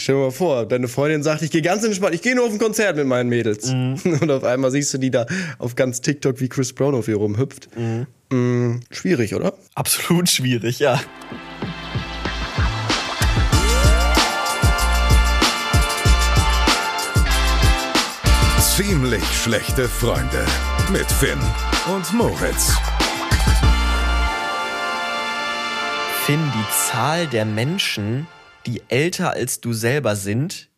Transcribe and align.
Stell 0.00 0.14
dir 0.14 0.22
mal 0.22 0.30
vor, 0.30 0.64
deine 0.64 0.88
Freundin 0.88 1.22
sagt, 1.22 1.42
ich 1.42 1.50
gehe 1.50 1.60
ganz 1.60 1.84
entspannt, 1.84 2.14
ich 2.14 2.22
gehe 2.22 2.34
nur 2.34 2.46
auf 2.46 2.52
ein 2.52 2.58
Konzert 2.58 2.96
mit 2.96 3.06
meinen 3.06 3.28
Mädels. 3.28 3.70
Mhm. 3.70 4.00
Und 4.20 4.30
auf 4.30 4.44
einmal 4.44 4.70
siehst 4.70 4.94
du 4.94 4.98
die 4.98 5.10
da 5.10 5.26
auf 5.58 5.74
ganz 5.74 6.00
TikTok, 6.00 6.40
wie 6.40 6.48
Chris 6.48 6.72
Brown 6.72 6.94
auf 6.94 7.06
ihr 7.06 7.16
rumhüpft. 7.16 7.68
Mhm. 7.76 8.06
Mm, 8.32 8.80
schwierig, 8.90 9.34
oder? 9.34 9.52
Absolut 9.74 10.30
schwierig, 10.30 10.78
ja. 10.78 10.98
Ziemlich 18.58 19.24
schlechte 19.42 19.86
Freunde 19.86 20.46
mit 20.90 21.10
Finn 21.12 21.38
und 21.94 22.10
Moritz. 22.14 22.74
Finn, 26.24 26.40
die 26.54 26.90
Zahl 26.90 27.26
der 27.26 27.44
Menschen, 27.44 28.26
die 28.66 28.82
älter 28.88 29.30
als 29.32 29.60
du 29.60 29.72
selber 29.72 30.16
sind, 30.16 30.68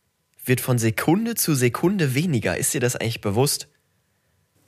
wird 0.44 0.60
von 0.60 0.78
Sekunde 0.78 1.34
zu 1.34 1.54
Sekunde 1.54 2.14
weniger. 2.14 2.56
Ist 2.56 2.74
dir 2.74 2.80
das 2.80 2.96
eigentlich 2.96 3.20
bewusst? 3.20 3.68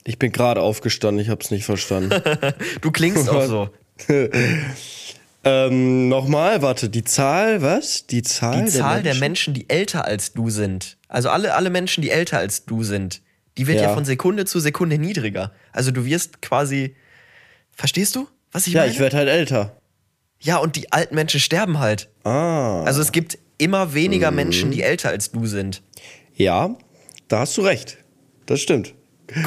Ich 0.03 0.19
bin 0.19 0.31
gerade 0.31 0.61
aufgestanden, 0.61 1.21
ich 1.21 1.29
hab's 1.29 1.51
nicht 1.51 1.65
verstanden. 1.65 2.21
Du 2.81 2.91
klingst 2.91 3.27
auch 3.29 3.45
so. 3.45 3.69
ähm, 5.43 6.09
nochmal, 6.09 6.61
warte, 6.61 6.89
die 6.89 7.03
Zahl, 7.03 7.61
was? 7.61 8.07
Die 8.07 8.21
Zahl, 8.23 8.65
Die 8.65 8.71
Zahl 8.71 9.01
der 9.03 9.13
Menschen? 9.13 9.19
Menschen, 9.19 9.53
die 9.53 9.69
älter 9.69 10.05
als 10.05 10.33
du 10.33 10.49
sind, 10.49 10.97
also 11.07 11.29
alle, 11.29 11.53
alle 11.55 11.69
Menschen, 11.69 12.01
die 12.01 12.09
älter 12.09 12.37
als 12.39 12.65
du 12.65 12.83
sind, 12.83 13.21
die 13.57 13.67
wird 13.67 13.77
ja, 13.79 13.85
Ja. 13.87 13.93
von 13.93 14.05
Sekunde 14.05 14.45
zu 14.45 14.59
Sekunde 14.59 14.97
niedriger. 14.97 15.51
Also 15.71 15.91
du 15.91 16.05
wirst 16.05 16.41
quasi. 16.41 16.95
Verstehst 17.71 18.15
du, 18.15 18.27
was 18.51 18.67
ich 18.67 18.73
Ja, 18.73 18.81
meine? 18.81 18.91
ich 18.93 18.99
werde 18.99 19.17
halt 19.17 19.29
älter. 19.29 19.77
ja, 20.39 20.57
und 20.57 20.75
die 20.75 20.91
alten 20.91 21.15
Menschen 21.15 21.39
sterben 21.39 21.79
halt. 21.79 22.09
Ah. 22.25 22.83
Also 22.83 23.01
es 23.01 23.11
gibt 23.11 23.37
immer 23.57 23.93
weniger 23.93 24.31
Mhm. 24.31 24.35
Menschen, 24.35 24.71
die 24.71 24.81
älter 24.81 25.09
als 25.09 25.31
du 25.31 25.45
sind. 25.45 25.81
Ja, 26.35 26.75
da 27.29 27.39
hast 27.39 27.57
du 27.57 27.61
recht. 27.61 27.97
Das 28.45 28.59
stimmt. 28.59 28.93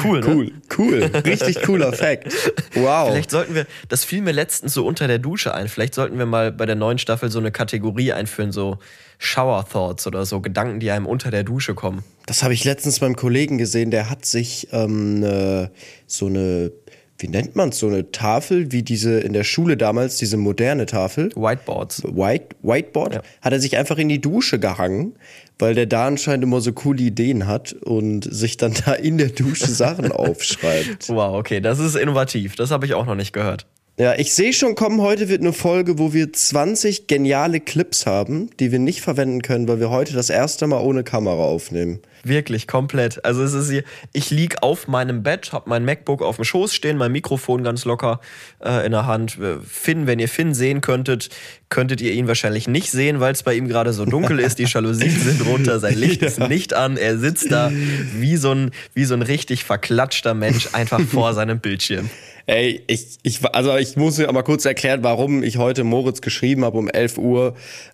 Cool, 0.03 0.19
ne? 0.19 0.25
Cool, 0.27 0.51
cool. 0.77 1.03
Richtig 1.25 1.61
cooler 1.61 1.93
Fact. 1.93 2.33
Wow. 2.73 3.11
Vielleicht 3.11 3.31
sollten 3.31 3.55
wir, 3.55 3.65
das 3.87 4.03
fiel 4.03 4.21
mir 4.21 4.33
letztens 4.33 4.73
so 4.73 4.85
unter 4.85 5.07
der 5.07 5.19
Dusche 5.19 5.53
ein, 5.53 5.69
vielleicht 5.69 5.93
sollten 5.93 6.17
wir 6.17 6.25
mal 6.25 6.51
bei 6.51 6.65
der 6.65 6.75
neuen 6.75 6.97
Staffel 6.97 7.31
so 7.31 7.39
eine 7.39 7.51
Kategorie 7.51 8.11
einführen, 8.11 8.51
so 8.51 8.77
Shower 9.19 9.65
Thoughts 9.69 10.05
oder 10.05 10.25
so 10.25 10.41
Gedanken, 10.41 10.81
die 10.81 10.91
einem 10.91 11.05
unter 11.05 11.31
der 11.31 11.43
Dusche 11.43 11.75
kommen. 11.75 12.03
Das 12.25 12.43
habe 12.43 12.53
ich 12.53 12.65
letztens 12.65 12.99
beim 12.99 13.15
Kollegen 13.15 13.57
gesehen, 13.57 13.89
der 13.89 14.09
hat 14.09 14.25
sich 14.25 14.67
ähm, 14.73 15.69
so 16.07 16.25
eine, 16.25 16.71
wie 17.19 17.27
nennt 17.27 17.55
man 17.55 17.71
so 17.71 17.87
eine 17.87 18.11
Tafel, 18.11 18.71
wie 18.71 18.81
diese 18.81 19.19
in 19.19 19.33
der 19.33 19.43
Schule 19.43 19.77
damals, 19.77 20.17
diese 20.17 20.37
moderne 20.37 20.85
Tafel. 20.85 21.29
Whiteboards. 21.35 22.03
White, 22.03 22.55
Whiteboard, 22.63 23.15
Ja. 23.15 23.21
hat 23.41 23.53
er 23.53 23.59
sich 23.59 23.77
einfach 23.77 23.97
in 23.97 24.09
die 24.09 24.21
Dusche 24.21 24.57
gehangen, 24.59 25.13
weil 25.57 25.75
der 25.75 25.85
da 25.85 26.07
anscheinend 26.07 26.43
immer 26.43 26.61
so 26.61 26.71
coole 26.71 27.01
Ideen 27.03 27.45
hat 27.47 27.73
und 27.73 28.23
sich 28.23 28.57
dann 28.57 28.73
da 28.85 28.93
in 28.93 29.17
der 29.17 29.29
Dusche 29.29 29.67
Sachen 29.67 30.11
aufschreibt. 30.11 31.09
Wow, 31.09 31.35
okay, 31.37 31.59
das 31.59 31.79
ist 31.79 31.95
innovativ. 31.95 32.55
Das 32.55 32.71
habe 32.71 32.85
ich 32.85 32.93
auch 32.93 33.05
noch 33.05 33.15
nicht 33.15 33.33
gehört. 33.33 33.65
Ja, 33.99 34.15
ich 34.17 34.33
sehe 34.33 34.53
schon 34.53 34.75
kommen, 34.75 35.01
heute 35.01 35.27
wird 35.27 35.41
eine 35.41 35.51
Folge, 35.51 35.99
wo 35.99 36.13
wir 36.13 36.31
20 36.31 37.07
geniale 37.07 37.59
Clips 37.59 38.05
haben, 38.05 38.49
die 38.57 38.71
wir 38.71 38.79
nicht 38.79 39.01
verwenden 39.01 39.41
können, 39.41 39.67
weil 39.67 39.81
wir 39.81 39.89
heute 39.89 40.13
das 40.13 40.29
erste 40.29 40.67
Mal 40.67 40.79
ohne 40.79 41.03
Kamera 41.03 41.43
aufnehmen. 41.43 41.99
Wirklich, 42.23 42.65
komplett. 42.65 43.25
Also 43.25 43.43
es 43.43 43.51
ist 43.51 43.69
hier, 43.69 43.83
ich 44.13 44.29
lieg 44.29 44.63
auf 44.63 44.87
meinem 44.87 45.21
Bett, 45.21 45.51
hab 45.51 45.67
mein 45.67 45.83
MacBook 45.83 46.21
auf 46.21 46.37
dem 46.37 46.45
Schoß 46.45 46.73
stehen, 46.73 46.95
mein 46.95 47.11
Mikrofon 47.11 47.61
ganz 47.61 47.83
locker 47.83 48.21
äh, 48.63 48.85
in 48.85 48.93
der 48.93 49.05
Hand. 49.05 49.37
Äh, 49.37 49.57
Finn, 49.67 50.07
wenn 50.07 50.19
ihr 50.19 50.29
Finn 50.29 50.53
sehen 50.53 50.79
könntet, 50.79 51.27
könntet 51.67 51.99
ihr 51.99 52.13
ihn 52.13 52.29
wahrscheinlich 52.29 52.69
nicht 52.69 52.91
sehen, 52.91 53.19
weil 53.19 53.33
es 53.33 53.43
bei 53.43 53.53
ihm 53.53 53.67
gerade 53.67 53.91
so 53.91 54.05
dunkel 54.05 54.39
ist. 54.39 54.59
Die 54.59 54.63
Jalousien 54.63 55.11
sind 55.19 55.45
runter, 55.45 55.77
sein 55.81 55.97
Licht 55.97 56.21
ist 56.21 56.39
nicht 56.39 56.73
an. 56.73 56.95
Er 56.95 57.17
sitzt 57.17 57.51
da 57.51 57.69
wie 58.15 58.37
so 58.37 58.53
ein, 58.53 58.71
wie 58.93 59.03
so 59.03 59.13
ein 59.13 59.23
richtig 59.23 59.65
verklatschter 59.65 60.33
Mensch 60.33 60.69
einfach 60.71 61.01
vor 61.01 61.33
seinem 61.33 61.59
Bildschirm. 61.59 62.09
Ey, 62.49 62.81
ich, 62.87 63.19
ich, 63.21 63.45
also 63.53 63.77
ich 63.77 63.95
muss 63.95 64.17
mir 64.17 64.31
mal 64.31 64.41
kurz 64.41 64.65
erklären, 64.65 65.03
warum 65.03 65.43
ich 65.43 65.59
heute 65.59 65.83
Moritz 65.83 66.19
geschrieben 66.19 66.65
habe 66.65 66.79
um 66.79 66.87
11 66.89 67.19
Uhr. 67.19 67.53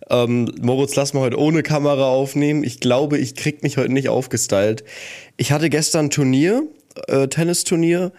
Ähm, 0.10 0.50
Moritz, 0.62 0.96
lass 0.96 1.14
mal 1.14 1.20
heute 1.20 1.38
ohne 1.38 1.62
Kamera 1.62 2.08
aufnehmen. 2.08 2.64
Ich 2.64 2.80
glaube, 2.80 3.18
ich 3.18 3.36
krieg 3.36 3.64
mich 3.64 3.76
heute 3.76 3.92
nicht 3.92 4.08
aufgestylt. 4.08 4.86
Ich 5.36 5.52
hatte 5.52 5.70
gestern 5.70 6.10
Turnier, 6.10 6.64
äh, 7.10 7.28
Tennisturnier, 7.28 8.14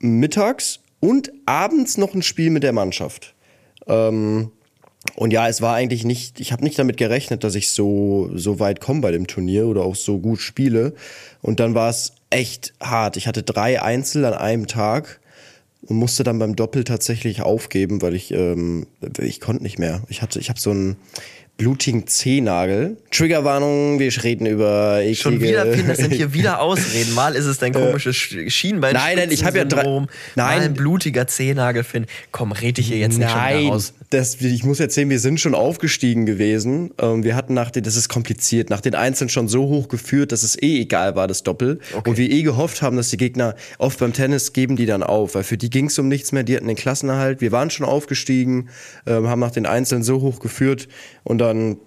mittags 0.00 0.80
und 1.00 1.32
abends 1.46 1.96
noch 1.96 2.12
ein 2.12 2.20
Spiel 2.20 2.50
mit 2.50 2.62
der 2.62 2.74
Mannschaft. 2.74 3.34
Ähm, 3.86 4.50
und 5.16 5.32
ja, 5.32 5.48
es 5.48 5.62
war 5.62 5.76
eigentlich 5.76 6.04
nicht, 6.04 6.40
ich 6.40 6.52
habe 6.52 6.62
nicht 6.62 6.78
damit 6.78 6.98
gerechnet, 6.98 7.42
dass 7.42 7.54
ich 7.54 7.70
so, 7.70 8.28
so 8.34 8.60
weit 8.60 8.82
komme 8.82 9.00
bei 9.00 9.12
dem 9.12 9.26
Turnier 9.26 9.66
oder 9.66 9.80
auch 9.80 9.96
so 9.96 10.18
gut 10.18 10.40
spiele. 10.40 10.92
Und 11.40 11.58
dann 11.58 11.74
war 11.74 11.88
es 11.88 12.12
echt 12.28 12.74
hart. 12.82 13.16
Ich 13.16 13.26
hatte 13.26 13.42
drei 13.42 13.80
Einzel 13.80 14.26
an 14.26 14.34
einem 14.34 14.66
Tag 14.66 15.20
und 15.86 15.96
musste 15.96 16.24
dann 16.24 16.38
beim 16.38 16.56
Doppel 16.56 16.84
tatsächlich 16.84 17.42
aufgeben, 17.42 18.02
weil 18.02 18.14
ich, 18.14 18.32
ähm, 18.32 18.86
ich 19.18 19.40
konnte 19.40 19.62
nicht 19.62 19.78
mehr. 19.78 20.02
Ich 20.08 20.22
hatte, 20.22 20.38
ich 20.38 20.48
habe 20.48 20.60
so 20.60 20.70
einen 20.70 20.96
blutigen 21.56 22.06
Zehnagel. 22.08 22.96
Triggerwarnung, 23.12 24.00
wir 24.00 24.10
reden 24.24 24.44
über 24.46 24.98
eklige... 25.00 25.14
Schon 25.16 25.40
wieder, 25.40 25.64
Finn, 25.72 25.86
das 25.86 25.98
sind 25.98 26.12
hier 26.12 26.32
wieder 26.34 26.60
Ausreden. 26.60 27.14
Mal 27.14 27.36
ist 27.36 27.44
es 27.44 27.58
dein 27.58 27.72
komisches 27.72 28.16
Sch- 28.16 28.50
Schienbein. 28.50 28.96
Äh. 28.96 28.98
Nein, 28.98 29.16
nein, 29.18 29.30
ich 29.30 29.44
hab 29.44 29.54
ja 29.54 29.64
drei- 29.64 29.84
Nein. 29.84 30.06
Mal 30.34 30.60
ein 30.62 30.74
blutiger 30.74 31.28
Zehennagel, 31.28 31.84
Finn. 31.84 32.06
Komm, 32.32 32.50
red 32.50 32.78
dich 32.78 32.88
hier 32.88 32.98
jetzt 32.98 33.18
nicht 33.18 33.30
schon 33.30 33.38
Nein, 33.38 33.68
raus. 33.68 33.92
das, 34.10 34.40
ich 34.40 34.64
muss 34.64 34.80
erzählen, 34.80 35.08
wir 35.10 35.20
sind 35.20 35.38
schon 35.38 35.54
aufgestiegen 35.54 36.26
gewesen. 36.26 36.90
Ähm, 37.00 37.22
wir 37.22 37.36
hatten 37.36 37.54
nach 37.54 37.70
den, 37.70 37.84
das 37.84 37.94
ist 37.94 38.08
kompliziert, 38.08 38.68
nach 38.68 38.80
den 38.80 38.96
Einzelnen 38.96 39.28
schon 39.28 39.46
so 39.46 39.68
hoch 39.68 39.86
geführt, 39.88 40.32
dass 40.32 40.42
es 40.42 40.60
eh 40.60 40.80
egal 40.80 41.14
war, 41.14 41.28
das 41.28 41.44
Doppel. 41.44 41.78
Und 42.04 42.18
wir 42.18 42.28
eh 42.30 42.42
gehofft 42.42 42.82
haben, 42.82 42.96
dass 42.96 43.10
die 43.10 43.16
Gegner 43.16 43.54
oft 43.78 44.00
beim 44.00 44.12
Tennis 44.12 44.52
geben 44.52 44.74
die 44.74 44.86
dann 44.86 45.04
auf, 45.04 45.36
weil 45.36 45.44
für 45.44 45.56
die 45.56 45.70
ging 45.70 45.86
es 45.86 45.96
um 46.00 46.08
nichts 46.08 46.32
mehr, 46.32 46.42
die 46.42 46.56
hatten 46.56 46.66
den 46.66 46.74
Klassenerhalt. 46.76 47.40
Wir 47.40 47.52
waren 47.52 47.70
schon 47.70 47.86
aufgestiegen, 47.86 48.70
ähm, 49.06 49.28
haben 49.28 49.38
nach 49.40 49.52
den 49.52 49.66
Einzelnen 49.66 50.02
so 50.02 50.20
hoch 50.20 50.40
geführt 50.40 50.88
und 51.22 51.43
dann 51.48 51.78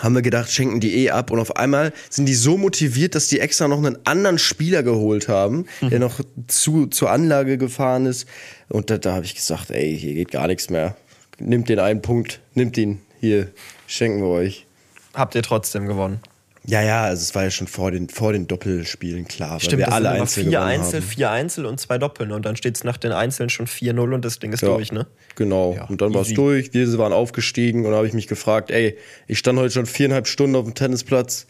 haben 0.00 0.14
wir 0.14 0.22
gedacht, 0.22 0.50
schenken 0.50 0.80
die 0.80 1.04
eh 1.04 1.10
ab. 1.10 1.30
Und 1.30 1.38
auf 1.38 1.56
einmal 1.56 1.92
sind 2.10 2.26
die 2.26 2.34
so 2.34 2.56
motiviert, 2.56 3.14
dass 3.14 3.28
die 3.28 3.40
extra 3.40 3.68
noch 3.68 3.78
einen 3.78 3.98
anderen 4.04 4.38
Spieler 4.38 4.82
geholt 4.82 5.28
haben, 5.28 5.66
der 5.80 6.00
noch 6.00 6.20
zu, 6.48 6.86
zur 6.86 7.10
Anlage 7.10 7.58
gefahren 7.58 8.06
ist. 8.06 8.26
Und 8.68 8.90
da, 8.90 8.98
da 8.98 9.14
habe 9.14 9.24
ich 9.24 9.34
gesagt, 9.34 9.70
ey, 9.70 9.96
hier 9.96 10.14
geht 10.14 10.32
gar 10.32 10.46
nichts 10.46 10.70
mehr. 10.70 10.96
Nimmt 11.38 11.68
den 11.68 11.78
einen 11.78 12.02
Punkt, 12.02 12.40
nimmt 12.54 12.76
ihn. 12.76 13.00
Hier, 13.20 13.50
schenken 13.86 14.20
wir 14.20 14.28
euch. 14.28 14.66
Habt 15.14 15.34
ihr 15.34 15.42
trotzdem 15.42 15.86
gewonnen. 15.86 16.20
Ja, 16.66 16.80
ja, 16.80 17.02
also 17.04 17.20
es 17.22 17.34
war 17.34 17.44
ja 17.44 17.50
schon 17.50 17.66
vor 17.66 17.90
den, 17.90 18.08
vor 18.08 18.32
den 18.32 18.46
Doppelspielen 18.46 19.28
klar, 19.28 19.52
weil 19.52 19.60
Stimmt, 19.60 19.80
wir 19.80 19.92
alle 19.92 20.10
Einzel 20.10 20.44
vier 20.44 20.62
Einzel, 20.62 21.00
haben. 21.00 21.06
vier 21.08 21.30
Einzel 21.30 21.66
und 21.66 21.78
zwei 21.78 21.98
Doppeln. 21.98 22.32
Und 22.32 22.46
dann 22.46 22.56
steht 22.56 22.76
es 22.76 22.84
nach 22.84 22.96
den 22.96 23.12
Einzeln 23.12 23.50
schon 23.50 23.66
4-0 23.66 24.14
und 24.14 24.24
das 24.24 24.38
Ding 24.38 24.52
ist 24.52 24.62
Ja, 24.62 24.68
durch, 24.68 24.90
ne? 24.90 25.06
Genau. 25.34 25.74
Ja, 25.74 25.84
und 25.84 26.00
dann 26.00 26.14
war 26.14 26.22
es 26.22 26.32
durch. 26.32 26.72
Wir 26.72 26.96
waren 26.96 27.12
aufgestiegen 27.12 27.84
und 27.84 27.92
habe 27.92 28.06
ich 28.06 28.14
mich 28.14 28.28
gefragt, 28.28 28.70
ey, 28.70 28.96
ich 29.26 29.38
stand 29.38 29.58
heute 29.58 29.72
schon 29.74 29.84
viereinhalb 29.86 30.26
Stunden 30.26 30.56
auf 30.56 30.64
dem 30.64 30.74
Tennisplatz. 30.74 31.46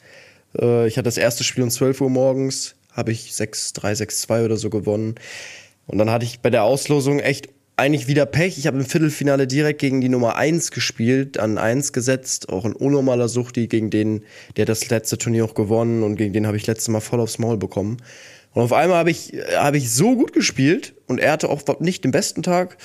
Äh, 0.61 0.89
ich 0.89 0.97
hatte 0.97 1.05
das 1.05 1.17
erste 1.17 1.45
Spiel 1.45 1.63
um 1.63 1.71
12 1.71 2.01
Uhr 2.01 2.11
morgens, 2.11 2.75
habe 2.91 3.13
ich 3.13 3.31
6-3, 3.31 4.03
6-2 4.03 4.45
oder 4.47 4.57
so 4.57 4.69
gewonnen. 4.69 5.15
Und 5.87 5.99
dann 5.99 6.11
hatte 6.11 6.25
ich 6.25 6.41
bei 6.41 6.51
der 6.51 6.65
Auslosung 6.65 7.21
echt 7.21 7.51
eigentlich 7.77 8.07
wieder 8.07 8.27
Pech. 8.27 8.59
Ich 8.59 8.67
habe 8.67 8.79
im 8.79 8.85
Viertelfinale 8.85 9.47
direkt 9.47 9.81
gegen 9.81 10.01
die 10.01 10.09
Nummer 10.09 10.37
1 10.37 10.71
gespielt, 10.71 11.39
an 11.39 11.59
1 11.59 11.93
gesetzt. 11.93 12.49
Auch 12.49 12.65
ein 12.65 12.73
unnormaler 12.73 13.29
Suchti, 13.29 13.67
gegen 13.67 13.91
den, 13.91 14.23
der 14.57 14.65
das 14.65 14.89
letzte 14.91 15.19
Turnier 15.19 15.45
auch 15.45 15.55
gewonnen 15.55 16.03
und 16.03 16.17
gegen 16.17 16.33
den 16.33 16.47
habe 16.47 16.57
ich 16.57 16.67
letztes 16.67 16.89
Mal 16.89 17.01
voll 17.01 17.21
aufs 17.21 17.39
Maul 17.39 17.57
bekommen. 17.57 17.97
Und 18.55 18.63
auf 18.63 18.73
einmal 18.73 18.99
habe 18.99 19.11
ich, 19.11 19.33
habe 19.57 19.77
ich 19.77 19.93
so 19.93 20.15
gut 20.15 20.33
gespielt 20.33 20.95
und 21.07 21.19
er 21.19 21.33
hatte 21.33 21.51
auch 21.51 21.63
nicht 21.81 22.05
den 22.05 22.13
besten 22.13 22.43
Tag. 22.43 22.77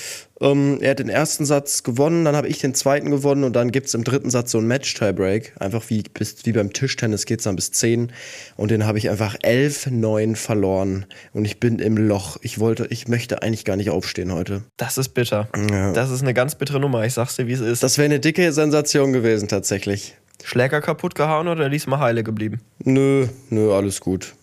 Ähm, 0.41 0.79
er 0.81 0.91
hat 0.91 0.99
den 0.99 1.09
ersten 1.09 1.45
Satz 1.45 1.83
gewonnen, 1.83 2.25
dann 2.25 2.35
habe 2.35 2.47
ich 2.47 2.57
den 2.57 2.73
zweiten 2.73 3.11
gewonnen 3.11 3.43
und 3.43 3.55
dann 3.55 3.71
gibt's 3.71 3.93
im 3.93 4.03
dritten 4.03 4.31
Satz 4.31 4.51
so 4.51 4.57
ein 4.57 4.65
Match-Tiebreak. 4.65 5.53
Einfach 5.59 5.83
wie, 5.89 6.01
bis, 6.01 6.37
wie 6.45 6.53
beim 6.53 6.73
Tischtennis 6.73 7.25
geht's 7.27 7.43
dann 7.43 7.55
bis 7.55 7.71
10. 7.71 8.11
Und 8.57 8.71
den 8.71 8.85
habe 8.87 8.97
ich 8.97 9.11
einfach 9.11 9.35
11-9 9.37 10.35
verloren. 10.35 11.05
Und 11.33 11.45
ich 11.45 11.59
bin 11.59 11.77
im 11.77 11.97
Loch. 11.97 12.37
Ich 12.41 12.59
wollte, 12.59 12.87
ich 12.89 13.07
möchte 13.07 13.43
eigentlich 13.43 13.63
gar 13.63 13.75
nicht 13.75 13.91
aufstehen 13.91 14.33
heute. 14.33 14.63
Das 14.77 14.97
ist 14.97 15.09
bitter. 15.09 15.49
Das 15.93 16.09
ist 16.09 16.23
eine 16.23 16.33
ganz 16.33 16.55
bittere 16.55 16.79
Nummer. 16.79 17.05
Ich 17.05 17.13
sag's 17.13 17.35
dir, 17.35 17.45
wie 17.45 17.53
es 17.53 17.61
ist. 17.61 17.83
Das 17.83 17.99
wäre 17.99 18.05
eine 18.05 18.19
dicke 18.19 18.51
Sensation 18.51 19.13
gewesen, 19.13 19.47
tatsächlich. 19.47 20.15
Schläger 20.43 20.81
kaputt 20.81 21.15
gehauen 21.15 21.47
oder 21.47 21.69
diesmal 21.69 21.99
heile 21.99 22.23
geblieben? 22.23 22.61
Nö, 22.83 23.27
nö, 23.49 23.73
alles 23.73 23.99
gut. 23.99 24.33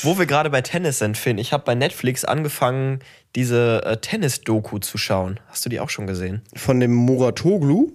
Wo 0.04 0.18
wir 0.18 0.26
gerade 0.26 0.50
bei 0.50 0.62
Tennis 0.62 1.00
sind, 1.00 1.18
Finn, 1.18 1.38
ich 1.38 1.54
habe 1.54 1.64
bei 1.64 1.76
Netflix 1.76 2.26
angefangen, 2.26 3.00
diese 3.36 3.84
äh, 3.86 3.98
Tennis-Doku 3.98 4.80
zu 4.80 4.98
schauen. 4.98 5.40
Hast 5.48 5.66
du 5.66 5.70
die 5.70 5.80
auch 5.80 5.90
schon 5.90 6.08
gesehen? 6.08 6.42
Von 6.56 6.80
dem 6.80 6.94
Muratoglu? 6.94 7.92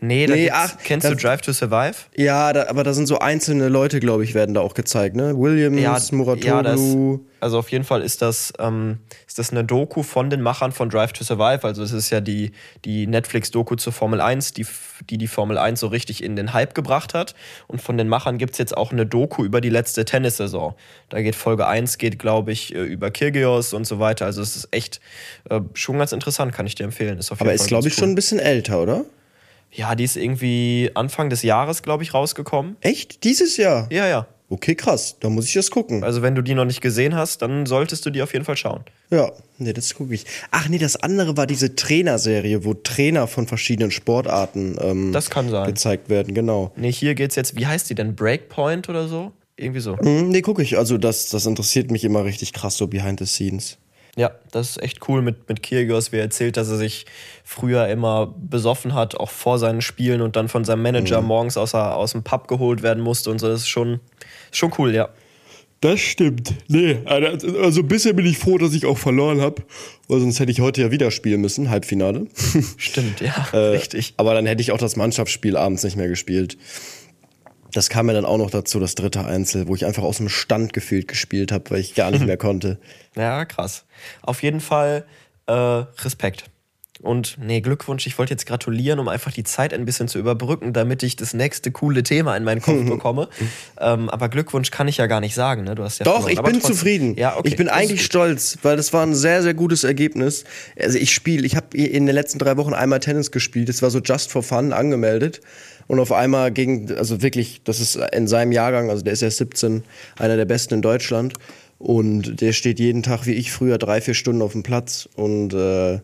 Nee, 0.00 0.26
da 0.26 0.34
Nee, 0.34 0.50
ach, 0.50 0.76
kennst 0.84 1.06
da- 1.06 1.10
du 1.10 1.16
Drive 1.16 1.40
to 1.40 1.52
Survive? 1.52 1.94
Ja, 2.16 2.52
da, 2.52 2.66
aber 2.68 2.84
da 2.84 2.92
sind 2.92 3.06
so 3.06 3.20
einzelne 3.20 3.68
Leute, 3.68 4.00
glaube 4.00 4.24
ich, 4.24 4.34
werden 4.34 4.54
da 4.54 4.60
auch 4.60 4.74
gezeigt, 4.74 5.16
ne? 5.16 5.38
Williams, 5.38 6.12
Muratoglu. 6.12 7.18
das, 7.18 7.26
also 7.40 7.58
auf 7.58 7.70
jeden 7.70 7.84
Fall 7.84 8.02
ist 8.02 8.20
das, 8.20 8.52
ähm, 8.58 8.98
ist 9.26 9.38
das 9.38 9.50
eine 9.50 9.64
Doku 9.64 10.02
von 10.02 10.30
den 10.30 10.42
Machern 10.42 10.72
von 10.72 10.90
Drive 10.90 11.12
to 11.12 11.24
Survive. 11.24 11.64
Also 11.64 11.82
es 11.82 11.92
ist 11.92 12.10
ja 12.10 12.20
die, 12.20 12.52
die 12.84 13.06
Netflix-Doku 13.06 13.76
zur 13.76 13.92
Formel 13.92 14.20
1, 14.20 14.52
die, 14.52 14.66
die 15.08 15.16
die 15.16 15.26
Formel 15.26 15.56
1 15.56 15.80
so 15.80 15.86
richtig 15.86 16.22
in 16.22 16.36
den 16.36 16.52
Hype 16.52 16.74
gebracht 16.74 17.14
hat. 17.14 17.34
Und 17.66 17.80
von 17.80 17.96
den 17.96 18.08
Machern 18.08 18.36
gibt 18.36 18.52
es 18.52 18.58
jetzt 18.58 18.76
auch 18.76 18.92
eine 18.92 19.06
Doku 19.06 19.44
über 19.44 19.60
die 19.60 19.70
letzte 19.70 20.04
Tennissaison. 20.04 20.74
Da 21.08 21.22
geht 21.22 21.34
Folge 21.34 21.66
1, 21.66 21.98
geht, 21.98 22.18
glaube 22.18 22.52
ich, 22.52 22.74
äh, 22.74 22.82
über 22.82 23.10
Kyrgios 23.10 23.72
und 23.72 23.86
so 23.86 24.00
weiter. 24.00 24.26
Also 24.26 24.42
es 24.42 24.56
ist 24.56 24.68
echt 24.70 25.00
äh, 25.48 25.60
schon 25.72 25.98
ganz 25.98 26.12
interessant, 26.12 26.52
kann 26.52 26.66
ich 26.66 26.74
dir 26.74 26.84
empfehlen. 26.84 27.18
Ist 27.18 27.30
aber 27.30 27.44
Fall 27.46 27.54
ist, 27.54 27.68
glaube 27.68 27.88
ich, 27.88 27.94
schon 27.94 28.10
ein 28.10 28.14
bisschen 28.14 28.38
älter, 28.38 28.82
oder? 28.82 29.04
Ja, 29.74 29.94
die 29.94 30.04
ist 30.04 30.16
irgendwie 30.16 30.90
Anfang 30.94 31.30
des 31.30 31.42
Jahres, 31.42 31.82
glaube 31.82 32.02
ich, 32.04 32.14
rausgekommen. 32.14 32.76
Echt? 32.80 33.24
Dieses 33.24 33.56
Jahr? 33.56 33.88
Ja, 33.90 34.06
ja. 34.06 34.26
Okay, 34.50 34.74
krass. 34.76 35.16
Da 35.20 35.30
muss 35.30 35.46
ich 35.48 35.54
das 35.54 35.70
gucken. 35.70 36.04
Also 36.04 36.22
wenn 36.22 36.34
du 36.36 36.42
die 36.42 36.54
noch 36.54 36.64
nicht 36.66 36.80
gesehen 36.80 37.14
hast, 37.16 37.42
dann 37.42 37.66
solltest 37.66 38.06
du 38.06 38.10
die 38.10 38.22
auf 38.22 38.32
jeden 38.34 38.44
Fall 38.44 38.56
schauen. 38.56 38.84
Ja, 39.10 39.32
nee, 39.58 39.72
das 39.72 39.94
gucke 39.94 40.14
ich. 40.14 40.26
Ach 40.50 40.68
nee, 40.68 40.78
das 40.78 40.96
andere 40.96 41.36
war 41.36 41.46
diese 41.46 41.74
Trainerserie, 41.74 42.64
wo 42.64 42.74
Trainer 42.74 43.26
von 43.26 43.48
verschiedenen 43.48 43.90
Sportarten 43.90 44.76
ähm, 44.80 45.12
Das 45.12 45.30
kann 45.30 45.48
sein. 45.48 45.66
gezeigt 45.66 46.08
werden, 46.08 46.34
genau. 46.34 46.70
Nee, 46.76 46.92
hier 46.92 47.14
geht's 47.14 47.34
jetzt, 47.36 47.56
wie 47.56 47.66
heißt 47.66 47.90
die 47.90 47.94
denn? 47.96 48.14
Breakpoint 48.14 48.88
oder 48.88 49.08
so? 49.08 49.32
Irgendwie 49.56 49.80
so. 49.80 49.96
Hm, 49.98 50.28
nee, 50.28 50.42
gucke 50.42 50.62
ich. 50.62 50.76
Also 50.78 50.98
das, 50.98 51.30
das 51.30 51.46
interessiert 51.46 51.90
mich 51.90 52.04
immer 52.04 52.24
richtig 52.24 52.52
krass, 52.52 52.76
so 52.76 52.86
behind 52.86 53.20
the 53.20 53.26
scenes. 53.26 53.78
Ja, 54.16 54.30
das 54.52 54.70
ist 54.70 54.82
echt 54.82 55.08
cool 55.08 55.22
mit, 55.22 55.48
mit 55.48 55.62
Kyrgios, 55.62 56.12
wie 56.12 56.16
er 56.16 56.22
erzählt, 56.22 56.56
dass 56.56 56.68
er 56.68 56.76
sich 56.76 57.04
früher 57.42 57.88
immer 57.88 58.32
besoffen 58.38 58.94
hat, 58.94 59.16
auch 59.16 59.30
vor 59.30 59.58
seinen 59.58 59.80
Spielen 59.80 60.20
und 60.20 60.36
dann 60.36 60.48
von 60.48 60.64
seinem 60.64 60.82
Manager 60.82 61.20
morgens 61.20 61.56
aus, 61.56 61.74
aus 61.74 62.12
dem 62.12 62.22
Pub 62.22 62.46
geholt 62.46 62.82
werden 62.82 63.02
musste 63.02 63.30
und 63.30 63.40
so. 63.40 63.48
Das 63.48 63.62
ist 63.62 63.68
schon, 63.68 63.98
schon 64.52 64.72
cool, 64.78 64.94
ja. 64.94 65.08
Das 65.80 66.00
stimmt. 66.00 66.54
Nee, 66.68 66.96
also 67.04 67.82
bisher 67.82 68.14
bin 68.14 68.24
ich 68.24 68.38
froh, 68.38 68.56
dass 68.56 68.72
ich 68.72 68.86
auch 68.86 68.96
verloren 68.96 69.42
habe, 69.42 69.62
weil 70.08 70.20
sonst 70.20 70.40
hätte 70.40 70.50
ich 70.50 70.60
heute 70.60 70.80
ja 70.80 70.90
wieder 70.90 71.10
spielen 71.10 71.42
müssen, 71.42 71.68
Halbfinale. 71.68 72.26
Stimmt, 72.78 73.20
ja, 73.20 73.34
Äh, 73.52 73.56
richtig. 73.56 74.14
Aber 74.16 74.32
dann 74.32 74.46
hätte 74.46 74.62
ich 74.62 74.72
auch 74.72 74.78
das 74.78 74.96
Mannschaftsspiel 74.96 75.58
abends 75.58 75.82
nicht 75.82 75.96
mehr 75.96 76.08
gespielt. 76.08 76.56
Das 77.74 77.88
kam 77.90 78.06
mir 78.06 78.12
dann 78.14 78.24
auch 78.24 78.38
noch 78.38 78.50
dazu, 78.50 78.78
das 78.80 78.94
dritte 78.94 79.24
Einzel, 79.24 79.68
wo 79.68 79.74
ich 79.74 79.84
einfach 79.84 80.02
aus 80.04 80.18
dem 80.18 80.28
Stand 80.28 80.72
gefühlt 80.72 81.08
gespielt 81.08 81.52
habe, 81.52 81.70
weil 81.70 81.80
ich 81.80 81.94
gar 81.94 82.10
nicht 82.10 82.24
mehr 82.26 82.36
konnte. 82.36 82.78
Ja, 83.16 83.44
krass. 83.44 83.84
Auf 84.22 84.42
jeden 84.42 84.60
Fall 84.60 85.04
äh, 85.46 85.52
Respekt. 85.52 86.44
Und 87.02 87.36
nee, 87.38 87.60
Glückwunsch, 87.60 88.06
ich 88.06 88.16
wollte 88.18 88.32
jetzt 88.32 88.46
gratulieren, 88.46 88.98
um 88.98 89.08
einfach 89.08 89.30
die 89.30 89.44
Zeit 89.44 89.74
ein 89.74 89.84
bisschen 89.84 90.08
zu 90.08 90.18
überbrücken, 90.18 90.72
damit 90.72 91.02
ich 91.02 91.16
das 91.16 91.34
nächste 91.34 91.70
coole 91.70 92.02
Thema 92.02 92.34
in 92.34 92.44
meinen 92.44 92.62
Kopf 92.62 92.82
bekomme. 92.88 93.28
ähm, 93.78 94.08
aber 94.08 94.30
Glückwunsch 94.30 94.70
kann 94.70 94.88
ich 94.88 94.96
ja 94.96 95.06
gar 95.06 95.20
nicht 95.20 95.34
sagen, 95.34 95.64
ne? 95.64 95.74
Du 95.74 95.82
hast 95.82 95.98
ja 95.98 96.04
Doch, 96.04 96.12
verloren. 96.14 96.32
ich 96.32 96.38
Aber 96.38 96.48
bin 96.50 96.60
trotzdem- 96.60 96.76
zufrieden. 96.76 97.14
Ja, 97.16 97.36
okay. 97.36 97.48
ich 97.48 97.56
bin 97.56 97.68
eigentlich 97.68 98.04
stolz, 98.04 98.56
weil 98.62 98.76
das 98.78 98.92
war 98.94 99.04
ein 99.04 99.14
sehr, 99.14 99.42
sehr 99.42 99.52
gutes 99.52 99.84
Ergebnis. 99.84 100.44
Also 100.80 100.96
ich 100.96 101.12
spiele, 101.12 101.44
ich 101.44 101.56
habe 101.56 101.76
in 101.76 102.06
den 102.06 102.14
letzten 102.14 102.38
drei 102.38 102.56
Wochen 102.56 102.72
einmal 102.72 103.00
Tennis 103.00 103.30
gespielt. 103.32 103.68
Das 103.68 103.82
war 103.82 103.90
so 103.90 103.98
just 103.98 104.30
for 104.30 104.42
fun 104.42 104.72
angemeldet. 104.72 105.42
Und 105.86 106.00
auf 106.00 106.12
einmal 106.12 106.50
gegen, 106.50 106.92
also 106.92 107.22
wirklich, 107.22 107.62
das 107.64 107.80
ist 107.80 107.96
in 108.12 108.26
seinem 108.26 108.52
Jahrgang, 108.52 108.90
also 108.90 109.02
der 109.02 109.12
ist 109.12 109.22
ja 109.22 109.30
17, 109.30 109.82
einer 110.18 110.36
der 110.36 110.44
besten 110.44 110.74
in 110.74 110.82
Deutschland. 110.82 111.34
Und 111.78 112.40
der 112.40 112.52
steht 112.52 112.78
jeden 112.78 113.02
Tag 113.02 113.26
wie 113.26 113.34
ich 113.34 113.52
früher 113.52 113.78
drei, 113.78 114.00
vier 114.00 114.14
Stunden 114.14 114.42
auf 114.42 114.52
dem 114.52 114.62
Platz. 114.62 115.08
Und 115.16 115.52
äh, 115.52 116.00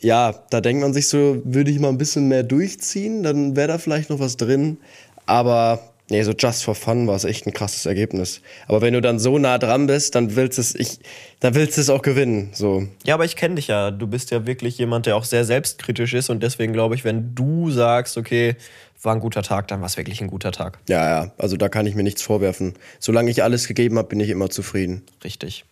ja, 0.00 0.34
da 0.50 0.60
denkt 0.60 0.82
man 0.82 0.94
sich 0.94 1.08
so, 1.08 1.42
würde 1.44 1.70
ich 1.70 1.78
mal 1.78 1.88
ein 1.88 1.98
bisschen 1.98 2.28
mehr 2.28 2.42
durchziehen, 2.42 3.22
dann 3.22 3.56
wäre 3.56 3.68
da 3.68 3.78
vielleicht 3.78 4.10
noch 4.10 4.20
was 4.20 4.36
drin. 4.36 4.78
Aber 5.26 5.80
nee, 6.10 6.22
so 6.22 6.32
just 6.32 6.64
for 6.64 6.74
fun 6.74 7.06
war 7.06 7.16
es 7.16 7.24
echt 7.24 7.46
ein 7.46 7.52
krasses 7.52 7.86
Ergebnis. 7.86 8.40
Aber 8.68 8.80
wenn 8.80 8.94
du 8.94 9.00
dann 9.00 9.18
so 9.18 9.38
nah 9.38 9.58
dran 9.58 9.86
bist, 9.86 10.14
dann 10.14 10.36
willst 10.36 10.58
es, 10.58 10.74
ich, 10.74 10.98
dann 11.40 11.54
willst 11.54 11.78
es 11.78 11.90
auch 11.90 12.02
gewinnen. 12.02 12.50
So. 12.52 12.86
Ja, 13.04 13.14
aber 13.14 13.24
ich 13.24 13.36
kenne 13.36 13.56
dich 13.56 13.68
ja. 13.68 13.90
Du 13.90 14.06
bist 14.06 14.30
ja 14.30 14.46
wirklich 14.46 14.78
jemand, 14.78 15.06
der 15.06 15.16
auch 15.16 15.24
sehr 15.24 15.44
selbstkritisch 15.44 16.14
ist. 16.14 16.30
Und 16.30 16.42
deswegen 16.42 16.72
glaube 16.72 16.94
ich, 16.94 17.04
wenn 17.04 17.34
du 17.34 17.70
sagst, 17.70 18.16
okay, 18.16 18.56
war 19.02 19.14
ein 19.14 19.20
guter 19.20 19.42
Tag, 19.42 19.68
dann 19.68 19.80
war 19.80 19.86
es 19.86 19.96
wirklich 19.96 20.20
ein 20.20 20.28
guter 20.28 20.52
Tag. 20.52 20.78
Ja, 20.88 21.08
ja, 21.24 21.32
also 21.38 21.56
da 21.56 21.68
kann 21.68 21.86
ich 21.86 21.94
mir 21.94 22.02
nichts 22.02 22.22
vorwerfen. 22.22 22.74
Solange 22.98 23.30
ich 23.30 23.42
alles 23.42 23.66
gegeben 23.66 23.98
habe, 23.98 24.08
bin 24.08 24.20
ich 24.20 24.30
immer 24.30 24.50
zufrieden. 24.50 25.02
Richtig. 25.24 25.64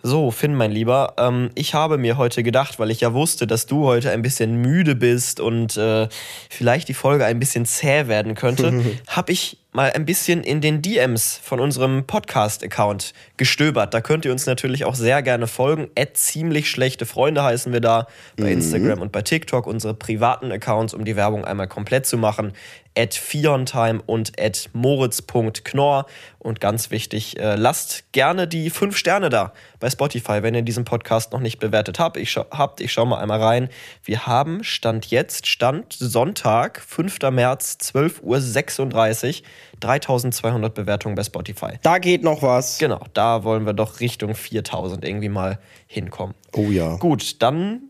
So, 0.00 0.30
Finn, 0.30 0.54
mein 0.54 0.70
Lieber, 0.70 1.14
ähm, 1.18 1.50
ich 1.56 1.74
habe 1.74 1.98
mir 1.98 2.18
heute 2.18 2.44
gedacht, 2.44 2.78
weil 2.78 2.92
ich 2.92 3.00
ja 3.00 3.14
wusste, 3.14 3.48
dass 3.48 3.66
du 3.66 3.84
heute 3.84 4.12
ein 4.12 4.22
bisschen 4.22 4.54
müde 4.60 4.94
bist 4.94 5.40
und 5.40 5.76
äh, 5.76 6.08
vielleicht 6.48 6.88
die 6.88 6.94
Folge 6.94 7.24
ein 7.24 7.40
bisschen 7.40 7.66
zäh 7.66 8.06
werden 8.06 8.36
könnte, 8.36 8.80
habe 9.08 9.32
ich 9.32 9.58
mal 9.72 9.92
ein 9.92 10.06
bisschen 10.06 10.42
in 10.42 10.60
den 10.60 10.80
DMs 10.80 11.38
von 11.42 11.60
unserem 11.60 12.06
Podcast-Account 12.06 13.12
gestöbert. 13.36 13.92
Da 13.92 14.00
könnt 14.00 14.24
ihr 14.24 14.32
uns 14.32 14.46
natürlich 14.46 14.84
auch 14.84 14.94
sehr 14.94 15.22
gerne 15.22 15.46
folgen. 15.46 15.88
At 15.96 16.16
ziemlich 16.16 16.70
schlechte 16.70 17.04
Freunde 17.04 17.42
heißen 17.42 17.72
wir 17.72 17.80
da 17.80 18.06
bei 18.36 18.50
Instagram 18.50 19.02
und 19.02 19.12
bei 19.12 19.22
TikTok, 19.22 19.66
unsere 19.66 19.94
privaten 19.94 20.50
Accounts, 20.50 20.94
um 20.94 21.04
die 21.04 21.16
Werbung 21.16 21.44
einmal 21.44 21.68
komplett 21.68 22.06
zu 22.06 22.16
machen. 22.16 22.54
At 22.96 23.14
Fiontime 23.14 24.02
und 24.06 24.40
at 24.40 24.70
moritz.knorr. 24.72 26.06
Und 26.40 26.60
ganz 26.60 26.90
wichtig, 26.90 27.38
äh, 27.38 27.54
lasst 27.54 28.10
gerne 28.12 28.48
die 28.48 28.70
fünf 28.70 28.96
Sterne 28.96 29.28
da 29.28 29.52
bei 29.78 29.90
Spotify, 29.90 30.42
wenn 30.42 30.54
ihr 30.54 30.62
diesen 30.62 30.84
Podcast 30.84 31.32
noch 31.32 31.40
nicht 31.40 31.58
bewertet 31.58 31.98
habt. 32.00 32.16
Ich, 32.16 32.30
scha 32.30 32.46
habt. 32.50 32.80
ich 32.80 32.92
schau 32.92 33.04
mal 33.04 33.20
einmal 33.20 33.40
rein. 33.40 33.68
Wir 34.02 34.26
haben 34.26 34.64
Stand 34.64 35.06
jetzt, 35.10 35.46
Stand 35.46 35.92
Sonntag, 35.92 36.80
5. 36.80 37.18
März, 37.30 37.78
12.36 37.80 38.22
Uhr, 38.22 39.46
3200 39.80 40.74
Bewertungen 40.74 41.14
bei 41.14 41.22
Spotify. 41.24 41.78
Da 41.82 41.98
geht 41.98 42.22
noch 42.22 42.42
was. 42.42 42.78
Genau, 42.78 43.00
da 43.14 43.44
wollen 43.44 43.66
wir 43.66 43.72
doch 43.72 44.00
Richtung 44.00 44.34
4000 44.34 45.04
irgendwie 45.04 45.28
mal 45.28 45.58
hinkommen. 45.86 46.34
Oh 46.54 46.70
ja. 46.70 46.96
Gut, 46.96 47.42
dann 47.42 47.82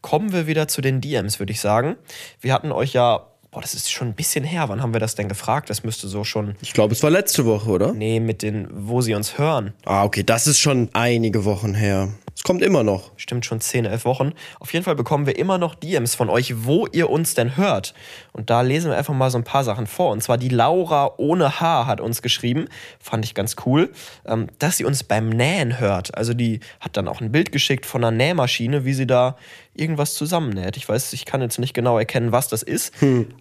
kommen 0.00 0.32
wir 0.32 0.46
wieder 0.46 0.68
zu 0.68 0.80
den 0.80 1.00
DMs, 1.00 1.38
würde 1.38 1.52
ich 1.52 1.60
sagen. 1.60 1.96
Wir 2.40 2.52
hatten 2.52 2.72
euch 2.72 2.92
ja, 2.92 3.26
boah, 3.50 3.60
das 3.60 3.74
ist 3.74 3.90
schon 3.90 4.08
ein 4.08 4.14
bisschen 4.14 4.42
her. 4.44 4.68
Wann 4.68 4.82
haben 4.82 4.92
wir 4.92 5.00
das 5.00 5.14
denn 5.14 5.28
gefragt? 5.28 5.70
Das 5.70 5.84
müsste 5.84 6.08
so 6.08 6.24
schon, 6.24 6.56
Ich 6.60 6.72
glaube, 6.72 6.92
es 6.92 7.02
war 7.02 7.10
letzte 7.10 7.44
Woche, 7.46 7.70
oder? 7.70 7.92
nee, 7.92 8.18
mit 8.18 8.42
den, 8.42 8.68
wo 8.72 9.00
sie 9.00 9.14
uns 9.14 9.38
hören. 9.38 9.72
Ah, 9.84 10.04
okay, 10.04 10.22
das 10.24 10.46
ist 10.46 10.58
schon 10.58 10.88
einige 10.92 11.44
Wochen 11.44 11.74
her. 11.74 12.08
Es 12.42 12.44
kommt 12.44 12.62
immer 12.62 12.82
noch. 12.82 13.12
Stimmt 13.14 13.46
schon 13.46 13.60
10, 13.60 13.84
11 13.84 14.04
Wochen. 14.04 14.32
Auf 14.58 14.72
jeden 14.72 14.84
Fall 14.84 14.96
bekommen 14.96 15.26
wir 15.26 15.38
immer 15.38 15.58
noch 15.58 15.76
DMs 15.76 16.16
von 16.16 16.28
euch, 16.28 16.64
wo 16.64 16.88
ihr 16.88 17.08
uns 17.08 17.34
denn 17.34 17.56
hört. 17.56 17.94
Und 18.32 18.50
da 18.50 18.62
lesen 18.62 18.90
wir 18.90 18.98
einfach 18.98 19.14
mal 19.14 19.30
so 19.30 19.38
ein 19.38 19.44
paar 19.44 19.62
Sachen 19.62 19.86
vor. 19.86 20.10
Und 20.10 20.24
zwar 20.24 20.38
die 20.38 20.48
Laura 20.48 21.14
ohne 21.18 21.60
Haar 21.60 21.86
hat 21.86 22.00
uns 22.00 22.20
geschrieben, 22.20 22.66
fand 22.98 23.24
ich 23.24 23.36
ganz 23.36 23.54
cool, 23.64 23.92
ähm, 24.26 24.48
dass 24.58 24.76
sie 24.76 24.84
uns 24.84 25.04
beim 25.04 25.28
Nähen 25.28 25.78
hört. 25.78 26.18
Also 26.18 26.34
die 26.34 26.58
hat 26.80 26.96
dann 26.96 27.06
auch 27.06 27.20
ein 27.20 27.30
Bild 27.30 27.52
geschickt 27.52 27.86
von 27.86 28.02
einer 28.02 28.10
Nähmaschine, 28.10 28.84
wie 28.84 28.94
sie 28.94 29.06
da 29.06 29.36
irgendwas 29.72 30.14
zusammennäht. 30.14 30.76
Ich 30.76 30.88
weiß, 30.88 31.12
ich 31.12 31.26
kann 31.26 31.42
jetzt 31.42 31.60
nicht 31.60 31.74
genau 31.74 31.96
erkennen, 31.96 32.32
was 32.32 32.48
das 32.48 32.64
ist. 32.64 32.92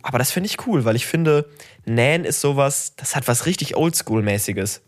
Aber 0.03 0.19
das 0.19 0.29
finde 0.29 0.45
ich 0.45 0.67
cool, 0.67 0.85
weil 0.85 0.95
ich 0.95 1.07
finde, 1.07 1.49
Nähen 1.85 2.23
ist 2.23 2.39
sowas, 2.39 2.93
das 2.97 3.15
hat 3.15 3.27
was 3.27 3.47
richtig 3.47 3.75
Oldschool-mäßiges. 3.75 4.81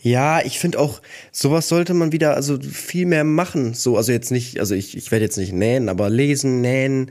Ja, 0.00 0.40
ich 0.44 0.58
finde 0.58 0.78
auch, 0.78 1.00
sowas 1.30 1.68
sollte 1.68 1.94
man 1.94 2.12
wieder 2.12 2.34
also 2.34 2.58
viel 2.60 3.06
mehr 3.06 3.24
machen. 3.24 3.74
So, 3.74 3.96
also 3.96 4.12
jetzt 4.12 4.30
nicht, 4.30 4.58
also 4.60 4.74
ich, 4.74 4.96
ich 4.96 5.10
werde 5.10 5.24
jetzt 5.24 5.38
nicht 5.38 5.52
nähen, 5.52 5.88
aber 5.88 6.10
lesen, 6.10 6.60
nähen, 6.60 7.10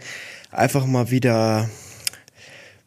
einfach 0.52 0.86
mal 0.86 1.12
wieder 1.12 1.70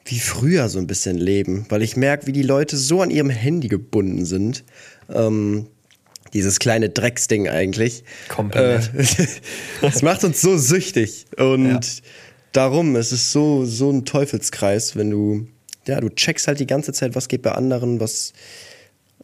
wie 0.05 0.21
früher 0.21 0.69
so 0.69 0.79
ein 0.79 0.87
bisschen 0.87 1.17
leben. 1.17 1.65
Weil 1.69 1.83
ich 1.83 1.97
merke, 1.97 2.27
wie 2.27 2.33
die 2.33 2.43
Leute 2.43 2.77
so 2.77 3.01
an 3.01 3.11
ihrem 3.11 3.31
Handy 3.31 3.69
gebunden 3.69 4.25
sind. 4.27 4.65
Ähm, 5.13 5.67
dieses 6.35 6.59
kleine 6.59 6.91
Drecksding 6.91 7.49
eigentlich. 7.49 8.05
Komplett. 8.29 8.91
Äh, 8.95 9.27
Es 9.83 10.03
macht 10.03 10.25
uns 10.25 10.41
so 10.41 10.59
süchtig. 10.59 11.27
Und 11.39 11.67
Ja. 11.69 11.81
darum, 12.53 12.97
es 12.97 13.13
ist 13.13 13.33
so, 13.33 13.65
so 13.65 13.91
ein 13.91 14.05
Teufelskreis, 14.05 14.97
wenn 14.97 15.11
du, 15.11 15.47
ja, 15.87 16.01
du 16.01 16.09
checkst 16.09 16.49
halt 16.49 16.59
die 16.61 16.67
ganze 16.67 16.93
Zeit, 16.93 17.15
was 17.15 17.29
geht 17.29 17.43
bei 17.43 17.53
anderen, 17.53 18.01
was. 18.01 18.33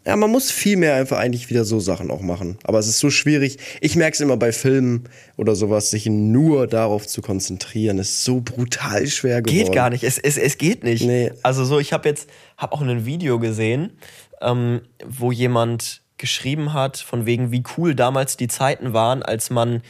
Ja, 0.06 0.16
man 0.16 0.30
muss 0.30 0.50
viel 0.50 0.78
mehr 0.78 0.94
einfach 0.94 1.18
eigentlich 1.18 1.50
wieder 1.50 1.64
so 1.64 1.78
Sachen 1.78 2.10
auch 2.10 2.22
machen. 2.22 2.56
Aber 2.64 2.78
es 2.78 2.88
ist 2.88 3.00
so 3.00 3.10
schwierig. 3.10 3.58
Ich 3.82 3.96
merke 3.96 4.14
es 4.14 4.20
immer 4.20 4.38
bei 4.38 4.50
Filmen 4.50 5.04
oder 5.36 5.54
sowas, 5.54 5.90
sich 5.90 6.06
nur 6.06 6.66
darauf 6.66 7.06
zu 7.06 7.20
konzentrieren, 7.20 7.98
ist 7.98 8.24
so 8.24 8.40
brutal 8.40 9.06
schwer 9.06 9.42
geworden. 9.42 9.64
Geht 9.64 9.74
gar 9.74 9.90
nicht. 9.90 10.02
Es, 10.02 10.16
es, 10.16 10.38
es 10.38 10.56
geht 10.56 10.84
nicht. 10.84 11.04
Nee. 11.04 11.32
Also 11.42 11.64
so, 11.66 11.78
ich 11.78 11.92
habe 11.92 12.08
jetzt 12.08 12.30
hab 12.56 12.72
auch 12.72 12.80
ein 12.80 13.04
Video 13.04 13.38
gesehen, 13.38 13.92
ähm, 14.40 14.80
wo 15.06 15.32
jemand 15.32 16.02
geschrieben 16.16 16.72
hat, 16.72 16.96
von 16.96 17.26
wegen, 17.26 17.50
wie 17.50 17.62
cool 17.76 17.94
damals 17.94 18.38
die 18.38 18.48
Zeiten 18.48 18.94
waren, 18.94 19.22
als 19.22 19.50
man 19.50 19.82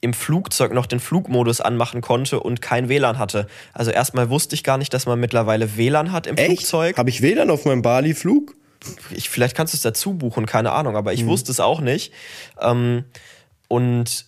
im 0.00 0.14
Flugzeug 0.14 0.72
noch 0.72 0.86
den 0.86 1.00
Flugmodus 1.00 1.60
anmachen 1.60 2.00
konnte 2.00 2.40
und 2.40 2.62
kein 2.62 2.88
WLAN 2.88 3.18
hatte. 3.18 3.48
Also 3.74 3.90
erstmal 3.90 4.30
wusste 4.30 4.54
ich 4.54 4.62
gar 4.62 4.78
nicht, 4.78 4.94
dass 4.94 5.06
man 5.06 5.18
mittlerweile 5.18 5.76
WLAN 5.76 6.12
hat 6.12 6.26
im 6.26 6.36
Echt? 6.36 6.46
Flugzeug. 6.46 6.96
Habe 6.96 7.10
ich 7.10 7.20
WLAN 7.20 7.50
auf 7.50 7.64
meinem 7.64 7.82
Bali-Flug? 7.82 8.54
Ich, 9.10 9.28
vielleicht 9.28 9.56
kannst 9.56 9.74
du 9.74 9.76
es 9.76 9.82
dazu 9.82 10.14
buchen, 10.14 10.46
keine 10.46 10.72
Ahnung, 10.72 10.96
aber 10.96 11.10
Mhm. 11.12 11.16
ich 11.18 11.26
wusste 11.26 11.50
es 11.52 11.60
auch 11.60 11.80
nicht. 11.80 12.12
Ähm, 12.60 13.04
und 13.68 14.26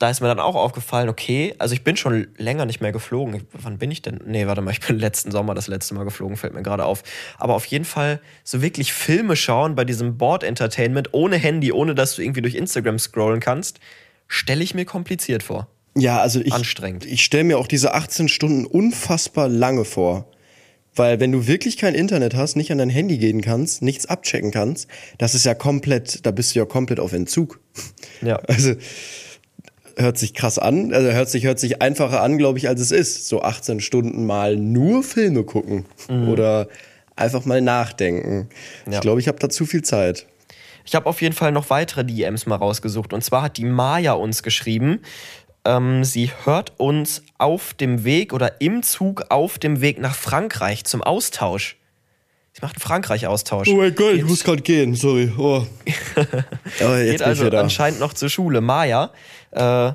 da 0.00 0.10
ist 0.10 0.20
mir 0.20 0.26
dann 0.26 0.40
auch 0.40 0.56
aufgefallen, 0.56 1.08
okay, 1.08 1.54
also 1.58 1.72
ich 1.74 1.84
bin 1.84 1.96
schon 1.96 2.26
länger 2.36 2.66
nicht 2.66 2.80
mehr 2.80 2.90
geflogen. 2.92 3.34
Ich, 3.36 3.42
wann 3.52 3.78
bin 3.78 3.90
ich 3.90 4.02
denn? 4.02 4.20
Nee, 4.26 4.46
warte 4.46 4.60
mal, 4.60 4.72
ich 4.72 4.80
bin 4.80 4.98
letzten 4.98 5.30
Sommer 5.30 5.54
das 5.54 5.68
letzte 5.68 5.94
Mal 5.94 6.04
geflogen, 6.04 6.36
fällt 6.36 6.52
mir 6.54 6.62
gerade 6.62 6.84
auf. 6.84 7.02
Aber 7.38 7.54
auf 7.54 7.64
jeden 7.66 7.84
Fall 7.84 8.20
so 8.42 8.60
wirklich 8.60 8.92
Filme 8.92 9.36
schauen 9.36 9.74
bei 9.76 9.84
diesem 9.84 10.18
Board 10.18 10.42
Entertainment 10.42 11.14
ohne 11.14 11.36
Handy, 11.36 11.72
ohne 11.72 11.94
dass 11.94 12.16
du 12.16 12.22
irgendwie 12.22 12.42
durch 12.42 12.54
Instagram 12.56 12.98
scrollen 12.98 13.40
kannst, 13.40 13.78
stelle 14.26 14.64
ich 14.64 14.74
mir 14.74 14.84
kompliziert 14.84 15.42
vor. 15.44 15.68
Ja, 15.96 16.18
also 16.20 16.40
ich, 16.40 16.52
Anstrengend. 16.52 17.06
ich 17.06 17.24
stelle 17.24 17.44
mir 17.44 17.56
auch 17.58 17.68
diese 17.68 17.94
18 17.94 18.26
Stunden 18.28 18.66
unfassbar 18.66 19.46
lange 19.48 19.84
vor. 19.84 20.28
Weil 20.96 21.20
wenn 21.20 21.32
du 21.32 21.46
wirklich 21.46 21.76
kein 21.76 21.94
Internet 21.94 22.34
hast, 22.34 22.56
nicht 22.56 22.70
an 22.70 22.78
dein 22.78 22.90
Handy 22.90 23.18
gehen 23.18 23.40
kannst, 23.40 23.82
nichts 23.82 24.06
abchecken 24.06 24.50
kannst, 24.50 24.88
das 25.18 25.34
ist 25.34 25.44
ja 25.44 25.54
komplett, 25.54 26.24
da 26.24 26.30
bist 26.30 26.54
du 26.54 26.60
ja 26.60 26.64
komplett 26.64 27.00
auf 27.00 27.12
Entzug. 27.12 27.60
Ja. 28.22 28.40
Also 28.48 28.74
hört 29.96 30.18
sich 30.18 30.34
krass 30.34 30.58
an, 30.58 30.92
also 30.92 31.10
hört 31.12 31.28
sich, 31.28 31.44
hört 31.44 31.58
sich 31.58 31.80
einfacher 31.80 32.20
an, 32.20 32.38
glaube 32.38 32.58
ich, 32.58 32.68
als 32.68 32.80
es 32.80 32.90
ist. 32.90 33.28
So 33.28 33.42
18 33.42 33.80
Stunden 33.80 34.26
mal 34.26 34.56
nur 34.56 35.02
Filme 35.02 35.44
gucken 35.44 35.84
oder 36.08 36.68
einfach 37.16 37.44
mal 37.44 37.60
nachdenken. 37.60 38.48
Ja. 38.86 38.94
Ich 38.94 39.00
glaube, 39.00 39.20
ich 39.20 39.28
habe 39.28 39.38
da 39.38 39.48
zu 39.48 39.66
viel 39.66 39.82
Zeit. 39.82 40.26
Ich 40.84 40.94
habe 40.94 41.06
auf 41.06 41.22
jeden 41.22 41.34
Fall 41.34 41.52
noch 41.52 41.70
weitere 41.70 42.04
DMs 42.04 42.46
mal 42.46 42.56
rausgesucht. 42.56 43.12
Und 43.12 43.24
zwar 43.24 43.42
hat 43.42 43.56
die 43.56 43.64
Maya 43.64 44.12
uns 44.12 44.42
geschrieben, 44.42 45.00
ähm, 45.64 46.04
sie 46.04 46.30
hört 46.44 46.72
uns 46.78 47.22
auf 47.38 47.74
dem 47.74 48.04
Weg 48.04 48.32
oder 48.32 48.60
im 48.60 48.82
Zug 48.82 49.24
auf 49.30 49.58
dem 49.58 49.80
Weg 49.80 49.98
nach 49.98 50.14
Frankreich 50.14 50.84
zum 50.84 51.02
Austausch. 51.02 51.76
Sie 52.52 52.62
macht 52.62 52.76
einen 52.76 52.82
Frankreich-Austausch. 52.82 53.68
Oh 53.68 53.74
mein 53.74 53.94
Gott, 53.94 54.14
ich 54.14 54.24
muss 54.24 54.44
gerade 54.44 54.62
gehen, 54.62 54.94
sorry. 54.94 55.32
Oh. 55.36 55.66
Jetzt 56.78 56.78
Geht 56.78 57.22
also 57.22 57.48
anscheinend 57.50 57.98
noch 57.98 58.12
zur 58.12 58.28
Schule. 58.28 58.60
Maya, 58.60 59.10
äh, 59.50 59.92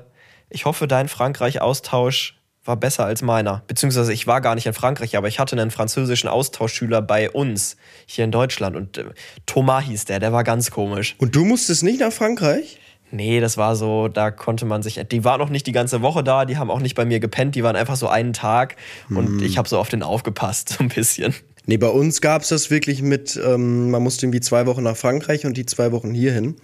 ich 0.49 0.65
hoffe, 0.65 0.87
dein 0.87 1.07
Frankreich-Austausch 1.07 2.35
war 2.65 2.75
besser 2.75 3.05
als 3.05 3.21
meiner. 3.21 3.63
Beziehungsweise 3.67 4.11
ich 4.11 4.27
war 4.27 4.41
gar 4.41 4.55
nicht 4.55 4.65
in 4.65 4.73
Frankreich, 4.73 5.15
aber 5.15 5.29
ich 5.29 5.39
hatte 5.39 5.55
einen 5.55 5.71
französischen 5.71 6.27
Austauschschüler 6.27 7.01
bei 7.01 7.29
uns 7.31 7.77
hier 8.05 8.25
in 8.25 8.31
Deutschland. 8.31 8.75
Und 8.75 8.97
äh, 8.97 9.05
Thomas 9.45 9.85
hieß 9.85 10.05
der, 10.05 10.19
der 10.19 10.33
war 10.33 10.43
ganz 10.43 10.69
komisch. 10.69 11.15
Und 11.17 11.35
du 11.35 11.45
musstest 11.45 11.83
nicht 11.83 12.01
nach 12.01 12.11
Frankreich? 12.11 12.77
Nee, 13.11 13.39
das 13.39 13.57
war 13.57 13.75
so, 13.75 14.07
da 14.07 14.31
konnte 14.31 14.65
man 14.65 14.83
sich. 14.83 15.01
Die 15.11 15.23
waren 15.23 15.39
noch 15.39 15.49
nicht 15.49 15.65
die 15.67 15.71
ganze 15.71 16.01
Woche 16.01 16.23
da, 16.23 16.45
die 16.45 16.57
haben 16.57 16.69
auch 16.69 16.79
nicht 16.79 16.95
bei 16.95 17.05
mir 17.05 17.19
gepennt, 17.19 17.55
die 17.55 17.63
waren 17.63 17.75
einfach 17.75 17.95
so 17.95 18.07
einen 18.07 18.33
Tag 18.33 18.75
und 19.09 19.41
ich 19.41 19.57
habe 19.57 19.67
so 19.67 19.79
auf 19.79 19.89
den 19.89 20.03
aufgepasst, 20.03 20.69
so 20.69 20.83
ein 20.83 20.89
bisschen. 20.89 21.33
Nee, 21.65 21.77
bei 21.77 21.89
uns 21.89 22.21
gab 22.21 22.41
es 22.41 22.49
das 22.49 22.71
wirklich 22.71 23.03
mit, 23.03 23.39
ähm, 23.45 23.91
man 23.91 24.01
musste 24.01 24.25
irgendwie 24.25 24.39
zwei 24.39 24.65
Wochen 24.65 24.83
nach 24.83 24.97
Frankreich 24.97 25.45
und 25.45 25.55
die 25.55 25.67
zwei 25.67 25.91
Wochen 25.91 26.13
hierhin. 26.13 26.55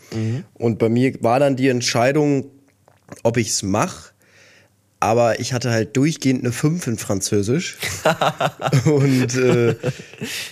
Und 0.56 0.80
bei 0.80 0.90
mir 0.90 1.14
war 1.22 1.40
dann 1.40 1.56
die 1.56 1.68
Entscheidung, 1.68 2.46
ob 3.22 3.38
ich 3.38 3.50
es 3.50 3.62
mache. 3.62 4.12
Aber 5.00 5.40
ich 5.40 5.54
hatte 5.54 5.70
halt 5.70 5.96
durchgehend 5.96 6.44
eine 6.44 6.52
5 6.52 6.88
in 6.88 6.98
Französisch. 6.98 7.78
und 8.86 9.36
äh, 9.36 9.76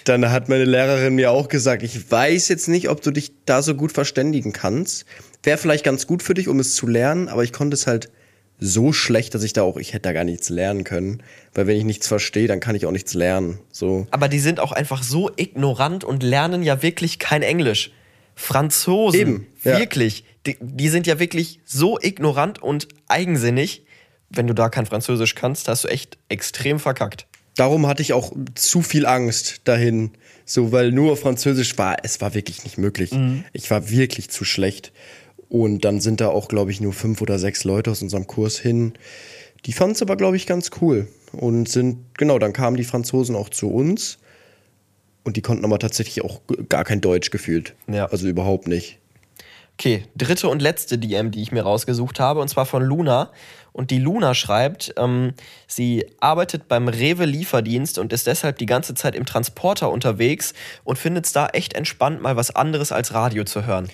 dann 0.03 0.29
hat 0.29 0.50
meine 0.50 0.65
Lehrerin 0.65 1.15
mir 1.15 1.31
auch 1.31 1.47
gesagt, 1.47 1.81
ich 1.81 2.12
weiß 2.12 2.50
jetzt 2.50 2.67
nicht, 2.67 2.89
ob 2.89 3.01
du 3.01 3.09
dich 3.09 3.31
da 3.45 3.63
so 3.63 3.73
gut 3.73 3.91
verständigen 3.91 4.53
kannst. 4.53 5.05
Wäre 5.43 5.57
vielleicht 5.57 5.83
ganz 5.83 6.07
gut 6.07 6.23
für 6.23 6.33
dich, 6.33 6.47
um 6.47 6.59
es 6.59 6.75
zu 6.75 6.88
lernen, 6.88 7.27
aber 7.27 7.43
ich 7.43 7.53
konnte 7.53 7.75
es 7.75 7.85
halt 7.85 8.09
so 8.59 8.93
schlecht, 8.93 9.35
dass 9.35 9.43
ich 9.43 9.53
da 9.53 9.63
auch, 9.63 9.77
ich 9.77 9.93
hätte 9.93 10.03
da 10.03 10.13
gar 10.13 10.23
nichts 10.23 10.50
lernen 10.50 10.83
können. 10.83 11.21
Weil 11.53 11.67
wenn 11.67 11.77
ich 11.77 11.83
nichts 11.83 12.07
verstehe, 12.07 12.47
dann 12.47 12.59
kann 12.59 12.75
ich 12.75 12.85
auch 12.85 12.91
nichts 12.91 13.13
lernen. 13.13 13.59
So. 13.71 14.07
Aber 14.12 14.29
die 14.29 14.39
sind 14.39 14.59
auch 14.59 14.71
einfach 14.71 15.03
so 15.03 15.29
ignorant 15.35 16.03
und 16.03 16.23
lernen 16.23 16.63
ja 16.63 16.81
wirklich 16.81 17.19
kein 17.19 17.41
Englisch. 17.41 17.91
Franzosen, 18.35 19.19
Eben, 19.19 19.47
ja. 19.63 19.77
wirklich. 19.77 20.23
Die, 20.45 20.57
die 20.59 20.89
sind 20.89 21.07
ja 21.07 21.19
wirklich 21.19 21.59
so 21.65 22.00
ignorant 22.01 22.62
und 22.62 22.88
eigensinnig. 23.07 23.85
Wenn 24.29 24.47
du 24.47 24.53
da 24.53 24.69
kein 24.69 24.85
Französisch 24.85 25.35
kannst, 25.35 25.67
hast 25.67 25.83
du 25.83 25.89
echt 25.89 26.17
extrem 26.29 26.79
verkackt. 26.79 27.27
Darum 27.55 27.85
hatte 27.85 28.01
ich 28.01 28.13
auch 28.13 28.33
zu 28.55 28.81
viel 28.81 29.05
Angst 29.05 29.62
dahin. 29.65 30.12
So, 30.45 30.71
weil 30.71 30.91
nur 30.91 31.15
Französisch 31.15 31.77
war, 31.77 31.97
es 32.03 32.19
war 32.19 32.33
wirklich 32.33 32.63
nicht 32.63 32.77
möglich. 32.77 33.12
Ich 33.53 33.69
war 33.69 33.89
wirklich 33.89 34.29
zu 34.29 34.43
schlecht. 34.43 34.91
Und 35.53 35.86
dann 35.86 36.01
sind 36.01 36.19
da 36.19 36.29
auch, 36.29 36.48
glaube 36.48 36.72
ich, 36.72 36.81
nur 36.81 36.93
fünf 36.93 37.22
oder 37.22 37.38
sechs 37.38 37.63
Leute 37.63 37.91
aus 37.91 38.01
unserem 38.01 38.25
Kurs 38.25 38.57
hin. 38.57 38.93
Die 39.67 39.72
fanden 39.72 39.93
es 39.93 40.01
aber, 40.01 40.15
glaube 40.15 40.36
ich, 40.36 40.48
ganz 40.48 40.72
cool. 40.81 41.07
Und 41.31 41.69
sind, 41.69 42.00
genau, 42.17 42.39
dann 42.39 42.53
kamen 42.53 42.75
die 42.75 42.83
Franzosen 42.83 43.36
auch 43.36 43.50
zu 43.50 43.69
uns. 43.69 44.17
Und 45.24 45.38
die 45.38 45.43
konnten 45.43 45.63
aber 45.63 45.77
tatsächlich 45.77 46.25
auch 46.25 46.41
gar 46.69 46.83
kein 46.83 47.01
Deutsch 47.01 47.29
gefühlt. 47.29 47.75
Ja. 47.86 48.07
Also 48.07 48.27
überhaupt 48.27 48.67
nicht. 48.67 48.98
Okay, 49.79 50.03
dritte 50.15 50.49
und 50.49 50.61
letzte 50.61 50.97
DM, 50.97 51.31
die 51.31 51.41
ich 51.41 51.51
mir 51.51 51.63
rausgesucht 51.63 52.19
habe, 52.19 52.41
und 52.41 52.47
zwar 52.47 52.65
von 52.65 52.83
Luna. 52.83 53.31
Und 53.71 53.89
die 53.89 53.97
Luna 53.97 54.35
schreibt, 54.35 54.93
ähm, 54.97 55.33
sie 55.67 56.05
arbeitet 56.19 56.67
beim 56.67 56.87
Rewe-Lieferdienst 56.87 57.97
und 57.97 58.13
ist 58.13 58.27
deshalb 58.27 58.59
die 58.59 58.67
ganze 58.67 58.93
Zeit 58.93 59.15
im 59.15 59.25
Transporter 59.25 59.91
unterwegs 59.91 60.53
und 60.83 60.99
findet 60.99 61.25
es 61.25 61.33
da 61.33 61.47
echt 61.47 61.73
entspannt, 61.73 62.21
mal 62.21 62.35
was 62.35 62.55
anderes 62.55 62.91
als 62.91 63.15
Radio 63.15 63.45
zu 63.45 63.65
hören. 63.65 63.89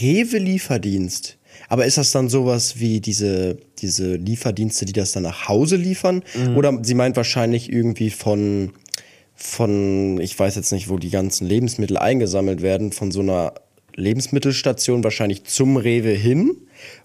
Rewe-Lieferdienst. 0.00 1.36
Aber 1.68 1.84
ist 1.84 1.98
das 1.98 2.12
dann 2.12 2.28
sowas 2.28 2.78
wie 2.78 3.00
diese, 3.00 3.58
diese 3.78 4.14
Lieferdienste, 4.14 4.84
die 4.84 4.92
das 4.92 5.12
dann 5.12 5.24
nach 5.24 5.48
Hause 5.48 5.76
liefern? 5.76 6.22
Oder 6.56 6.78
sie 6.82 6.94
meint 6.94 7.16
wahrscheinlich 7.16 7.72
irgendwie 7.72 8.10
von, 8.10 8.72
von, 9.34 10.20
ich 10.20 10.38
weiß 10.38 10.54
jetzt 10.56 10.72
nicht, 10.72 10.88
wo 10.88 10.98
die 10.98 11.10
ganzen 11.10 11.46
Lebensmittel 11.46 11.96
eingesammelt 11.96 12.62
werden, 12.62 12.92
von 12.92 13.10
so 13.10 13.20
einer 13.20 13.54
Lebensmittelstation 13.96 15.04
wahrscheinlich 15.04 15.44
zum 15.44 15.76
Rewe 15.76 16.10
hin? 16.10 16.56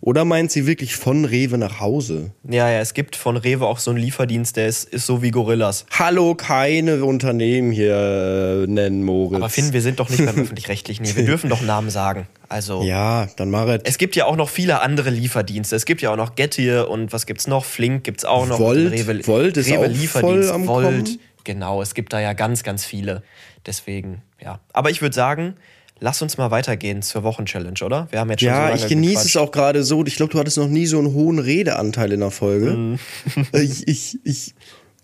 Oder 0.01 0.25
meint 0.25 0.51
sie 0.51 0.65
wirklich 0.67 0.95
von 0.95 1.25
Rewe 1.25 1.57
nach 1.57 1.79
Hause? 1.79 2.31
Ja, 2.43 2.69
ja, 2.69 2.79
es 2.79 2.93
gibt 2.93 3.15
von 3.15 3.37
Rewe 3.37 3.65
auch 3.65 3.79
so 3.79 3.91
einen 3.91 3.99
Lieferdienst, 3.99 4.57
der 4.57 4.67
ist, 4.67 4.85
ist 4.85 5.05
so 5.05 5.21
wie 5.21 5.31
Gorillas. 5.31 5.85
Hallo, 5.91 6.35
keine 6.35 7.05
Unternehmen 7.05 7.71
hier 7.71 8.65
äh, 8.65 8.67
nennen, 8.67 9.03
Moritz. 9.03 9.37
Aber 9.37 9.49
Finn, 9.49 9.71
wir 9.71 9.81
sind 9.81 9.99
doch 9.99 10.09
nicht 10.09 10.25
beim 10.25 10.35
Öffentlich-Rechtlichen 10.43 11.05
hier. 11.05 11.15
Wir 11.15 11.25
dürfen 11.25 11.49
doch 11.49 11.61
Namen 11.61 11.89
sagen. 11.89 12.27
Also. 12.49 12.81
Ja, 12.83 13.27
dann 13.37 13.51
mach 13.51 13.67
es. 13.67 13.81
Es 13.83 13.97
gibt 13.97 14.15
ja 14.15 14.25
auch 14.25 14.35
noch 14.35 14.49
viele 14.49 14.81
andere 14.81 15.11
Lieferdienste. 15.11 15.75
Es 15.75 15.85
gibt 15.85 16.01
ja 16.01 16.11
auch 16.11 16.17
noch 16.17 16.35
Getir 16.35 16.89
und 16.89 17.13
was 17.13 17.25
gibt's 17.25 17.47
noch? 17.47 17.63
Flink 17.63 18.03
gibt's 18.03 18.25
auch 18.25 18.47
noch. 18.47 18.59
Volt? 18.59 18.91
Rewe, 18.91 19.25
Volt 19.27 19.57
ist 19.57 19.69
Rewe 19.69 19.79
auch 19.79 19.87
Lieferdienst. 19.87 20.49
voll 20.49 20.51
am 20.51 20.67
Volt. 20.67 20.85
Kommen. 20.85 21.19
Genau, 21.43 21.81
es 21.81 21.93
gibt 21.93 22.13
da 22.13 22.19
ja 22.19 22.33
ganz, 22.33 22.63
ganz 22.63 22.85
viele. 22.85 23.23
Deswegen, 23.65 24.21
ja. 24.41 24.59
Aber 24.73 24.89
ich 24.89 25.01
würde 25.01 25.15
sagen, 25.15 25.55
lass 25.99 26.21
uns 26.21 26.37
mal 26.37 26.51
weitergehen 26.51 27.01
zur 27.01 27.23
Wochenchallenge, 27.23 27.79
oder? 27.83 28.07
Wir 28.11 28.19
haben 28.19 28.29
jetzt 28.29 28.41
schon 28.41 28.49
so 28.49 28.55
Ja, 28.55 28.69
lange 28.69 28.75
ich 28.81 28.87
genieße 28.87 29.13
gequatscht. 29.13 29.35
es 29.35 29.37
auch 29.37 29.51
gerade 29.51 29.83
so. 29.83 30.05
Ich 30.05 30.15
glaube, 30.15 30.31
du 30.31 30.39
hattest 30.39 30.57
noch 30.57 30.67
nie 30.67 30.85
so 30.85 30.97
einen 30.99 31.13
hohen 31.13 31.39
Redeanteil 31.39 32.11
in 32.13 32.19
der 32.21 32.31
Folge. 32.31 32.71
Mhm. 32.71 32.99
ich 33.53 33.87
ich, 33.87 34.19
ich, 34.23 34.55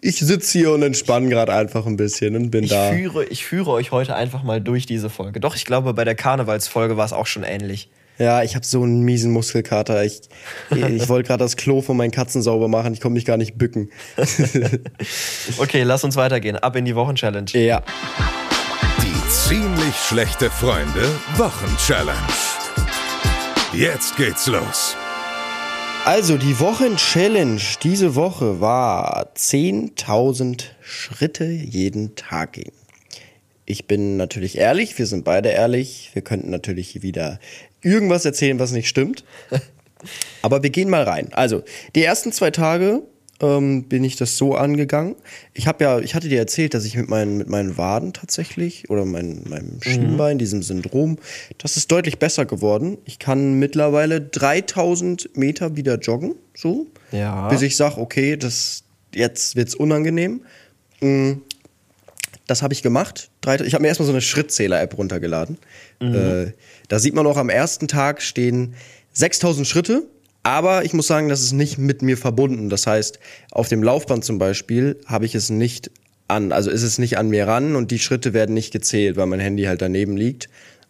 ich 0.02 0.20
sitze 0.20 0.58
hier 0.60 0.72
und 0.72 0.84
entspanne 0.84 1.30
gerade 1.30 1.54
einfach 1.54 1.86
ein 1.86 1.98
bisschen 1.98 2.36
und 2.36 2.52
bin 2.52 2.64
Ich 2.66 2.70
da. 2.72 2.92
führe, 2.92 3.26
ich 3.26 3.46
führe 3.46 3.72
euch 3.72 3.92
heute 3.92 4.16
einfach 4.16 4.44
mal 4.44 4.62
durch 4.62 4.86
diese 4.86 5.10
Folge. 5.10 5.40
Doch, 5.40 5.56
ich 5.56 5.66
glaube, 5.66 5.94
bei 5.94 6.04
der 6.06 6.16
Karnevalsfolge 6.16 6.96
war 6.98 7.06
es 7.06 7.14
auch 7.14 7.28
schon 7.28 7.44
ähnlich. 7.44 7.90
Ja, 8.18 8.44
ich 8.44 8.56
habe 8.56 8.66
so 8.66 8.82
einen 8.82 9.02
miesen 9.02 9.34
Muskelkater. 9.34 10.06
Ich, 10.06 10.22
ich 10.74 11.10
wollte 11.10 11.28
gerade 11.28 11.44
das 11.44 11.58
Klo 11.58 11.82
von 11.82 11.98
meinen 11.98 12.12
Katzen 12.12 12.42
sauber 12.42 12.70
machen. 12.70 12.94
Ich 12.94 13.02
konnte 13.02 13.16
mich 13.16 13.26
gar 13.26 13.36
nicht 13.36 13.58
bücken. 13.58 13.90
Okay, 15.58 15.84
lass 15.84 16.04
uns 16.04 16.16
weitergehen. 16.16 16.56
Ab 16.56 16.76
in 16.78 16.86
die 16.86 16.96
Wochenchallenge. 16.96 17.52
Ja. 17.54 17.84
Ziemlich 19.86 20.02
schlechte 20.02 20.50
Freunde 20.50 21.12
Wochenchallenge. 21.36 22.18
Jetzt 23.72 24.18
geht's 24.18 24.48
los. 24.48 24.96
Also, 26.06 26.40
die 26.40 26.60
Wochenchallenge 26.60 27.62
diese 27.84 28.16
Woche 28.16 28.60
war 28.60 29.32
10.000 29.36 30.64
Schritte 30.82 31.46
jeden 31.46 32.16
Tag 32.16 32.54
gehen. 32.54 32.72
Ich 33.68 33.86
bin 33.86 34.18
natürlich 34.18 34.58
ehrlich, 34.58 34.98
wir 34.98 35.06
sind 35.06 35.24
beide 35.24 35.50
ehrlich. 35.50 36.10
Wir 36.14 36.24
könnten 36.24 36.50
natürlich 36.50 37.04
wieder 37.04 37.40
irgendwas 37.84 38.26
erzählen, 38.26 38.58
was 38.58 38.72
nicht 38.72 38.90
stimmt. 38.90 39.24
Aber 40.42 40.64
wir 40.64 40.72
gehen 40.72 40.90
mal 40.90 41.04
rein. 41.04 41.32
Also, 41.32 41.62
die 41.94 42.04
ersten 42.04 42.32
zwei 42.32 42.50
Tage 42.50 43.04
ähm, 43.42 43.84
bin 43.84 44.04
ich 44.04 44.16
das 44.16 44.38
so 44.38 44.56
angegangen. 44.56 45.16
Ich 45.54 45.68
habe 45.68 45.84
ja, 45.84 46.00
ich 46.00 46.16
hatte 46.16 46.30
dir 46.30 46.40
erzählt, 46.40 46.74
dass 46.74 46.86
ich 46.86 46.96
mit 46.96 47.10
meinen, 47.10 47.38
mit 47.38 47.50
meinen 47.50 47.78
Waden 47.78 48.14
tatsächlich 48.14 48.90
oder 48.90 49.06
mein, 49.06 49.44
meinem 49.50 49.82
Schienbein, 49.82 50.38
diesem 50.38 50.64
Syndrom, 50.64 51.18
das 51.58 51.76
ist 51.78 51.92
deutlich 51.92 52.18
besser 52.18 52.46
geworden. 52.46 52.98
Ich 53.06 53.20
kann 53.20 53.60
mittlerweile 53.60 54.22
3000 54.22 55.36
Meter 55.38 55.76
wieder 55.76 55.98
joggen, 56.00 56.36
so. 56.56 56.88
Ja. 57.12 57.48
Bis 57.50 57.62
ich 57.62 57.76
sage, 57.76 58.00
okay, 58.00 58.38
das, 58.38 58.84
jetzt 59.14 59.56
wird's 59.56 59.76
unangenehm. 59.76 60.42
Mm, 61.02 61.34
Das 62.48 62.62
habe 62.62 62.74
ich 62.74 62.84
gemacht. 62.84 63.30
Ich 63.66 63.74
habe 63.74 63.82
mir 63.82 63.88
erstmal 63.88 64.06
so 64.06 64.12
eine 64.14 64.22
Schrittzähler-App 64.22 64.98
runtergeladen. 64.98 65.58
Äh, 66.00 66.52
da 66.88 67.00
sieht 67.00 67.16
man 67.16 67.26
auch 67.28 67.38
am 67.38 67.50
ersten 67.50 67.88
Tag 67.88 68.22
stehen 68.22 68.76
6000 69.14 69.68
Schritte. 69.68 70.04
Aber 70.46 70.86
ich 70.86 70.94
muss 70.94 71.08
sagen, 71.08 71.28
das 71.28 71.42
ist 71.42 71.54
nicht 71.54 71.80
mit 71.80 72.04
mir 72.04 72.18
verbunden. 72.18 72.70
Das 72.70 72.86
heißt, 72.86 73.18
auf 73.50 73.68
dem 73.68 73.82
Laufband 73.82 74.24
zum 74.24 74.38
Beispiel 74.38 74.96
habe 75.08 75.26
ich 75.26 75.34
es 75.34 75.50
nicht 75.50 75.90
an. 76.28 76.52
Also 76.52 76.70
ist 76.70 76.84
es 76.84 77.00
nicht 77.00 77.18
an 77.18 77.30
mir 77.30 77.48
ran 77.48 77.76
und 77.76 77.90
die 77.90 77.98
Schritte 77.98 78.32
werden 78.36 78.54
nicht 78.54 78.72
gezählt, 78.72 79.18
weil 79.18 79.26
mein 79.26 79.40
Handy 79.40 79.64
halt 79.64 79.82
daneben 79.82 80.16
liegt. 80.16 80.48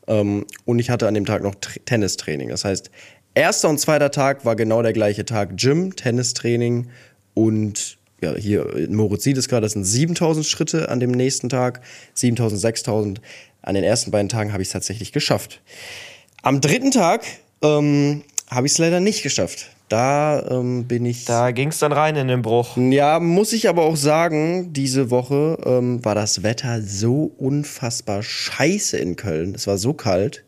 Ähm, 0.07 0.45
und 0.65 0.79
ich 0.79 0.89
hatte 0.89 1.07
an 1.07 1.13
dem 1.13 1.25
Tag 1.25 1.41
noch 1.41 1.55
Tr 1.55 1.71
Tennistraining. 1.85 2.49
Das 2.49 2.65
heißt, 2.65 2.91
erster 3.33 3.69
und 3.69 3.79
zweiter 3.79 4.11
Tag 4.11 4.43
war 4.43 4.57
genau 4.57 4.81
der 4.81 4.91
gleiche 4.91 5.23
Tag. 5.23 5.55
Gym, 5.55 5.95
Tennistraining 5.95 6.89
und 7.33 7.97
ja, 8.21 8.35
hier 8.35 8.89
Moritz 8.89 9.23
sieht 9.23 9.37
es 9.37 9.47
gerade, 9.47 9.63
das 9.63 9.71
sind 9.71 9.85
7000 9.85 10.45
Schritte 10.45 10.89
an 10.89 10.99
dem 10.99 11.11
nächsten 11.11 11.47
Tag, 11.47 11.79
7000, 12.13 12.59
6000. 12.59 13.21
An 13.61 13.75
den 13.75 13.85
ersten 13.85 14.11
beiden 14.11 14.27
Tagen 14.27 14.51
habe 14.51 14.61
ich 14.61 14.67
es 14.67 14.73
tatsächlich 14.73 15.13
geschafft. 15.13 15.61
Am 16.41 16.59
dritten 16.59 16.91
Tag 16.91 17.23
ähm, 17.61 18.23
habe 18.49 18.67
ich 18.67 18.73
es 18.73 18.77
leider 18.77 18.99
nicht 18.99 19.23
geschafft. 19.23 19.69
Da 19.89 20.43
ähm, 20.49 20.87
bin 20.87 21.05
ich. 21.05 21.25
Da 21.25 21.51
ging 21.51 21.69
es 21.69 21.79
dann 21.79 21.91
rein 21.91 22.15
in 22.15 22.27
den 22.27 22.41
Bruch. 22.41 22.75
Ja, 22.75 23.19
muss 23.19 23.53
ich 23.53 23.69
aber 23.69 23.83
auch 23.83 23.95
sagen, 23.97 24.73
diese 24.73 25.11
Woche 25.11 25.59
ähm, 25.63 26.03
war 26.03 26.15
das 26.15 26.41
Wetter 26.41 26.81
so 26.81 27.31
unfassbar 27.37 28.23
scheiße 28.23 28.97
in 28.97 29.15
Köln. 29.15 29.53
Es 29.53 29.67
war 29.67 29.77
so 29.77 29.93
kalt. 29.93 30.43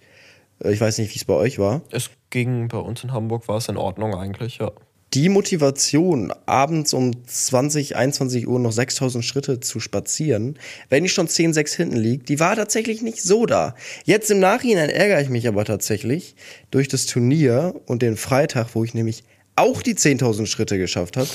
Äh, 0.63 0.72
Ich 0.72 0.82
weiß 0.82 0.98
nicht, 0.98 1.13
wie 1.13 1.18
es 1.18 1.25
bei 1.25 1.36
euch 1.36 1.60
war. 1.60 1.82
Es 1.92 2.10
ging 2.32 2.68
bei 2.68 2.80
uns 2.80 3.04
in 3.04 3.13
Hamburg, 3.13 3.48
war 3.48 3.58
es 3.58 3.70
in 3.70 3.77
Ordnung 3.77 4.16
eigentlich, 4.16 4.58
ja. 4.58 4.72
Die 5.14 5.30
Motivation, 5.30 6.34
abends 6.46 6.94
um 6.94 7.26
20, 7.26 7.96
21 7.96 8.48
Uhr 8.48 8.60
noch 8.60 8.74
6000 8.74 9.24
Schritte 9.24 9.62
zu 9.62 9.80
spazieren, 9.80 10.60
wenn 10.90 11.06
ich 11.06 11.14
schon 11.14 11.30
10, 11.30 11.54
6 11.54 11.74
hinten 11.76 11.96
liege, 11.96 12.26
die 12.26 12.42
war 12.42 12.58
tatsächlich 12.58 13.02
nicht 13.02 13.24
so 13.24 13.46
da. 13.46 13.74
Jetzt 14.04 14.30
im 14.32 14.40
Nachhinein 14.40 14.90
ärgere 14.90 15.22
ich 15.22 15.30
mich 15.30 15.48
aber 15.48 15.64
tatsächlich 15.64 16.36
durch 16.72 16.90
das 16.90 17.06
Turnier 17.06 17.76
und 17.86 18.02
den 18.02 18.18
Freitag, 18.18 18.68
wo 18.74 18.84
ich 18.84 18.94
nämlich 18.94 19.24
auch 19.56 19.82
die 19.82 19.96
10.000 19.96 20.46
Schritte 20.46 20.78
geschafft 20.78 21.16
habe, 21.16 21.30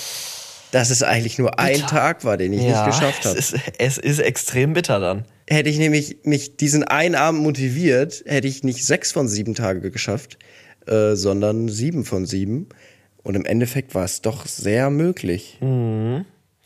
dass 0.71 0.91
es 0.91 1.03
eigentlich 1.03 1.39
nur 1.39 1.59
ein 1.59 1.81
Tag 1.81 2.25
war, 2.25 2.37
den 2.37 2.53
ich 2.53 2.63
nicht 2.63 2.85
geschafft 2.85 3.25
habe. 3.25 3.39
Es 3.39 3.53
ist, 3.53 3.63
es 3.79 3.99
ist 3.99 4.19
extrem 4.19 4.75
bitter 4.75 5.01
dann. 5.01 5.25
Hätte 5.49 5.71
ich 5.71 5.79
nämlich 5.79 6.19
mich 6.25 6.57
diesen 6.57 6.85
einen 6.85 7.15
Abend 7.15 7.43
motiviert, 7.43 8.23
hätte 8.27 8.49
ich 8.49 8.65
nicht 8.65 8.85
sechs 8.85 9.13
von 9.13 9.29
sieben 9.29 9.55
Tage 9.55 9.91
geschafft, 9.91 10.39
äh, 10.87 11.15
sondern 11.15 11.69
sieben 11.69 12.05
von 12.05 12.27
sieben. 12.27 12.69
Und 13.23 13.37
im 13.37 13.45
Endeffekt 13.45 13.95
war 13.95 14.05
es 14.05 14.21
doch 14.21 14.47
sehr 14.47 14.91
möglich. 14.91 15.59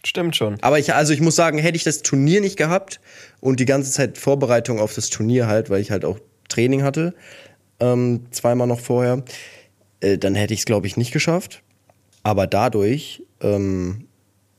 Stimmt 0.04 0.36
schon. 0.36 0.56
Aber 0.62 0.78
ich, 0.78 0.94
also 0.94 1.12
ich 1.12 1.20
muss 1.20 1.36
sagen, 1.36 1.58
hätte 1.58 1.76
ich 1.76 1.84
das 1.84 2.02
Turnier 2.02 2.40
nicht 2.40 2.56
gehabt 2.56 3.00
und 3.40 3.60
die 3.60 3.64
ganze 3.64 3.90
Zeit 3.90 4.18
Vorbereitung 4.18 4.78
auf 4.80 4.94
das 4.94 5.10
Turnier 5.10 5.48
halt, 5.48 5.68
weil 5.68 5.80
ich 5.80 5.90
halt 5.90 6.04
auch 6.04 6.18
Training 6.48 6.82
hatte, 6.82 7.12
ähm, 7.80 8.26
zweimal 8.30 8.66
noch 8.66 8.80
vorher, 8.80 9.24
äh, 10.00 10.16
dann 10.16 10.34
hätte 10.34 10.54
ich 10.54 10.60
es, 10.60 10.66
glaube 10.66 10.86
ich, 10.86 10.96
nicht 10.96 11.12
geschafft. 11.12 11.62
Aber 12.22 12.46
dadurch, 12.46 13.22
ähm, 13.40 14.06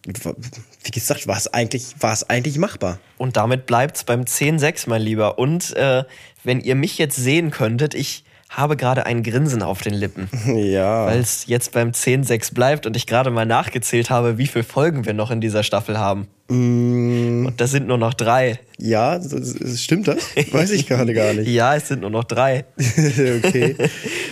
wie 0.05 0.91
gesagt, 0.91 1.27
war 1.27 1.37
es 1.37 1.47
eigentlich, 1.47 1.95
war 1.99 2.13
es 2.13 2.29
eigentlich 2.29 2.57
machbar. 2.57 2.99
Und 3.17 3.37
damit 3.37 3.65
bleibt's 3.65 4.03
beim 4.03 4.21
10-6, 4.21 4.89
mein 4.89 5.01
Lieber. 5.01 5.39
Und 5.39 5.75
äh, 5.75 6.03
wenn 6.43 6.61
ihr 6.61 6.75
mich 6.75 6.97
jetzt 6.97 7.15
sehen 7.15 7.51
könntet, 7.51 7.93
ich 7.93 8.23
habe 8.49 8.77
gerade 8.77 9.05
ein 9.05 9.23
Grinsen 9.23 9.61
auf 9.61 9.81
den 9.81 9.93
Lippen. 9.93 10.29
Ja. 10.57 11.05
Weil 11.05 11.19
es 11.19 11.45
jetzt 11.45 11.71
beim 11.73 11.91
10-6 11.91 12.53
bleibt 12.53 12.85
und 12.85 12.95
ich 12.95 13.05
gerade 13.05 13.29
mal 13.29 13.45
nachgezählt 13.45 14.09
habe, 14.09 14.37
wie 14.37 14.47
viele 14.47 14.63
Folgen 14.63 15.05
wir 15.05 15.13
noch 15.13 15.29
in 15.29 15.39
dieser 15.39 15.63
Staffel 15.63 15.97
haben. 15.97 16.27
Und 16.49 17.53
das 17.57 17.71
sind 17.71 17.87
nur 17.87 17.97
noch 17.97 18.13
drei. 18.13 18.59
Ja, 18.77 19.19
das, 19.19 19.53
das, 19.53 19.81
stimmt 19.81 20.07
das? 20.07 20.17
Weiß 20.51 20.71
ich 20.71 20.87
gerade 20.87 21.13
gar 21.13 21.33
nicht. 21.33 21.47
Ja, 21.57 21.75
es 21.75 21.89
sind 21.89 22.01
nur 22.01 22.09
noch 22.09 22.23
drei. 22.23 22.65
okay. 22.77 23.75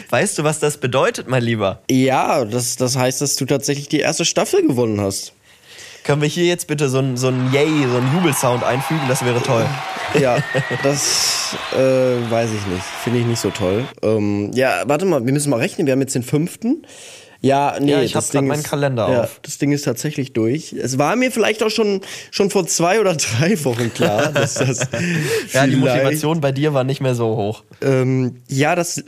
Weißt 0.10 0.38
du, 0.38 0.44
was 0.44 0.60
das 0.60 0.78
bedeutet, 0.78 1.28
mein 1.28 1.44
Lieber? 1.44 1.82
Ja, 1.90 2.46
das, 2.46 2.78
das 2.78 2.98
heißt, 2.98 3.22
dass 3.22 3.36
du 3.36 3.46
tatsächlich 3.46 3.90
die 3.90 4.00
erste 4.00 4.24
Staffel 4.26 4.66
gewonnen 4.66 5.02
hast. 5.02 5.34
Können 6.06 6.22
wir 6.22 6.30
hier 6.30 6.46
jetzt 6.46 6.68
bitte 6.68 6.88
so 6.88 7.00
ein, 7.00 7.18
so 7.18 7.30
ein 7.30 7.52
Yay, 7.52 7.68
so 7.90 7.98
ein 7.98 8.14
Jubelsound 8.14 8.64
einfügen? 8.64 9.02
Das 9.08 9.26
wäre 9.26 9.42
toll. 9.42 9.66
Ja, 10.22 10.38
das 10.82 11.58
äh, 11.74 11.78
weiß 11.78 12.50
ich 12.52 12.66
nicht. 12.68 12.86
Finde 13.04 13.20
ich 13.20 13.26
nicht 13.26 13.40
so 13.40 13.50
toll. 13.50 13.84
Ähm, 14.02 14.52
ja, 14.54 14.84
warte 14.86 15.04
mal, 15.04 15.26
wir 15.26 15.34
müssen 15.34 15.50
mal 15.50 15.60
rechnen. 15.60 15.88
Wir 15.88 15.92
haben 15.92 16.00
jetzt 16.00 16.16
den 16.16 16.24
fünften. 16.24 16.88
Ja, 17.42 17.76
nee, 17.82 17.92
Ja, 17.92 18.02
ich 18.02 18.14
das 18.14 18.28
hab 18.28 18.32
grad 18.32 18.42
Ding 18.42 18.48
meinen 18.48 18.64
Kalender 18.64 19.12
ja, 19.12 19.24
auf. 19.24 19.42
Das 19.42 19.58
Ding 19.58 19.74
ist 19.74 19.82
tatsächlich 19.82 20.32
durch. 20.32 20.72
Es 20.72 20.98
war 20.98 21.18
mir 21.18 21.32
vielleicht 21.32 21.64
auch 21.64 21.70
schon, 21.70 22.00
schon 22.32 22.50
vor 22.50 22.66
zwei 22.66 23.02
oder 23.02 23.14
drei 23.16 23.62
Wochen 23.66 23.94
klar, 23.94 24.28
dass 24.34 24.54
das. 24.54 24.88
Ja, 25.52 25.68
die 25.68 25.76
Motivation 25.76 26.40
bei 26.40 26.54
dir 26.54 26.74
war 26.74 26.86
nicht 26.86 27.02
mehr 27.02 27.16
so 27.16 27.36
hoch. 27.36 27.66
Ähm, 27.82 28.38
ja, 28.48 28.76
das. 28.76 29.04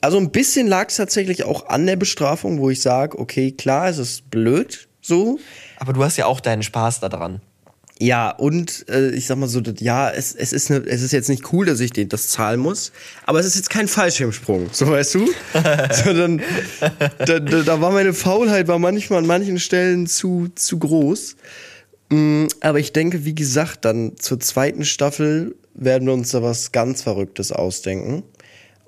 Also 0.00 0.18
ein 0.18 0.30
bisschen 0.30 0.68
lag 0.68 0.90
es 0.90 0.96
tatsächlich 0.96 1.42
auch 1.42 1.66
an 1.66 1.86
der 1.86 1.96
Bestrafung, 1.96 2.60
wo 2.60 2.70
ich 2.70 2.80
sage, 2.80 3.18
okay, 3.18 3.50
klar, 3.50 3.88
es 3.88 3.98
ist 3.98 4.30
blöd 4.30 4.86
so. 5.02 5.38
Aber 5.78 5.92
du 5.92 6.02
hast 6.02 6.16
ja 6.16 6.26
auch 6.26 6.40
deinen 6.40 6.62
Spaß 6.62 7.00
daran. 7.00 7.42
Ja, 8.02 8.30
und 8.30 8.88
äh, 8.88 9.10
ich 9.10 9.26
sag 9.26 9.38
mal 9.38 9.46
so, 9.46 9.60
ja, 9.78 10.10
es, 10.10 10.34
es, 10.34 10.52
ist 10.52 10.70
ne, 10.70 10.82
es 10.86 11.02
ist 11.02 11.12
jetzt 11.12 11.28
nicht 11.28 11.52
cool, 11.52 11.66
dass 11.66 11.78
ich 11.78 11.92
den, 11.92 12.08
das 12.08 12.28
zahlen 12.28 12.58
muss, 12.58 12.90
aber 13.26 13.38
es 13.38 13.46
ist 13.46 13.54
jetzt 13.54 13.70
kein 13.70 13.86
Fallschirmsprung, 13.86 14.70
so 14.72 14.88
weißt 14.88 15.14
du? 15.14 15.30
Sondern 16.04 16.42
da, 17.18 17.38
da, 17.38 17.62
da 17.62 17.80
war 17.80 17.92
meine 17.92 18.12
Faulheit 18.12 18.66
war 18.66 18.80
manchmal 18.80 19.20
an 19.20 19.26
manchen 19.26 19.60
Stellen 19.60 20.08
zu, 20.08 20.48
zu 20.56 20.80
groß. 20.80 21.36
Mm, 22.08 22.46
Aber 22.60 22.80
ich 22.80 22.92
denke, 22.92 23.24
wie 23.24 23.36
gesagt, 23.36 23.84
dann 23.84 24.16
zur 24.16 24.40
zweiten 24.40 24.84
Staffel 24.84 25.54
werden 25.74 26.06
wir 26.06 26.14
uns 26.14 26.30
da 26.30 26.42
was 26.42 26.72
ganz 26.72 27.02
Verrücktes 27.02 27.52
ausdenken. 27.52 28.24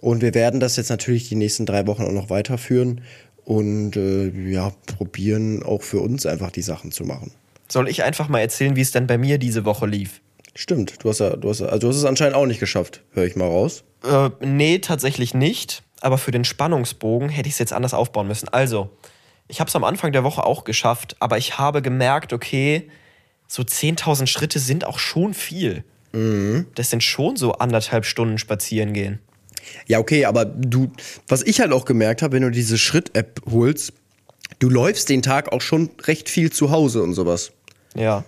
Und 0.00 0.22
wir 0.22 0.34
werden 0.34 0.60
das 0.60 0.76
jetzt 0.76 0.90
natürlich 0.90 1.28
die 1.28 1.36
nächsten 1.36 1.66
drei 1.66 1.86
Wochen 1.86 2.02
auch 2.02 2.12
noch 2.12 2.30
weiterführen 2.30 3.00
und 3.44 3.96
äh, 3.96 4.28
ja, 4.50 4.72
probieren 4.96 5.62
auch 5.62 5.82
für 5.82 6.00
uns 6.00 6.26
einfach 6.26 6.50
die 6.50 6.62
Sachen 6.62 6.92
zu 6.92 7.04
machen. 7.04 7.32
Soll 7.68 7.88
ich 7.88 8.02
einfach 8.02 8.28
mal 8.28 8.40
erzählen, 8.40 8.76
wie 8.76 8.80
es 8.80 8.92
denn 8.92 9.06
bei 9.06 9.18
mir 9.18 9.38
diese 9.38 9.64
Woche 9.64 9.86
lief? 9.86 10.20
Stimmt, 10.54 11.02
du 11.02 11.08
hast 11.08 11.20
ja, 11.20 11.36
du 11.36 11.48
hast 11.48 11.62
also 11.62 11.78
du 11.78 11.88
hast 11.88 11.96
es 11.96 12.04
anscheinend 12.04 12.36
auch 12.36 12.46
nicht 12.46 12.60
geschafft, 12.60 13.02
höre 13.12 13.24
ich 13.24 13.36
mal 13.36 13.48
raus. 13.48 13.84
Äh, 14.04 14.30
nee, 14.40 14.78
tatsächlich 14.78 15.34
nicht. 15.34 15.82
Aber 16.00 16.18
für 16.18 16.30
den 16.30 16.44
Spannungsbogen 16.44 17.30
hätte 17.30 17.48
ich 17.48 17.54
es 17.54 17.58
jetzt 17.58 17.72
anders 17.72 17.94
aufbauen 17.94 18.28
müssen. 18.28 18.48
Also, 18.48 18.90
ich 19.48 19.60
habe 19.60 19.68
es 19.68 19.76
am 19.76 19.84
Anfang 19.84 20.12
der 20.12 20.22
Woche 20.22 20.44
auch 20.44 20.64
geschafft, 20.64 21.16
aber 21.18 21.38
ich 21.38 21.58
habe 21.58 21.82
gemerkt, 21.82 22.32
okay, 22.32 22.88
so 23.48 23.62
10.000 23.62 24.26
Schritte 24.26 24.58
sind 24.58 24.84
auch 24.84 24.98
schon 24.98 25.34
viel. 25.34 25.84
Das 26.76 26.90
sind 26.90 27.02
schon 27.02 27.34
so 27.36 27.54
anderthalb 27.54 28.04
Stunden 28.04 28.38
spazieren 28.38 28.92
gehen. 28.92 29.18
Ja, 29.86 29.98
okay, 29.98 30.24
aber 30.24 30.44
du, 30.44 30.90
was 31.28 31.42
ich 31.42 31.60
halt 31.60 31.72
auch 31.72 31.84
gemerkt 31.84 32.22
habe, 32.22 32.34
wenn 32.34 32.42
du 32.42 32.50
diese 32.50 32.78
Schritt-App 32.78 33.42
holst, 33.50 33.92
du 34.58 34.68
läufst 34.68 35.08
den 35.08 35.22
Tag 35.22 35.52
auch 35.52 35.60
schon 35.60 35.90
recht 36.02 36.28
viel 36.28 36.52
zu 36.52 36.70
Hause 36.70 37.02
und 37.02 37.14
sowas. 37.14 37.52
Ja. 37.94 38.24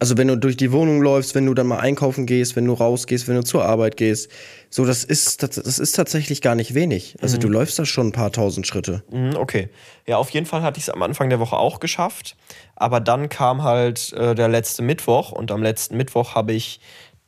Also 0.00 0.16
wenn 0.16 0.28
du 0.28 0.36
durch 0.36 0.56
die 0.56 0.70
Wohnung 0.70 1.02
läufst, 1.02 1.34
wenn 1.34 1.46
du 1.46 1.54
dann 1.54 1.66
mal 1.66 1.80
einkaufen 1.80 2.24
gehst, 2.24 2.54
wenn 2.54 2.66
du 2.66 2.72
rausgehst, 2.72 3.26
wenn 3.26 3.34
du 3.34 3.42
zur 3.42 3.64
Arbeit 3.64 3.96
gehst, 3.96 4.30
so 4.70 4.84
das 4.84 5.02
ist 5.02 5.42
das, 5.42 5.50
das 5.50 5.78
ist 5.80 5.92
tatsächlich 5.92 6.40
gar 6.40 6.54
nicht 6.54 6.74
wenig. 6.74 7.16
Also 7.20 7.36
du 7.36 7.48
läufst 7.48 7.78
da 7.80 7.84
schon 7.84 8.08
ein 8.08 8.12
paar 8.12 8.30
tausend 8.30 8.66
Schritte. 8.66 9.02
Mhm, 9.10 9.34
Okay. 9.36 9.68
Ja, 10.06 10.18
auf 10.18 10.30
jeden 10.30 10.46
Fall 10.46 10.62
hatte 10.62 10.78
ich 10.78 10.84
es 10.84 10.90
am 10.90 11.02
Anfang 11.02 11.30
der 11.30 11.40
Woche 11.40 11.56
auch 11.56 11.80
geschafft. 11.80 12.36
Aber 12.76 13.00
dann 13.00 13.28
kam 13.28 13.64
halt 13.64 14.12
äh, 14.12 14.36
der 14.36 14.48
letzte 14.48 14.82
Mittwoch 14.82 15.32
und 15.32 15.50
am 15.50 15.62
letzten 15.62 15.96
Mittwoch 15.96 16.34
habe 16.36 16.52
ich 16.52 16.80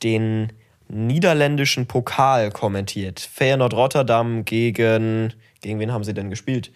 den 0.04 0.52
niederländischen 0.90 1.86
Pokal 1.86 2.50
kommentiert. 2.50 3.20
Feyenoord 3.20 3.74
Rotterdam 3.74 4.44
gegen. 4.44 5.32
Gegen 5.60 5.78
wen 5.78 5.92
haben 5.92 6.04
sie 6.04 6.14
denn 6.14 6.30
gespielt? 6.30 6.72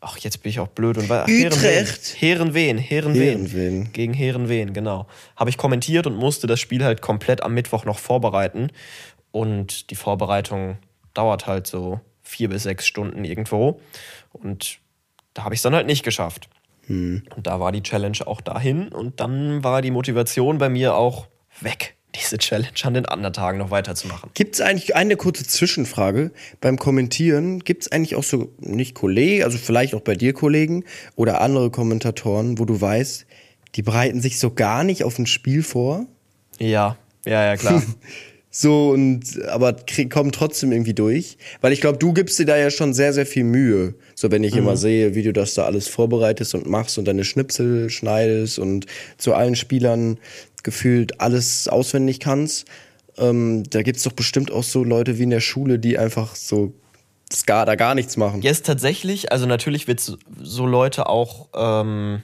Ach, 0.00 0.18
jetzt 0.18 0.42
bin 0.42 0.50
ich 0.50 0.60
auch 0.60 0.68
blöd 0.68 0.98
und 0.98 1.08
weil- 1.08 1.24
Utrecht. 1.24 2.16
Herenveen, 2.20 2.76
Herenveen. 2.76 3.46
Heerenveen. 3.46 3.92
Gegen 3.92 4.12
Herenveen, 4.12 4.74
genau. 4.74 5.06
Habe 5.36 5.48
ich 5.48 5.56
kommentiert 5.56 6.06
und 6.06 6.16
musste 6.16 6.46
das 6.46 6.60
Spiel 6.60 6.84
halt 6.84 7.00
komplett 7.00 7.42
am 7.42 7.54
Mittwoch 7.54 7.86
noch 7.86 7.98
vorbereiten. 7.98 8.68
Und 9.32 9.90
die 9.90 9.94
Vorbereitung 9.94 10.76
dauert 11.14 11.46
halt 11.46 11.66
so 11.66 12.00
vier 12.22 12.50
bis 12.50 12.64
sechs 12.64 12.86
Stunden 12.86 13.24
irgendwo. 13.24 13.80
Und 14.32 14.78
da 15.32 15.44
habe 15.44 15.54
ich 15.54 15.58
es 15.58 15.62
dann 15.62 15.74
halt 15.74 15.86
nicht 15.86 16.02
geschafft. 16.04 16.48
Und 16.86 17.24
da 17.42 17.60
war 17.60 17.72
die 17.72 17.82
Challenge 17.82 18.18
auch 18.26 18.42
dahin. 18.42 18.88
Und 18.88 19.20
dann 19.20 19.64
war 19.64 19.80
die 19.80 19.90
Motivation 19.90 20.58
bei 20.58 20.68
mir 20.68 20.94
auch 20.96 21.26
weg, 21.62 21.93
diese 22.14 22.38
Challenge 22.38 22.72
an 22.82 22.94
den 22.94 23.06
anderen 23.06 23.32
Tagen 23.32 23.58
noch 23.58 23.70
weiterzumachen. 23.70 24.30
Gibt 24.34 24.54
es 24.54 24.60
eigentlich 24.60 24.94
eine 24.94 25.16
kurze 25.16 25.46
Zwischenfrage? 25.46 26.30
Beim 26.60 26.78
Kommentieren 26.78 27.60
gibt 27.60 27.82
es 27.82 27.92
eigentlich 27.92 28.16
auch 28.16 28.24
so, 28.24 28.52
nicht 28.58 28.94
Kollegen, 28.94 29.44
also 29.44 29.58
vielleicht 29.58 29.94
auch 29.94 30.00
bei 30.00 30.14
dir 30.14 30.32
Kollegen 30.32 30.84
oder 31.16 31.40
andere 31.40 31.70
Kommentatoren, 31.70 32.58
wo 32.58 32.64
du 32.64 32.80
weißt, 32.80 33.26
die 33.74 33.82
bereiten 33.82 34.20
sich 34.20 34.38
so 34.38 34.50
gar 34.50 34.84
nicht 34.84 35.04
auf 35.04 35.18
ein 35.18 35.26
Spiel 35.26 35.62
vor? 35.62 36.06
Ja, 36.58 36.96
ja, 37.24 37.44
ja, 37.44 37.56
klar. 37.56 37.82
So 38.56 38.90
und 38.90 39.42
aber 39.48 39.72
krieg, 39.72 40.12
kommen 40.12 40.30
trotzdem 40.30 40.70
irgendwie 40.70 40.94
durch. 40.94 41.38
Weil 41.60 41.72
ich 41.72 41.80
glaube, 41.80 41.98
du 41.98 42.12
gibst 42.12 42.38
dir 42.38 42.46
da 42.46 42.56
ja 42.56 42.70
schon 42.70 42.94
sehr, 42.94 43.12
sehr 43.12 43.26
viel 43.26 43.42
Mühe. 43.42 43.94
So 44.14 44.30
wenn 44.30 44.44
ich 44.44 44.54
immer 44.54 44.76
sehe, 44.76 45.16
wie 45.16 45.24
du 45.24 45.32
das 45.32 45.54
da 45.54 45.64
alles 45.64 45.88
vorbereitest 45.88 46.54
und 46.54 46.68
machst 46.68 46.96
und 46.96 47.06
deine 47.06 47.24
Schnipsel 47.24 47.90
schneidest 47.90 48.60
und 48.60 48.86
zu 49.18 49.34
allen 49.34 49.56
Spielern 49.56 50.18
gefühlt 50.64 51.20
alles 51.20 51.68
auswendig 51.68 52.18
kannst. 52.18 52.66
Ähm, 53.16 53.62
da 53.70 53.82
gibt's 53.82 54.02
doch 54.02 54.12
bestimmt 54.12 54.50
auch 54.50 54.64
so 54.64 54.82
Leute 54.82 55.18
wie 55.18 55.22
in 55.22 55.30
der 55.30 55.40
Schule, 55.40 55.78
die 55.78 55.98
einfach 55.98 56.34
so 56.34 56.74
gar, 57.46 57.66
da 57.66 57.76
gar 57.76 57.94
nichts 57.94 58.16
machen. 58.16 58.42
Ja, 58.42 58.50
ist 58.50 58.66
tatsächlich, 58.66 59.32
also 59.32 59.46
natürlich 59.46 59.86
wird 59.86 60.00
es 60.00 60.16
so 60.40 60.66
Leute 60.66 61.08
auch 61.08 61.48
ähm, 61.54 62.22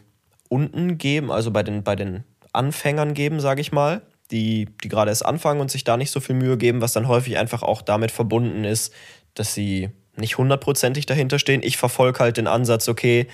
unten 0.49 0.99
geben, 0.99 1.31
also 1.31 1.51
bei 1.51 1.63
den, 1.63 1.83
bei 1.83 1.97
den 1.97 2.25
Anfängern 2.53 3.15
geben, 3.15 3.41
sage 3.41 3.61
ich 3.61 3.73
mal, 3.73 4.03
die, 4.31 4.69
die 4.83 4.89
gerade 4.89 5.11
erst 5.11 5.25
anfangen 5.25 5.61
und 5.61 5.71
sich 5.71 5.85
da 5.85 5.97
nicht 5.97 6.11
so 6.11 6.21
viel 6.21 6.35
Mühe 6.35 6.57
geben, 6.57 6.81
was 6.81 6.93
dann 6.93 7.09
häufig 7.09 7.39
einfach 7.39 7.63
auch 7.63 7.83
damit 7.83 8.11
verbunden 8.11 8.65
ist, 8.65 8.93
dass 9.35 9.55
sie 9.55 9.91
nicht 10.17 10.39
hundertprozentig 10.39 11.07
dahinter 11.07 11.39
stehen. 11.39 11.63
Ich 11.63 11.77
verfolge 11.77 12.21
halt 12.21 12.37
den 12.37 12.47
Ansatz, 12.47 12.89
okay, 12.89 13.27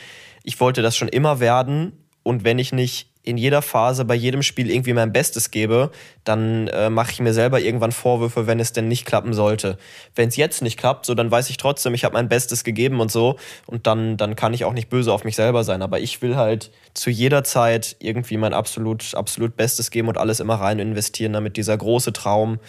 ich 0.42 0.60
wollte 0.60 0.82
das 0.82 0.96
schon 0.96 1.08
immer 1.08 1.40
werden 1.40 1.92
und 2.22 2.44
wenn 2.44 2.58
ich 2.58 2.72
nicht 2.72 3.10
in 3.26 3.36
jeder 3.36 3.60
Phase, 3.60 4.04
bei 4.04 4.14
jedem 4.14 4.42
Spiel 4.42 4.70
irgendwie 4.70 4.92
mein 4.92 5.12
Bestes 5.12 5.50
gebe, 5.50 5.90
dann 6.22 6.68
äh, 6.68 6.88
mache 6.88 7.10
ich 7.10 7.20
mir 7.20 7.34
selber 7.34 7.60
irgendwann 7.60 7.90
Vorwürfe, 7.90 8.46
wenn 8.46 8.60
es 8.60 8.72
denn 8.72 8.86
nicht 8.86 9.04
klappen 9.04 9.34
sollte. 9.34 9.78
Wenn 10.14 10.28
es 10.28 10.36
jetzt 10.36 10.62
nicht 10.62 10.78
klappt, 10.78 11.06
so 11.06 11.14
dann 11.14 11.30
weiß 11.30 11.50
ich 11.50 11.56
trotzdem, 11.56 11.92
ich 11.92 12.04
habe 12.04 12.14
mein 12.14 12.28
Bestes 12.28 12.62
gegeben 12.62 13.00
und 13.00 13.10
so 13.10 13.36
und 13.66 13.88
dann, 13.88 14.16
dann 14.16 14.36
kann 14.36 14.54
ich 14.54 14.64
auch 14.64 14.72
nicht 14.72 14.88
böse 14.88 15.12
auf 15.12 15.24
mich 15.24 15.34
selber 15.34 15.64
sein. 15.64 15.82
Aber 15.82 15.98
ich 15.98 16.22
will 16.22 16.36
halt 16.36 16.70
zu 16.94 17.10
jeder 17.10 17.42
Zeit 17.42 17.96
irgendwie 17.98 18.36
mein 18.36 18.54
absolut, 18.54 19.14
absolut 19.16 19.56
Bestes 19.56 19.90
geben 19.90 20.06
und 20.06 20.18
alles 20.18 20.38
immer 20.38 20.54
rein 20.54 20.78
investieren, 20.78 21.32
damit 21.32 21.56
dieser 21.56 21.76
große 21.76 22.12
Traum 22.12 22.60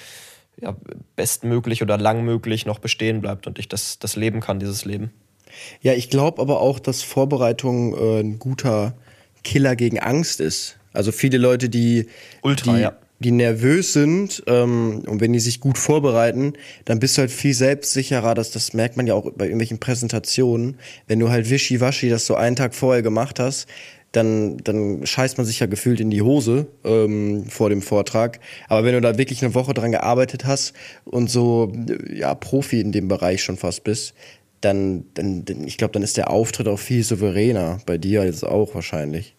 ja, 0.60 0.76
bestmöglich 1.16 1.84
oder 1.84 2.00
langmöglich 2.00 2.66
noch 2.66 2.80
bestehen 2.80 3.22
bleibt 3.22 3.46
und 3.46 3.60
ich 3.60 3.70
das, 3.70 4.00
das 4.00 4.16
leben 4.16 4.42
kann, 4.42 4.60
dieses 4.60 4.86
Leben. 4.86 5.14
Ja, 5.82 5.94
ich 5.94 6.10
glaube 6.10 6.42
aber 6.42 6.62
auch, 6.62 6.80
dass 6.80 7.04
Vorbereitung 7.04 7.96
äh, 7.96 8.22
ein 8.22 8.40
guter 8.40 8.96
Killer 9.44 9.76
gegen 9.76 10.00
Angst 10.00 10.40
ist. 10.40 10.78
Also 10.94 11.12
viele 11.12 11.38
Leute, 11.38 11.70
die, 11.70 12.08
Ultra, 12.42 12.76
die, 12.76 12.82
ja. 12.82 12.98
die 13.20 13.32
nervös 13.32 13.94
sind 13.94 14.44
ähm, 14.48 15.04
und 15.06 15.22
wenn 15.22 15.34
die 15.34 15.40
sich 15.40 15.60
gut 15.60 15.78
vorbereiten, 15.78 16.54
dann 16.86 17.00
bist 17.00 17.18
du 17.18 17.22
halt 17.22 17.32
viel 17.32 17.54
selbstsicherer. 17.54 18.34
Das, 18.34 18.52
das 18.52 18.74
merkt 18.74 18.98
man 18.98 19.06
ja 19.06 19.14
auch 19.14 19.32
bei 19.32 19.46
irgendwelchen 19.46 19.80
Präsentationen. 19.80 20.78
Wenn 21.08 21.20
du 21.20 21.30
halt 21.30 21.50
wischiwaschi 21.50 22.10
das 22.10 22.26
so 22.26 22.36
einen 22.36 22.56
Tag 22.56 22.74
vorher 22.74 23.04
gemacht 23.04 23.40
hast, 23.40 23.68
dann, 24.12 24.58
dann 24.58 25.06
scheißt 25.06 25.38
man 25.38 25.46
sich 25.46 25.60
ja 25.60 25.68
gefühlt 25.68 26.00
in 26.00 26.10
die 26.10 26.22
Hose 26.22 26.68
ähm, 26.84 27.46
vor 27.48 27.70
dem 27.70 27.82
Vortrag. 27.82 28.40
Aber 28.68 28.84
wenn 28.84 28.94
du 28.94 29.02
da 29.02 29.18
wirklich 29.18 29.44
eine 29.44 29.54
Woche 29.54 29.74
dran 29.74 29.92
gearbeitet 29.92 30.46
hast 30.46 30.74
und 31.06 31.30
so 31.30 31.72
ja 32.12 32.34
Profi 32.34 32.80
in 32.80 32.92
dem 32.92 33.08
Bereich 33.08 33.44
schon 33.44 33.58
fast 33.58 33.84
bist, 33.84 34.14
dann, 34.62 35.06
dann, 35.14 35.46
dann 35.46 35.64
ich 35.64 35.78
glaube, 35.78 35.94
dann 35.94 36.04
ist 36.04 36.18
der 36.18 36.30
Auftritt 36.30 36.68
auch 36.68 36.80
viel 36.80 37.04
souveräner. 37.04 37.80
Bei 37.86 37.98
dir 37.98 38.26
jetzt 38.26 38.44
auch 38.44 38.74
wahrscheinlich. 38.74 39.36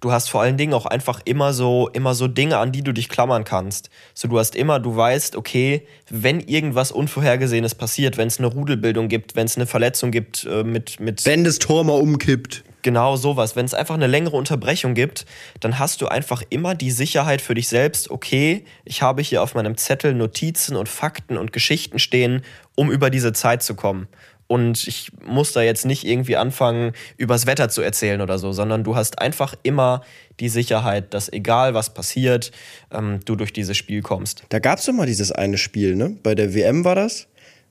du 0.00 0.12
hast 0.12 0.30
vor 0.30 0.42
allen 0.42 0.56
Dingen 0.56 0.74
auch 0.74 0.86
einfach 0.86 1.20
immer 1.24 1.52
so, 1.52 1.88
immer 1.92 2.14
so 2.14 2.28
Dinge, 2.28 2.58
an 2.58 2.72
die 2.72 2.82
du 2.82 2.92
dich 2.92 3.08
klammern 3.08 3.44
kannst. 3.44 3.90
So, 4.14 4.28
du 4.28 4.38
hast 4.38 4.54
immer, 4.54 4.78
du 4.80 4.94
weißt, 4.94 5.36
okay, 5.36 5.86
wenn 6.10 6.40
irgendwas 6.40 6.92
Unvorhergesehenes 6.92 7.74
passiert, 7.74 8.16
wenn 8.16 8.28
es 8.28 8.38
eine 8.38 8.48
Rudelbildung 8.48 9.08
gibt, 9.08 9.36
wenn 9.36 9.46
es 9.46 9.56
eine 9.56 9.66
Verletzung 9.66 10.10
gibt 10.10 10.46
äh, 10.48 10.62
mit, 10.62 11.00
mit 11.00 11.24
Wenn 11.24 11.44
das 11.44 11.58
Tor 11.58 11.84
mal 11.84 12.00
umkippt. 12.00 12.64
genau 12.82 13.16
sowas, 13.16 13.56
wenn 13.56 13.66
es 13.66 13.74
einfach 13.74 13.94
eine 13.94 14.06
längere 14.06 14.36
Unterbrechung 14.36 14.94
gibt, 14.94 15.26
dann 15.60 15.78
hast 15.78 16.00
du 16.00 16.06
einfach 16.06 16.42
immer 16.48 16.74
die 16.74 16.90
Sicherheit 16.90 17.40
für 17.40 17.54
dich 17.54 17.68
selbst, 17.68 18.10
okay, 18.10 18.64
ich 18.84 19.02
habe 19.02 19.22
hier 19.22 19.42
auf 19.42 19.54
meinem 19.54 19.76
Zettel 19.76 20.14
Notizen 20.14 20.76
und 20.76 20.88
Fakten 20.88 21.36
und 21.36 21.52
Geschichten 21.52 21.98
stehen, 21.98 22.42
um 22.76 22.90
über 22.90 23.10
diese 23.10 23.32
Zeit 23.32 23.62
zu 23.62 23.74
kommen. 23.74 24.06
Und 24.48 24.88
ich 24.88 25.12
muss 25.24 25.52
da 25.52 25.60
jetzt 25.60 25.84
nicht 25.84 26.04
irgendwie 26.04 26.36
anfangen, 26.36 26.92
übers 27.18 27.46
Wetter 27.46 27.68
zu 27.68 27.82
erzählen 27.82 28.22
oder 28.22 28.38
so, 28.38 28.52
sondern 28.52 28.82
du 28.82 28.96
hast 28.96 29.20
einfach 29.20 29.54
immer 29.62 30.02
die 30.40 30.48
Sicherheit, 30.48 31.12
dass 31.12 31.30
egal 31.30 31.74
was 31.74 31.92
passiert, 31.92 32.50
ähm, 32.90 33.20
du 33.26 33.36
durch 33.36 33.52
dieses 33.52 33.76
Spiel 33.76 34.00
kommst. 34.00 34.44
Da 34.48 34.58
gab 34.58 34.78
es 34.78 34.86
doch 34.86 34.94
mal 34.94 35.06
dieses 35.06 35.32
eine 35.32 35.58
Spiel, 35.58 35.96
ne? 35.96 36.16
Bei 36.22 36.34
der 36.34 36.54
WM 36.54 36.84
war 36.84 36.94
das, 36.94 37.28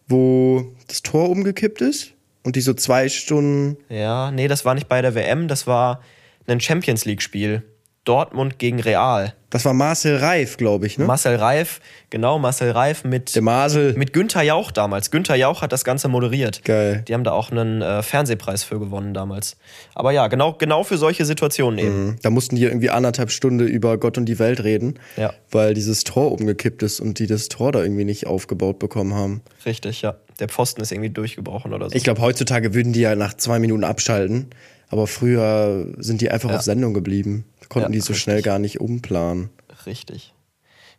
wo 0.08 0.76
das 0.88 1.02
Tor 1.02 1.30
umgekippt 1.30 1.82
ist 1.82 2.13
und 2.44 2.56
die 2.56 2.62
so 2.62 2.76
zwei 2.76 3.10
Stunden. 3.10 3.78
Ja, 3.90 4.30
nee, 4.32 4.48
das 4.48 4.63
war 4.63 4.76
nicht 4.76 4.88
bei 4.88 5.02
der 5.02 5.16
WM, 5.16 5.48
das 5.48 5.66
war 5.66 6.02
ein 6.46 6.60
Champions 6.60 7.06
League-Spiel. 7.06 7.63
Dortmund 8.04 8.60
gegen 8.60 8.80
Real. 8.80 9.34
Das 9.50 9.64
war 9.64 9.74
Marcel 9.74 10.18
Reif, 10.18 10.58
glaube 10.58 10.88
ich, 10.88 10.98
ne? 10.98 11.06
Marcel 11.06 11.38
Reif, 11.38 11.80
genau, 12.10 12.38
Marcel 12.38 12.72
Reif 12.72 13.06
mit, 13.06 13.34
Der 13.34 13.42
Masel. 13.42 13.94
mit 13.94 14.12
Günther 14.12 14.42
Jauch 14.42 14.72
damals. 14.72 15.10
Günther 15.10 15.36
Jauch 15.36 15.62
hat 15.62 15.72
das 15.72 15.86
Ganze 15.86 16.10
moderiert. 16.10 16.66
Geil. 16.66 17.06
Die 17.08 17.14
haben 17.14 17.24
da 17.24 17.32
auch 17.32 17.50
einen 17.50 17.82
äh, 17.82 18.04
Fernsehpreis 18.04 18.66
für 18.66 18.78
gewonnen 18.78 19.14
damals. 19.14 19.56
Aber 19.96 20.12
ja, 20.12 20.28
genau, 20.28 20.52
genau 20.54 20.84
für 20.84 20.98
solche 20.98 21.24
Situationen 21.24 21.80
eben. 21.80 22.06
Mhm. 22.08 22.16
Da 22.22 22.30
mussten 22.30 22.58
die 22.58 22.64
irgendwie 22.64 22.90
anderthalb 22.90 23.32
Stunden 23.32 23.66
über 23.66 23.98
Gott 23.98 24.18
und 24.18 24.26
die 24.26 24.38
Welt 24.38 24.64
reden, 24.66 25.00
Ja. 25.16 25.32
weil 25.50 25.74
dieses 25.74 26.04
Tor 26.04 26.34
umgekippt 26.34 26.84
ist 26.84 27.00
und 27.00 27.20
die 27.20 27.28
das 27.28 27.48
Tor 27.48 27.72
da 27.72 27.82
irgendwie 27.82 28.04
nicht 28.06 28.28
aufgebaut 28.28 28.80
bekommen 28.80 29.14
haben. 29.14 29.42
Richtig, 29.66 30.02
ja. 30.02 30.16
Der 30.42 30.50
Pfosten 30.50 30.82
ist 30.82 30.92
irgendwie 30.92 31.10
durchgebrochen 31.10 31.74
oder 31.74 31.90
so. 31.90 31.96
Ich 31.96 32.04
glaube, 32.04 32.22
heutzutage 32.22 32.74
würden 32.74 32.92
die 32.92 33.00
ja 33.00 33.16
nach 33.16 33.34
zwei 33.34 33.60
Minuten 33.60 33.86
abschalten, 33.86 34.48
aber 34.90 35.08
früher 35.08 35.88
sind 35.98 36.20
die 36.22 36.30
einfach 36.32 36.50
Ja. 36.50 36.58
auf 36.58 36.62
Sendung 36.64 36.94
geblieben. 36.94 37.46
Konnten 37.70 37.92
Ja, 37.92 37.94
die 37.94 38.00
so 38.00 38.08
richtig. 38.14 38.24
schnell 38.24 38.42
gar 38.42 38.60
nicht 38.60 38.80
umplanen. 38.80 39.50
Richtig. 39.86 40.34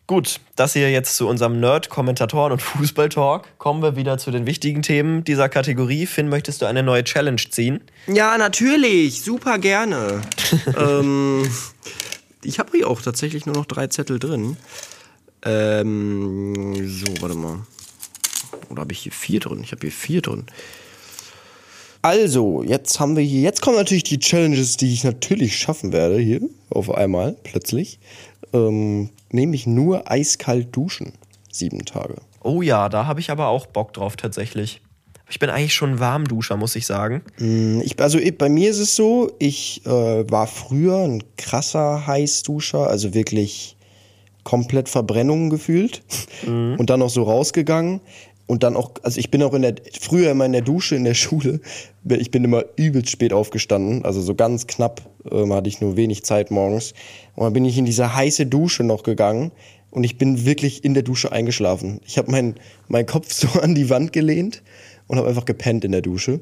Gut, 0.06 0.40
das 0.56 0.72
hier 0.72 0.90
jetzt 0.90 1.16
zu 1.16 1.28
unserem 1.28 1.60
Nerd-Kommentatoren- 1.60 2.52
und 2.52 2.62
Fußball-Talk. 2.62 3.58
Kommen 3.58 3.82
wir 3.82 3.94
wieder 3.94 4.16
zu 4.16 4.30
den 4.30 4.46
wichtigen 4.46 4.80
Themen 4.80 5.22
dieser 5.22 5.50
Kategorie. 5.50 6.06
Finn, 6.06 6.30
möchtest 6.30 6.62
du 6.62 6.66
eine 6.66 6.82
neue 6.82 7.04
Challenge 7.04 7.36
ziehen? 7.50 7.82
Ja, 8.06 8.38
natürlich. 8.38 9.20
Super 9.20 9.58
gerne. 9.58 10.22
ähm, 10.78 11.46
ich 12.42 12.58
habe 12.58 12.70
hier 12.74 12.88
auch 12.88 13.02
tatsächlich 13.02 13.44
nur 13.44 13.54
noch 13.54 13.66
drei 13.66 13.88
Zettel 13.88 14.18
drin. 14.18 14.56
Ähm, 15.44 16.88
so, 16.88 17.06
warte 17.20 17.36
mal. 17.36 17.58
Oder 18.70 18.80
habe 18.82 18.92
ich 18.92 19.00
hier 19.00 19.12
vier 19.12 19.40
drin? 19.40 19.60
Ich 19.62 19.72
habe 19.72 19.82
hier 19.82 19.92
vier 19.92 20.22
drin. 20.22 20.46
Also, 22.02 22.62
jetzt 22.62 23.00
haben 23.00 23.16
wir 23.16 23.24
hier, 23.24 23.42
jetzt 23.42 23.60
kommen 23.60 23.76
natürlich 23.76 24.04
die 24.04 24.18
Challenges, 24.18 24.76
die 24.76 24.92
ich 24.92 25.04
natürlich 25.04 25.58
schaffen 25.58 25.92
werde 25.92 26.18
hier, 26.18 26.40
auf 26.70 26.90
einmal, 26.90 27.36
plötzlich. 27.42 27.98
Ähm, 28.52 29.10
nämlich 29.30 29.66
nur 29.66 30.10
eiskalt 30.10 30.74
duschen. 30.74 31.12
Sieben 31.50 31.84
Tage. 31.84 32.16
Oh 32.42 32.62
ja, 32.62 32.88
da 32.88 33.06
habe 33.06 33.20
ich 33.20 33.30
aber 33.30 33.48
auch 33.48 33.66
Bock 33.66 33.92
drauf 33.92 34.16
tatsächlich. 34.16 34.80
Ich 35.30 35.38
bin 35.38 35.50
eigentlich 35.50 35.74
schon 35.74 35.90
ein 35.90 36.00
Warmduscher, 36.00 36.56
muss 36.56 36.74
ich 36.76 36.86
sagen. 36.86 37.22
Ich, 37.82 38.00
also 38.00 38.18
bei 38.38 38.48
mir 38.48 38.70
ist 38.70 38.78
es 38.78 38.96
so, 38.96 39.30
ich 39.38 39.84
äh, 39.84 39.90
war 40.30 40.46
früher 40.46 41.04
ein 41.04 41.22
krasser 41.36 42.06
Heißduscher, 42.06 42.86
also 42.86 43.12
wirklich 43.12 43.76
komplett 44.44 44.88
Verbrennungen 44.88 45.50
gefühlt 45.50 46.02
und 46.46 46.88
dann 46.88 47.02
auch 47.02 47.10
so 47.10 47.24
rausgegangen 47.24 48.00
und 48.48 48.64
dann 48.64 48.74
auch, 48.74 48.90
also 49.04 49.20
ich 49.20 49.30
bin 49.30 49.42
auch 49.44 49.54
in 49.54 49.62
der, 49.62 49.74
früher 50.00 50.32
immer 50.32 50.46
in 50.46 50.52
der 50.52 50.62
Dusche 50.62 50.96
in 50.96 51.04
der 51.04 51.14
Schule, 51.14 51.60
ich 52.08 52.32
bin 52.32 52.42
immer 52.42 52.64
übelst 52.76 53.10
spät 53.10 53.32
aufgestanden, 53.32 54.04
also 54.04 54.20
so 54.20 54.34
ganz 54.34 54.66
knapp 54.66 55.02
ähm, 55.30 55.52
hatte 55.52 55.68
ich 55.68 55.80
nur 55.80 55.96
wenig 55.96 56.24
Zeit 56.24 56.50
morgens 56.50 56.94
und 57.36 57.44
dann 57.44 57.52
bin 57.52 57.64
ich 57.64 57.78
in 57.78 57.84
diese 57.84 58.16
heiße 58.16 58.46
Dusche 58.46 58.82
noch 58.82 59.04
gegangen 59.04 59.52
und 59.90 60.02
ich 60.04 60.18
bin 60.18 60.44
wirklich 60.44 60.84
in 60.84 60.94
der 60.94 61.02
Dusche 61.02 61.30
eingeschlafen. 61.30 62.00
Ich 62.06 62.18
habe 62.18 62.30
meinen 62.30 62.56
mein 62.88 63.06
Kopf 63.06 63.32
so 63.32 63.60
an 63.60 63.74
die 63.74 63.90
Wand 63.90 64.12
gelehnt 64.12 64.62
und 65.06 65.18
habe 65.18 65.28
einfach 65.28 65.44
gepennt 65.44 65.84
in 65.84 65.92
der 65.92 66.02
Dusche. 66.02 66.40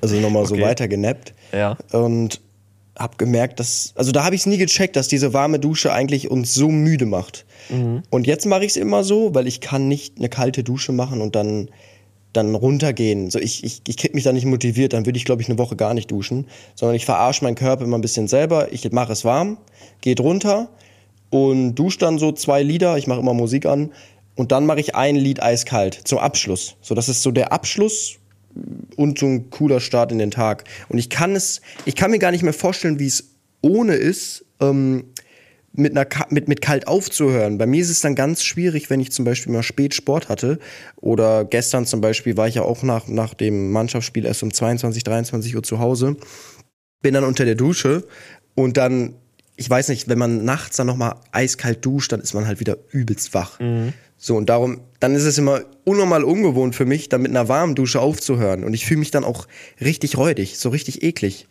Also 0.00 0.16
nochmal 0.16 0.46
so 0.46 0.54
Okay. 0.60 0.64
weiter 0.64 0.88
genappt. 0.88 1.34
Ja. 1.52 1.76
Und 1.92 2.40
habe 3.00 3.16
gemerkt, 3.16 3.58
dass, 3.58 3.92
also 3.96 4.12
da 4.12 4.24
habe 4.24 4.34
ich 4.34 4.42
es 4.42 4.46
nie 4.46 4.58
gecheckt, 4.58 4.94
dass 4.94 5.08
diese 5.08 5.32
warme 5.32 5.58
Dusche 5.58 5.92
eigentlich 5.92 6.30
uns 6.30 6.54
so 6.54 6.68
müde 6.68 7.06
macht. 7.06 7.46
Und 8.10 8.26
jetzt 8.26 8.46
mache 8.46 8.64
ich 8.64 8.72
es 8.72 8.76
immer 8.76 9.04
so, 9.04 9.34
weil 9.34 9.46
ich 9.46 9.60
kann 9.60 9.88
nicht 9.88 10.18
eine 10.18 10.28
kalte 10.28 10.62
Dusche 10.62 10.92
machen 10.92 11.20
und 11.20 11.34
dann, 11.34 11.70
dann 12.32 12.54
runtergehen. 12.54 13.30
So 13.30 13.38
ich, 13.38 13.64
ich, 13.64 13.80
ich 13.88 13.96
krieg 13.96 14.14
mich 14.14 14.24
da 14.24 14.32
nicht 14.32 14.44
motiviert, 14.44 14.92
dann 14.92 15.06
würde 15.06 15.16
ich, 15.16 15.24
glaube 15.24 15.40
ich, 15.40 15.48
eine 15.48 15.58
Woche 15.58 15.76
gar 15.76 15.94
nicht 15.94 16.10
duschen. 16.10 16.46
Sondern 16.74 16.94
ich 16.94 17.06
verarsche 17.06 17.42
meinen 17.42 17.54
Körper 17.54 17.84
immer 17.84 17.96
ein 17.98 18.02
bisschen 18.02 18.28
selber. 18.28 18.72
Ich 18.72 18.90
mache 18.92 19.12
es 19.12 19.24
warm, 19.24 19.56
geht 20.02 20.20
runter 20.20 20.68
und 21.30 21.74
dusche 21.74 21.98
dann 21.98 22.18
so 22.18 22.32
zwei 22.32 22.62
Lieder. 22.62 22.98
Ich 22.98 23.06
mache 23.06 23.20
immer 23.20 23.34
Musik 23.34 23.64
an. 23.64 23.92
Und 24.36 24.52
dann 24.52 24.66
mache 24.66 24.80
ich 24.80 24.94
ein 24.94 25.16
Lied 25.16 25.42
eiskalt 25.42 26.00
zum 26.04 26.18
Abschluss. 26.18 26.76
So, 26.82 26.94
das 26.94 27.08
ist 27.08 27.22
so 27.22 27.30
der 27.30 27.52
Abschluss 27.52 28.19
und 28.96 29.18
so 29.18 29.26
ein 29.26 29.50
cooler 29.50 29.80
Start 29.80 30.12
in 30.12 30.18
den 30.18 30.30
Tag. 30.30 30.64
Und 30.88 30.98
ich 30.98 31.10
kann 31.10 31.34
es, 31.34 31.60
ich 31.84 31.94
kann 31.94 32.10
mir 32.10 32.18
gar 32.18 32.30
nicht 32.30 32.42
mehr 32.42 32.52
vorstellen, 32.52 32.98
wie 32.98 33.06
es 33.06 33.30
ohne 33.62 33.94
ist, 33.94 34.44
ähm, 34.60 35.04
mit, 35.72 35.96
einer, 35.96 36.06
mit, 36.30 36.48
mit 36.48 36.60
kalt 36.60 36.88
aufzuhören. 36.88 37.58
Bei 37.58 37.66
mir 37.66 37.80
ist 37.80 37.90
es 37.90 38.00
dann 38.00 38.14
ganz 38.14 38.42
schwierig, 38.42 38.90
wenn 38.90 39.00
ich 39.00 39.12
zum 39.12 39.24
Beispiel 39.24 39.52
mal 39.52 39.62
spät 39.62 39.94
Sport 39.94 40.28
hatte. 40.28 40.58
Oder 40.96 41.44
gestern 41.44 41.86
zum 41.86 42.00
Beispiel 42.00 42.36
war 42.36 42.48
ich 42.48 42.56
ja 42.56 42.62
auch 42.62 42.82
nach, 42.82 43.06
nach 43.06 43.34
dem 43.34 43.70
Mannschaftsspiel 43.70 44.26
erst 44.26 44.42
um 44.42 44.52
22, 44.52 45.04
23 45.04 45.54
Uhr 45.54 45.62
zu 45.62 45.78
Hause. 45.78 46.16
Bin 47.02 47.14
dann 47.14 47.24
unter 47.24 47.44
der 47.44 47.54
Dusche 47.54 48.04
und 48.54 48.76
dann, 48.76 49.14
ich 49.56 49.70
weiß 49.70 49.88
nicht, 49.88 50.08
wenn 50.08 50.18
man 50.18 50.44
nachts 50.44 50.76
dann 50.76 50.88
nochmal 50.88 51.14
eiskalt 51.32 51.84
duscht, 51.84 52.12
dann 52.12 52.20
ist 52.20 52.34
man 52.34 52.46
halt 52.46 52.60
wieder 52.60 52.76
übelst 52.90 53.32
wach. 53.32 53.58
So, 54.22 54.36
und 54.36 54.50
darum, 54.50 54.82
dann 55.00 55.14
ist 55.14 55.24
es 55.24 55.38
immer 55.38 55.62
unnormal 55.84 56.24
ungewohnt 56.24 56.74
für 56.74 56.84
mich, 56.84 57.08
dann 57.08 57.22
mit 57.22 57.30
einer 57.30 57.48
warmen 57.48 57.74
Dusche 57.74 58.00
aufzuhören. 58.00 58.64
Und 58.64 58.74
ich 58.74 58.84
fühle 58.84 59.00
mich 59.00 59.10
dann 59.10 59.24
auch 59.24 59.46
richtig 59.80 60.18
räudig, 60.18 60.58
so 60.58 60.68
richtig 60.68 61.02
eklig. 61.02 61.46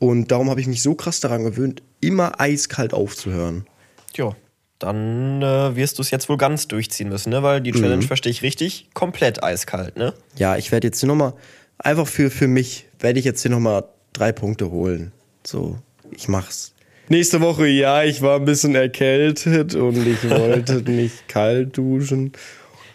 Und 0.00 0.32
darum 0.32 0.50
habe 0.50 0.60
ich 0.60 0.66
mich 0.66 0.82
so 0.82 0.96
krass 0.96 1.20
daran 1.20 1.44
gewöhnt, 1.44 1.80
immer 2.00 2.40
eiskalt 2.40 2.92
aufzuhören. 2.92 3.68
Jo, 4.16 4.34
dann 4.80 5.42
äh, 5.42 5.76
wirst 5.76 5.98
du 5.98 6.02
es 6.02 6.10
jetzt 6.10 6.28
wohl 6.28 6.38
ganz 6.38 6.66
durchziehen 6.66 7.08
müssen, 7.08 7.30
ne? 7.30 7.44
Weil 7.44 7.60
die 7.60 7.70
Mhm. 7.72 7.80
Challenge 7.80 8.02
verstehe 8.06 8.30
ich 8.32 8.42
richtig, 8.42 8.88
komplett 8.94 9.44
eiskalt, 9.44 9.96
ne? 9.96 10.12
Ja, 10.36 10.56
ich 10.56 10.72
werde 10.72 10.88
jetzt 10.88 10.98
hier 10.98 11.06
nochmal, 11.06 11.34
einfach 11.78 12.08
für, 12.08 12.30
für 12.30 12.48
mich, 12.48 12.86
werde 12.98 13.20
ich 13.20 13.24
jetzt 13.24 13.42
hier 13.42 13.50
nochmal 13.52 13.84
drei 14.12 14.32
Punkte 14.32 14.72
holen. 14.72 15.12
So, 15.44 15.78
ich 16.10 16.26
mach's. 16.26 16.72
Nächste 17.10 17.40
Woche, 17.40 17.66
ja, 17.66 18.04
ich 18.04 18.20
war 18.20 18.36
ein 18.36 18.44
bisschen 18.44 18.74
erkältet 18.74 19.74
und 19.74 20.06
ich 20.06 20.28
wollte 20.30 20.82
nicht 20.90 21.26
kalt 21.28 21.76
duschen. 21.76 22.32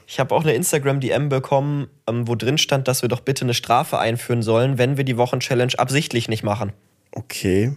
Ich 0.06 0.20
habe 0.20 0.36
auch 0.36 0.44
eine 0.44 0.54
Instagram-DM 0.54 1.30
bekommen, 1.30 1.88
ähm, 2.08 2.28
wo 2.28 2.36
drin 2.36 2.58
stand, 2.60 2.88
dass 2.88 3.02
wir 3.02 3.10
doch 3.10 3.22
bitte 3.22 3.46
eine 3.46 3.54
Strafe 3.54 3.98
einführen 3.98 4.44
sollen, 4.44 4.78
wenn 4.78 4.98
wir 4.98 5.04
die 5.04 5.18
Wochenchallenge 5.18 5.80
absichtlich 5.80 6.30
nicht 6.30 6.44
machen. 6.44 6.74
Okay. 7.12 7.76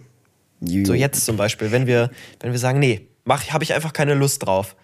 You. 0.59 0.85
So 0.85 0.93
jetzt 0.93 1.25
zum 1.25 1.37
Beispiel, 1.37 1.71
wenn 1.71 1.87
wir, 1.87 2.11
wenn 2.39 2.51
wir 2.51 2.59
sagen, 2.59 2.79
nee, 2.79 3.07
mach, 3.25 3.47
habe 3.49 3.63
ich 3.63 3.73
einfach 3.73 3.93
keine 3.93 4.13
Lust 4.13 4.45
drauf. 4.45 4.75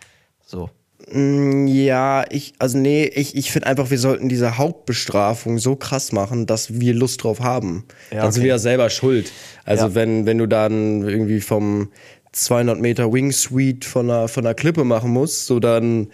So. 0.46 0.70
Mm, 1.12 1.68
Ja, 1.68 2.26
ich, 2.30 2.54
also 2.60 2.78
nee, 2.78 3.06
ich, 3.06 3.36
ich 3.36 3.52
finde 3.52 3.68
einfach, 3.68 3.90
wir 3.90 3.98
sollten 4.00 4.30
diese 4.30 4.58
Hauptbestrafung 4.58 5.58
so 5.60 5.76
krass 5.76 6.12
machen, 6.12 6.46
dass 6.46 6.80
wir 6.80 6.94
Lust 6.94 7.24
drauf 7.24 7.40
haben. 7.42 7.86
Ja, 8.12 8.22
dann 8.24 8.32
sind 8.32 8.42
okay. 8.42 8.46
wir 8.48 8.54
ja 8.54 8.60
selber 8.60 8.90
schuld. 8.90 9.32
Also 9.66 9.88
Ja. 9.88 9.96
wenn, 9.96 10.26
wenn 10.26 10.38
du 10.38 10.48
dann 10.48 11.08
irgendwie 11.08 11.42
vom 11.42 11.90
200 12.32 12.80
Meter 12.80 13.12
Wingsuite 13.14 13.88
von 13.88 14.10
einer, 14.10 14.28
von 14.28 14.46
einer 14.46 14.54
Klippe 14.56 14.84
machen 14.84 15.12
musst, 15.12 15.46
so 15.46 15.60
dann, 15.60 16.08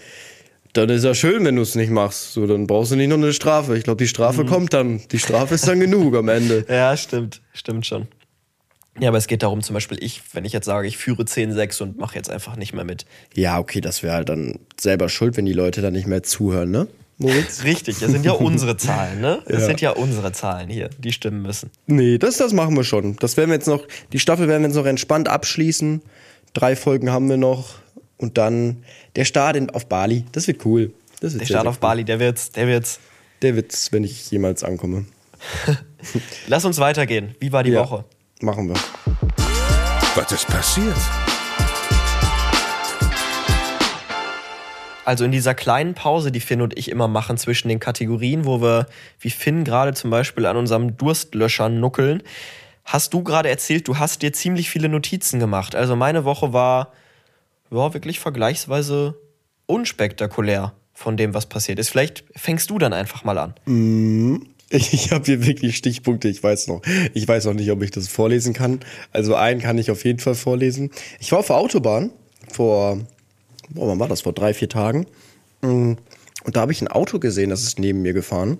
dann 0.73 0.89
ist 0.89 1.03
ja 1.05 1.13
schön, 1.15 1.45
wenn 1.45 1.55
du 1.55 1.61
es 1.61 1.75
nicht 1.75 1.91
machst. 1.91 2.33
So, 2.33 2.45
dann 2.45 2.67
brauchst 2.67 2.91
du 2.91 2.95
nicht 2.95 3.07
noch 3.09 3.17
eine 3.17 3.31
Strafe. 3.33 3.77
Ich 3.77 3.83
glaube, 3.83 4.03
die 4.03 4.07
Strafe 4.07 4.43
Mhm. 4.43 4.47
kommt 4.47 4.73
dann. 4.73 5.01
Die 5.11 5.19
Strafe 5.19 5.55
ist 5.55 5.67
dann 5.67 5.79
genug 5.79 6.15
am 6.15 6.27
Ende. 6.29 6.65
Ja, 6.69 6.95
stimmt. 6.97 7.41
Stimmt 7.53 7.85
schon. 7.85 8.07
Ja, 8.99 9.09
aber 9.09 9.17
es 9.17 9.27
geht 9.27 9.43
darum, 9.43 9.61
zum 9.61 9.73
Beispiel, 9.75 9.97
ich, 10.01 10.21
wenn 10.33 10.45
ich 10.45 10.51
jetzt 10.53 10.65
sage, 10.65 10.87
ich 10.87 10.97
führe 10.97 11.23
10-6 11.23 11.83
und 11.83 11.97
mache 11.97 12.15
jetzt 12.15 12.29
einfach 12.29 12.55
nicht 12.55 12.73
mehr 12.73 12.83
mit. 12.83 13.05
Ja, 13.33 13.59
okay, 13.59 13.81
das 13.81 14.03
wäre 14.03 14.13
halt 14.15 14.29
dann 14.29 14.59
selber 14.79 15.09
schuld, 15.09 15.37
wenn 15.37 15.45
die 15.45 15.53
Leute 15.53 15.81
dann 15.81 15.93
nicht 15.93 16.07
mehr 16.07 16.23
zuhören, 16.23 16.71
ne? 16.71 16.87
Moritz? 17.17 17.63
Richtig, 17.63 17.99
das 17.99 18.11
sind 18.11 18.25
ja 18.25 18.31
unsere 18.33 18.75
Zahlen, 18.77 19.21
ne? 19.21 19.41
Das 19.45 19.61
Ja. 19.61 19.67
sind 19.67 19.81
ja 19.81 19.91
unsere 19.91 20.31
Zahlen 20.31 20.69
hier, 20.69 20.89
die 20.97 21.11
stimmen 21.13 21.41
müssen. 21.41 21.69
Nee, 21.87 22.17
das, 22.17 22.37
das 22.37 22.51
machen 22.53 22.75
wir 22.75 22.83
schon. 22.83 23.15
Das 23.17 23.37
werden 23.37 23.49
wir 23.51 23.55
jetzt 23.55 23.67
noch, 23.67 23.85
die 24.11 24.19
Staffel 24.19 24.47
werden 24.47 24.63
wir 24.63 24.69
jetzt 24.69 24.77
noch 24.77 24.85
entspannt 24.85 25.29
abschließen. 25.29 26.01
Drei 26.53 26.75
Folgen 26.75 27.09
haben 27.11 27.29
wir 27.29 27.37
noch. 27.37 27.75
Und 28.17 28.37
dann 28.37 28.83
der 29.15 29.23
Start 29.23 29.55
in, 29.55 29.69
auf 29.69 29.87
Bali. 29.87 30.25
Das 30.33 30.47
wird 30.47 30.65
cool. 30.65 30.91
Das 31.21 31.33
wird 31.33 31.41
Der 31.41 31.45
Start 31.45 31.67
auf 31.67 31.75
cool. 31.75 31.81
Bali, 31.81 32.03
der 32.03 32.19
wird's, 32.19 32.51
der 32.51 32.67
wird's. 32.67 32.99
Der 33.41 33.55
wird's, 33.55 33.93
wenn 33.93 34.03
ich 34.03 34.29
jemals 34.31 34.63
ankomme. 34.65 35.05
Lass 36.47 36.65
uns 36.65 36.79
weitergehen. 36.79 37.35
Wie 37.39 37.51
war 37.53 37.63
die 37.63 37.71
Ja, 37.71 37.81
Woche? 37.81 38.03
Machen 38.41 38.69
wir. 38.69 38.75
Was 40.15 40.31
ist 40.31 40.47
passiert? 40.47 40.95
Also 45.03 45.25
in 45.25 45.31
dieser 45.31 45.55
kleinen 45.55 45.93
Pause, 45.93 46.31
die 46.31 46.39
Finn 46.39 46.61
und 46.61 46.77
ich 46.77 46.89
immer 46.89 47.09
machen 47.09 47.37
zwischen 47.37 47.67
den 47.67 47.79
Kategorien, 47.79 48.45
wo 48.45 48.61
wir, 48.61 48.85
wie 49.19 49.29
Finn 49.29 49.65
gerade 49.65 49.93
zum 49.93 50.09
Beispiel 50.09 50.45
an 50.45 50.55
unserem 50.55 50.95
Durstlöscher 50.95 51.67
nuckeln, 51.67 52.23
hast 52.85 53.13
du 53.13 53.23
gerade 53.23 53.49
erzählt, 53.49 53.87
du 53.87 53.97
hast 53.97 54.21
dir 54.21 54.31
ziemlich 54.31 54.69
viele 54.69 54.87
Notizen 54.87 55.39
gemacht. 55.39 55.75
Also 55.75 55.97
meine 55.97 56.23
Woche 56.23 56.53
war 56.53 56.93
ja 57.71 57.93
wirklich 57.93 58.19
vergleichsweise 58.19 59.15
unspektakulär 59.65 60.73
von 60.93 61.17
dem, 61.17 61.33
was 61.33 61.47
passiert 61.47 61.79
ist. 61.79 61.89
Vielleicht 61.89 62.23
fängst 62.35 62.69
du 62.69 62.77
dann 62.77 62.93
einfach 62.93 63.23
mal 63.25 63.37
an. 63.37 63.53
Ich, 64.69 64.93
ich 64.93 65.11
habe 65.11 65.25
hier 65.25 65.45
wirklich 65.45 65.75
Stichpunkte. 65.77 66.27
Ich 66.29 66.43
weiß 66.43 66.67
noch. 66.67 66.81
Ich 67.13 67.27
weiß 67.27 67.45
noch 67.45 67.53
nicht, 67.53 67.71
ob 67.71 67.81
ich 67.81 67.91
das 67.91 68.07
vorlesen 68.07 68.53
kann. 68.53 68.79
Also 69.11 69.35
einen 69.35 69.59
kann 69.61 69.77
ich 69.77 69.89
auf 69.89 70.05
jeden 70.05 70.19
Fall 70.19 70.35
vorlesen. 70.35 70.91
Ich 71.19 71.31
war 71.31 71.39
auf 71.39 71.47
der 71.47 71.55
Autobahn 71.57 72.11
vor, 72.51 72.99
boah, 73.69 73.87
wann 73.87 73.99
war 73.99 74.07
das? 74.07 74.21
Vor 74.21 74.33
drei, 74.33 74.53
vier 74.53 74.69
Tagen. 74.69 75.07
Mm, 75.61 75.93
Und 76.43 76.55
da 76.55 76.61
habe 76.61 76.71
ich 76.71 76.81
ein 76.81 76.87
Auto 76.87 77.19
gesehen, 77.19 77.49
das 77.49 77.63
ist 77.63 77.79
neben 77.79 78.01
mir 78.03 78.13
gefahren. 78.13 78.59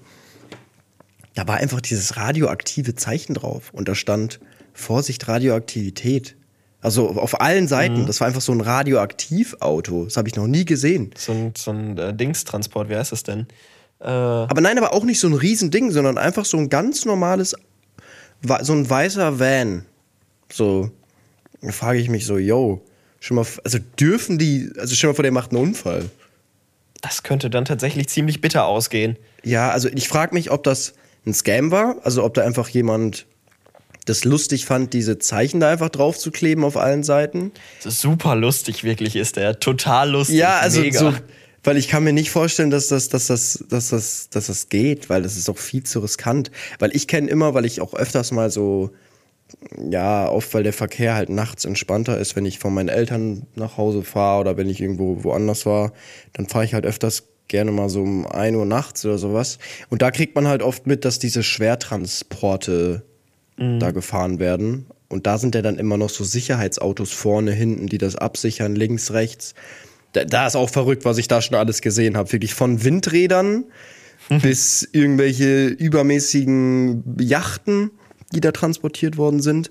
Da 1.35 1.47
war 1.47 1.57
einfach 1.57 1.79
dieses 1.79 2.17
radioaktive 2.17 2.95
Zeichen 2.95 3.35
drauf. 3.35 3.69
Und 3.71 3.87
da 3.87 3.93
stand 3.95 4.39
Vorsicht, 4.73 5.27
Radioaktivität. 5.27 6.35
Also 6.81 7.09
auf 7.09 7.39
allen 7.39 7.67
Seiten. 7.67 8.05
Das 8.07 8.19
war 8.19 8.27
einfach 8.27 8.41
so 8.41 8.51
ein 8.51 8.61
Radioaktivauto. 8.61 10.05
Das 10.05 10.17
habe 10.17 10.27
ich 10.27 10.35
noch 10.35 10.47
nie 10.47 10.65
gesehen. 10.65 11.11
So 11.17 11.33
ein, 11.33 11.53
so 11.55 11.71
ein 11.71 11.97
äh, 11.97 12.13
Dingstransport, 12.15 12.89
wie 12.89 12.95
heißt 12.95 13.11
das 13.11 13.23
denn? 13.23 13.47
Äh, 14.01 14.05
Aber 14.07 14.61
nein, 14.61 14.77
aber 14.77 14.93
auch 14.93 15.03
nicht 15.03 15.19
so 15.19 15.27
ein 15.27 15.33
Riesending, 15.33 15.91
sondern 15.91 16.17
einfach 16.17 16.45
so 16.45 16.57
ein 16.57 16.69
ganz 16.69 17.05
normales, 17.05 17.55
so 18.61 18.73
ein 18.73 18.89
weißer 18.89 19.39
Van. 19.39 19.85
So, 20.51 20.91
da 21.61 21.71
frage 21.71 21.99
ich 21.99 22.09
mich 22.09 22.25
so, 22.25 22.37
yo, 22.37 22.81
schon 23.19 23.35
mal, 23.35 23.45
also 23.63 23.77
dürfen 23.99 24.37
die, 24.37 24.71
also 24.77 24.95
stell 24.95 25.09
mal 25.09 25.13
vor, 25.15 25.23
der 25.23 25.31
macht 25.31 25.51
einen 25.51 25.61
Unfall. 25.61 26.09
das 27.01 27.23
könnte 27.23 27.49
dann 27.49 27.65
tatsächlich 27.65 28.07
ziemlich 28.09 28.41
bitter 28.41 28.65
ausgehen. 28.65 29.17
Ja, 29.43 29.69
also 29.71 29.89
ich 29.89 30.07
frage 30.07 30.33
mich, 30.33 30.51
ob 30.51 30.63
das 30.63 30.93
ein 31.25 31.33
Scam 31.33 31.71
war, 31.71 31.97
also 32.03 32.23
ob 32.23 32.33
da 32.33 32.43
einfach 32.43 32.69
jemand 32.69 33.25
das 34.05 34.23
lustig 34.23 34.65
fand, 34.65 34.93
diese 34.93 35.19
Zeichen 35.19 35.59
da 35.59 35.69
einfach 35.69 35.89
drauf 35.89 36.17
zu 36.17 36.31
kleben 36.31 36.63
auf 36.63 36.77
allen 36.77 37.03
Seiten. 37.03 37.51
Super 37.81 38.35
lustig, 38.35 38.83
wirklich 38.83 39.15
ist 39.15 39.35
der. 39.35 39.59
Total 39.59 40.09
lustig. 40.09 40.37
Ja, 40.37 40.57
also 40.59 40.81
Mega. 40.81 40.99
so, 40.99 41.13
weil 41.63 41.77
ich 41.77 41.87
kann 41.87 42.03
mir 42.03 42.13
nicht 42.13 42.31
vorstellen, 42.31 42.69
dass 42.69 42.87
das, 42.87 43.09
dass 43.09 43.27
das, 43.27 43.65
dass 43.69 43.89
das, 43.89 44.29
dass 44.29 44.47
das 44.47 44.69
geht, 44.69 45.09
weil 45.09 45.21
das 45.21 45.37
ist 45.37 45.49
auch 45.49 45.57
viel 45.57 45.83
zu 45.83 45.99
riskant. 45.99 46.51
Weil 46.79 46.95
ich 46.95 47.07
kenne 47.07 47.29
immer, 47.29 47.53
weil 47.53 47.65
ich 47.65 47.81
auch 47.81 47.93
öfters 47.93 48.31
mal 48.31 48.49
so, 48.49 48.91
ja, 49.89 50.29
oft 50.29 50.53
weil 50.53 50.63
der 50.63 50.73
Verkehr 50.73 51.15
halt 51.15 51.29
nachts 51.29 51.65
entspannter 51.65 52.17
ist, 52.17 52.35
wenn 52.35 52.45
ich 52.45 52.59
von 52.59 52.73
meinen 52.73 52.89
Eltern 52.89 53.47
nach 53.55 53.77
Hause 53.77 54.03
fahre 54.03 54.41
oder 54.41 54.57
wenn 54.57 54.69
ich 54.69 54.79
irgendwo 54.79 55.23
woanders 55.23 55.65
war, 55.65 55.93
dann 56.33 56.47
fahre 56.47 56.65
ich 56.65 56.73
halt 56.73 56.85
öfters 56.85 57.23
gerne 57.47 57.71
mal 57.71 57.89
so 57.89 58.01
um 58.01 58.27
1 58.27 58.55
Uhr 58.55 58.65
nachts 58.65 59.03
oder 59.05 59.17
sowas. 59.17 59.57
Und 59.89 60.01
da 60.01 60.11
kriegt 60.11 60.35
man 60.35 60.47
halt 60.47 60.61
oft 60.61 60.85
mit, 60.87 61.03
dass 61.03 61.19
diese 61.19 61.43
Schwertransporte 61.43 63.03
da 63.79 63.91
gefahren 63.91 64.39
werden. 64.39 64.85
Und 65.09 65.27
da 65.27 65.37
sind 65.37 65.53
ja 65.53 65.61
dann 65.61 65.77
immer 65.77 65.97
noch 65.97 66.09
so 66.09 66.23
Sicherheitsautos 66.23 67.11
vorne, 67.11 67.51
hinten, 67.51 67.87
die 67.87 67.97
das 67.97 68.15
absichern, 68.15 68.75
links, 68.75 69.11
rechts. 69.11 69.53
Da, 70.13 70.25
da 70.25 70.47
ist 70.47 70.55
auch 70.55 70.69
verrückt, 70.69 71.05
was 71.05 71.17
ich 71.17 71.27
da 71.27 71.41
schon 71.41 71.55
alles 71.55 71.81
gesehen 71.81 72.17
habe. 72.17 72.31
Wirklich 72.31 72.53
von 72.53 72.83
Windrädern 72.83 73.65
bis 74.41 74.87
irgendwelche 74.91 75.67
übermäßigen 75.67 77.17
Yachten, 77.19 77.91
die 78.31 78.41
da 78.41 78.51
transportiert 78.51 79.17
worden 79.17 79.41
sind. 79.41 79.69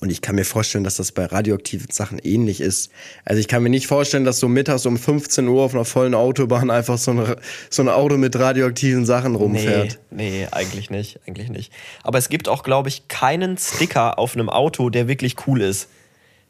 Und 0.00 0.10
ich 0.10 0.20
kann 0.20 0.36
mir 0.36 0.44
vorstellen, 0.44 0.84
dass 0.84 0.96
das 0.96 1.10
bei 1.10 1.24
radioaktiven 1.24 1.88
Sachen 1.90 2.20
ähnlich 2.20 2.60
ist. 2.60 2.90
Also 3.24 3.40
ich 3.40 3.48
kann 3.48 3.62
mir 3.62 3.70
nicht 3.70 3.88
vorstellen, 3.88 4.24
dass 4.24 4.38
so 4.38 4.48
mittags 4.48 4.86
um 4.86 4.96
15 4.96 5.48
Uhr 5.48 5.62
auf 5.62 5.74
einer 5.74 5.84
vollen 5.84 6.14
Autobahn 6.14 6.70
einfach 6.70 6.98
so, 6.98 7.10
eine, 7.10 7.36
so 7.68 7.82
ein 7.82 7.88
Auto 7.88 8.16
mit 8.16 8.38
radioaktiven 8.38 9.06
Sachen 9.06 9.34
rumfährt. 9.34 9.98
Nee, 10.10 10.30
nee, 10.30 10.46
eigentlich 10.52 10.90
nicht, 10.90 11.18
eigentlich 11.26 11.48
nicht. 11.48 11.72
Aber 12.04 12.18
es 12.18 12.28
gibt 12.28 12.48
auch, 12.48 12.62
glaube 12.62 12.90
ich, 12.90 13.08
keinen 13.08 13.56
Sticker 13.58 14.20
auf 14.20 14.34
einem 14.34 14.50
Auto, 14.50 14.88
der 14.90 15.08
wirklich 15.08 15.34
cool 15.48 15.62
ist. 15.62 15.88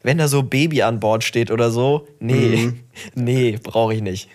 Wenn 0.02 0.18
da 0.18 0.28
so 0.28 0.42
Baby 0.42 0.82
an 0.82 1.00
Bord 1.00 1.24
steht 1.24 1.50
oder 1.50 1.70
so, 1.70 2.06
nee, 2.20 2.56
Mhm. 2.66 2.80
nee, 3.14 3.58
brauche 3.62 3.94
ich 3.94 4.02
nicht. 4.02 4.28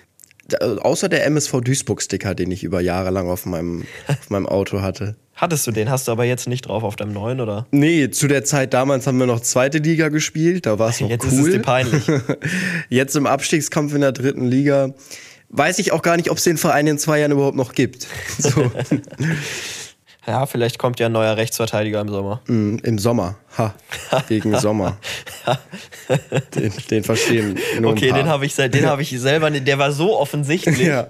Außer 0.60 1.08
der 1.10 1.26
MSV 1.26 1.62
Duisburg-Sticker, 1.62 2.36
den 2.36 2.52
ich 2.52 2.64
über 2.64 2.82
Jahre 2.82 3.12
lang 3.12 3.30
auf 3.30 3.46
meinem, 3.46 3.86
auf 4.08 4.30
meinem 4.30 4.46
Auto 4.46 4.82
hatte. 4.82 5.16
Hattest 5.36 5.66
du 5.66 5.72
den? 5.72 5.90
Hast 5.90 6.08
du 6.08 6.12
aber 6.12 6.26
jetzt 6.26 6.48
nicht 6.48 6.68
drauf 6.68 6.84
auf 6.84 6.96
deinem 6.96 7.14
neuen, 7.14 7.40
oder? 7.42 7.66
Nee, 7.72 8.10
zu 8.12 8.28
der 8.28 8.44
Zeit 8.44 8.74
damals 8.74 9.08
haben 9.08 9.18
wir 9.18 9.26
noch 9.26 9.40
zweite 9.40 9.80
Liga 9.80 10.10
gespielt, 10.10 10.66
da 10.66 10.78
war 10.80 10.90
es 10.90 11.00
noch 11.02 11.10
Jetzt 11.10 11.24
cool. 11.26 11.32
ist 11.32 11.40
es 11.48 11.54
dir 11.54 11.60
peinlich. 11.62 12.04
Jetzt 12.90 13.16
im 13.16 13.26
Abstiegskampf 13.26 13.96
in 13.96 14.02
der 14.02 14.12
dritten 14.12 14.46
Liga 14.46 14.94
weiß 15.50 15.80
ich 15.80 15.92
auch 15.92 16.02
gar 16.02 16.18
nicht, 16.18 16.30
ob 16.30 16.38
es 16.38 16.44
den 16.44 16.58
Verein 16.58 16.86
in 16.88 16.98
zwei 17.00 17.20
Jahren 17.20 17.32
überhaupt 17.32 17.56
noch 17.58 17.74
gibt. 17.74 18.08
So, 18.38 18.72
Ja, 20.26 20.46
vielleicht 20.46 20.80
kommt 20.80 21.00
ja 21.02 21.08
ein 21.08 21.12
neuer 21.12 21.36
Rechtsverteidiger 21.36 22.00
im 22.00 22.08
Sommer. 22.10 22.42
mm, 22.48 22.78
Im 22.84 22.98
Sommer. 23.00 23.36
Ha. 23.58 23.74
Wegen 24.30 24.58
Sommer. 24.60 24.98
Den, 26.56 26.72
den 26.90 27.04
verstehen 27.04 27.58
nur 27.80 27.92
Okay, 27.92 28.06
ein 28.06 28.12
paar. 28.12 28.20
den 28.20 28.30
habe 28.30 28.46
ich, 28.46 28.56
den 28.56 28.86
hab 28.88 29.00
ich 29.00 29.10
selber, 29.20 29.52
der 29.52 29.78
war 29.80 29.92
so 29.92 30.18
offensichtlich, 30.20 30.80
Ja. 30.80 31.08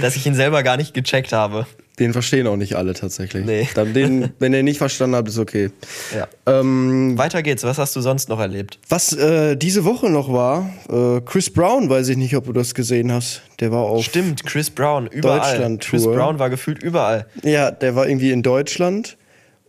dass 0.00 0.16
ich 0.16 0.26
ihn 0.26 0.34
selber 0.34 0.62
gar 0.62 0.76
nicht 0.76 0.94
gecheckt 0.94 1.32
habe. 1.32 1.66
Den 1.98 2.12
verstehen 2.12 2.46
auch 2.46 2.56
nicht 2.56 2.74
alle 2.74 2.92
tatsächlich. 2.92 3.46
Nee. 3.46 3.68
Dann 3.74 3.94
den, 3.94 4.30
wenn 4.38 4.52
ihr 4.52 4.62
nicht 4.62 4.78
verstanden 4.78 5.16
habt, 5.16 5.28
ist 5.28 5.38
okay. 5.38 5.70
Ja. 6.14 6.28
Ähm, 6.46 7.16
Weiter 7.16 7.42
geht's. 7.42 7.64
Was 7.64 7.78
hast 7.78 7.96
du 7.96 8.00
sonst 8.00 8.28
noch 8.28 8.38
erlebt? 8.38 8.78
was 8.88 9.12
äh, 9.12 9.56
diese 9.56 9.84
Woche 9.84 10.10
noch 10.10 10.32
war, 10.32 10.70
äh, 10.88 11.20
Chris 11.22 11.50
Brown, 11.50 11.88
weiß 11.88 12.08
ich 12.08 12.16
nicht, 12.16 12.36
ob 12.36 12.46
du 12.46 12.52
das 12.52 12.74
gesehen 12.74 13.12
hast. 13.12 13.42
Der 13.60 13.72
war 13.72 13.82
auf. 13.82 14.04
Stimmt, 14.04 14.44
Chris 14.44 14.70
Brown, 14.70 15.06
überall. 15.06 15.40
Deutschland-Tour. 15.40 15.90
Chris 15.90 16.04
Brown 16.04 16.38
war 16.38 16.50
gefühlt 16.50 16.82
überall. 16.82 17.26
Ja, 17.42 17.70
der 17.70 17.94
war 17.94 18.08
irgendwie 18.08 18.30
in 18.30 18.42
Deutschland 18.42 19.16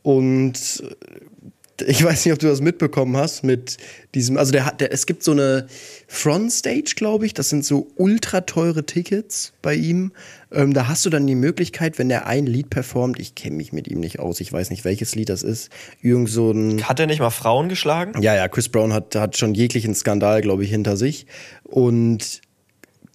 und 0.04 0.84
äh, 0.84 1.86
ich 1.86 2.04
weiß 2.04 2.26
nicht, 2.26 2.34
ob 2.34 2.40
du 2.40 2.48
das 2.48 2.62
mitbekommen 2.62 3.18
hast 3.18 3.44
mit 3.44 3.78
diesem, 4.16 4.38
also 4.38 4.52
der 4.52 4.66
hat, 4.66 4.82
der, 4.82 4.92
es 4.92 5.06
gibt 5.06 5.24
so 5.24 5.32
eine 5.32 5.68
Frontstage, 6.08 6.94
glaube 6.96 7.26
ich, 7.26 7.34
das 7.34 7.50
sind 7.50 7.66
so 7.66 7.88
ultra 7.96 8.42
teure 8.42 8.86
Tickets 8.86 9.54
bei 9.62 9.76
ihm. 9.76 10.12
Ähm, 10.52 10.74
da 10.74 10.88
hast 10.88 11.06
du 11.06 11.10
dann 11.10 11.28
die 11.28 11.36
Möglichkeit, 11.36 12.00
wenn 12.00 12.10
der 12.10 12.26
ein 12.28 12.46
Lied 12.46 12.70
performt, 12.70 13.20
ich 13.20 13.36
kenne 13.36 13.58
mich 13.58 13.74
mit 13.74 13.88
ihm 13.88 14.00
nicht 14.00 14.20
aus, 14.20 14.40
ich 14.40 14.52
weiß 14.52 14.70
nicht, 14.70 14.86
welches 14.86 15.16
Lied 15.16 15.30
das 15.30 15.44
ist, 15.44 15.70
irgend 16.02 16.30
so 16.30 16.52
ein 16.52 16.84
Hat 16.88 17.00
er 17.00 17.08
nicht 17.08 17.20
mal 17.20 17.30
Frauen 17.30 17.68
geschlagen? 17.70 18.22
ja, 18.22 18.36
ja, 18.36 18.48
Chris 18.48 18.70
Brown 18.70 18.94
hat, 18.94 19.16
hat 19.16 19.38
schon 19.38 19.54
jeglichen 19.54 19.94
Skandal, 19.94 20.42
glaube 20.42 20.64
ich, 20.64 20.70
hinter 20.70 20.96
sich. 20.96 21.28
Und 21.64 22.42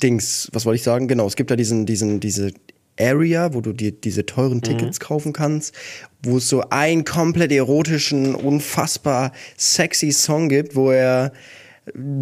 Dings, 0.03 0.49
was 0.53 0.67
wollte 0.67 0.77
ich 0.77 0.83
sagen? 0.83 1.09
Genau, 1.09 1.27
es 1.27 1.37
gibt 1.37 1.51
da 1.51 1.57
diesen, 1.57 1.87
diesen, 1.87 2.21
diese 2.21 2.53
Area, 2.99 3.55
wo 3.55 3.61
du 3.61 3.73
dir 3.73 3.93
diese 3.93 4.27
teuren 4.27 4.61
Tickets 4.61 5.01
kaufen 5.01 5.33
kannst, 5.33 5.75
wo 6.23 6.37
es 6.37 6.49
so 6.49 6.63
einen 6.69 7.05
komplett 7.05 7.51
erotischen, 7.51 8.35
unfassbar 8.35 9.33
sexy 9.57 10.13
Song 10.13 10.49
gibt, 10.49 10.77
wo 10.77 10.91
er 10.91 11.33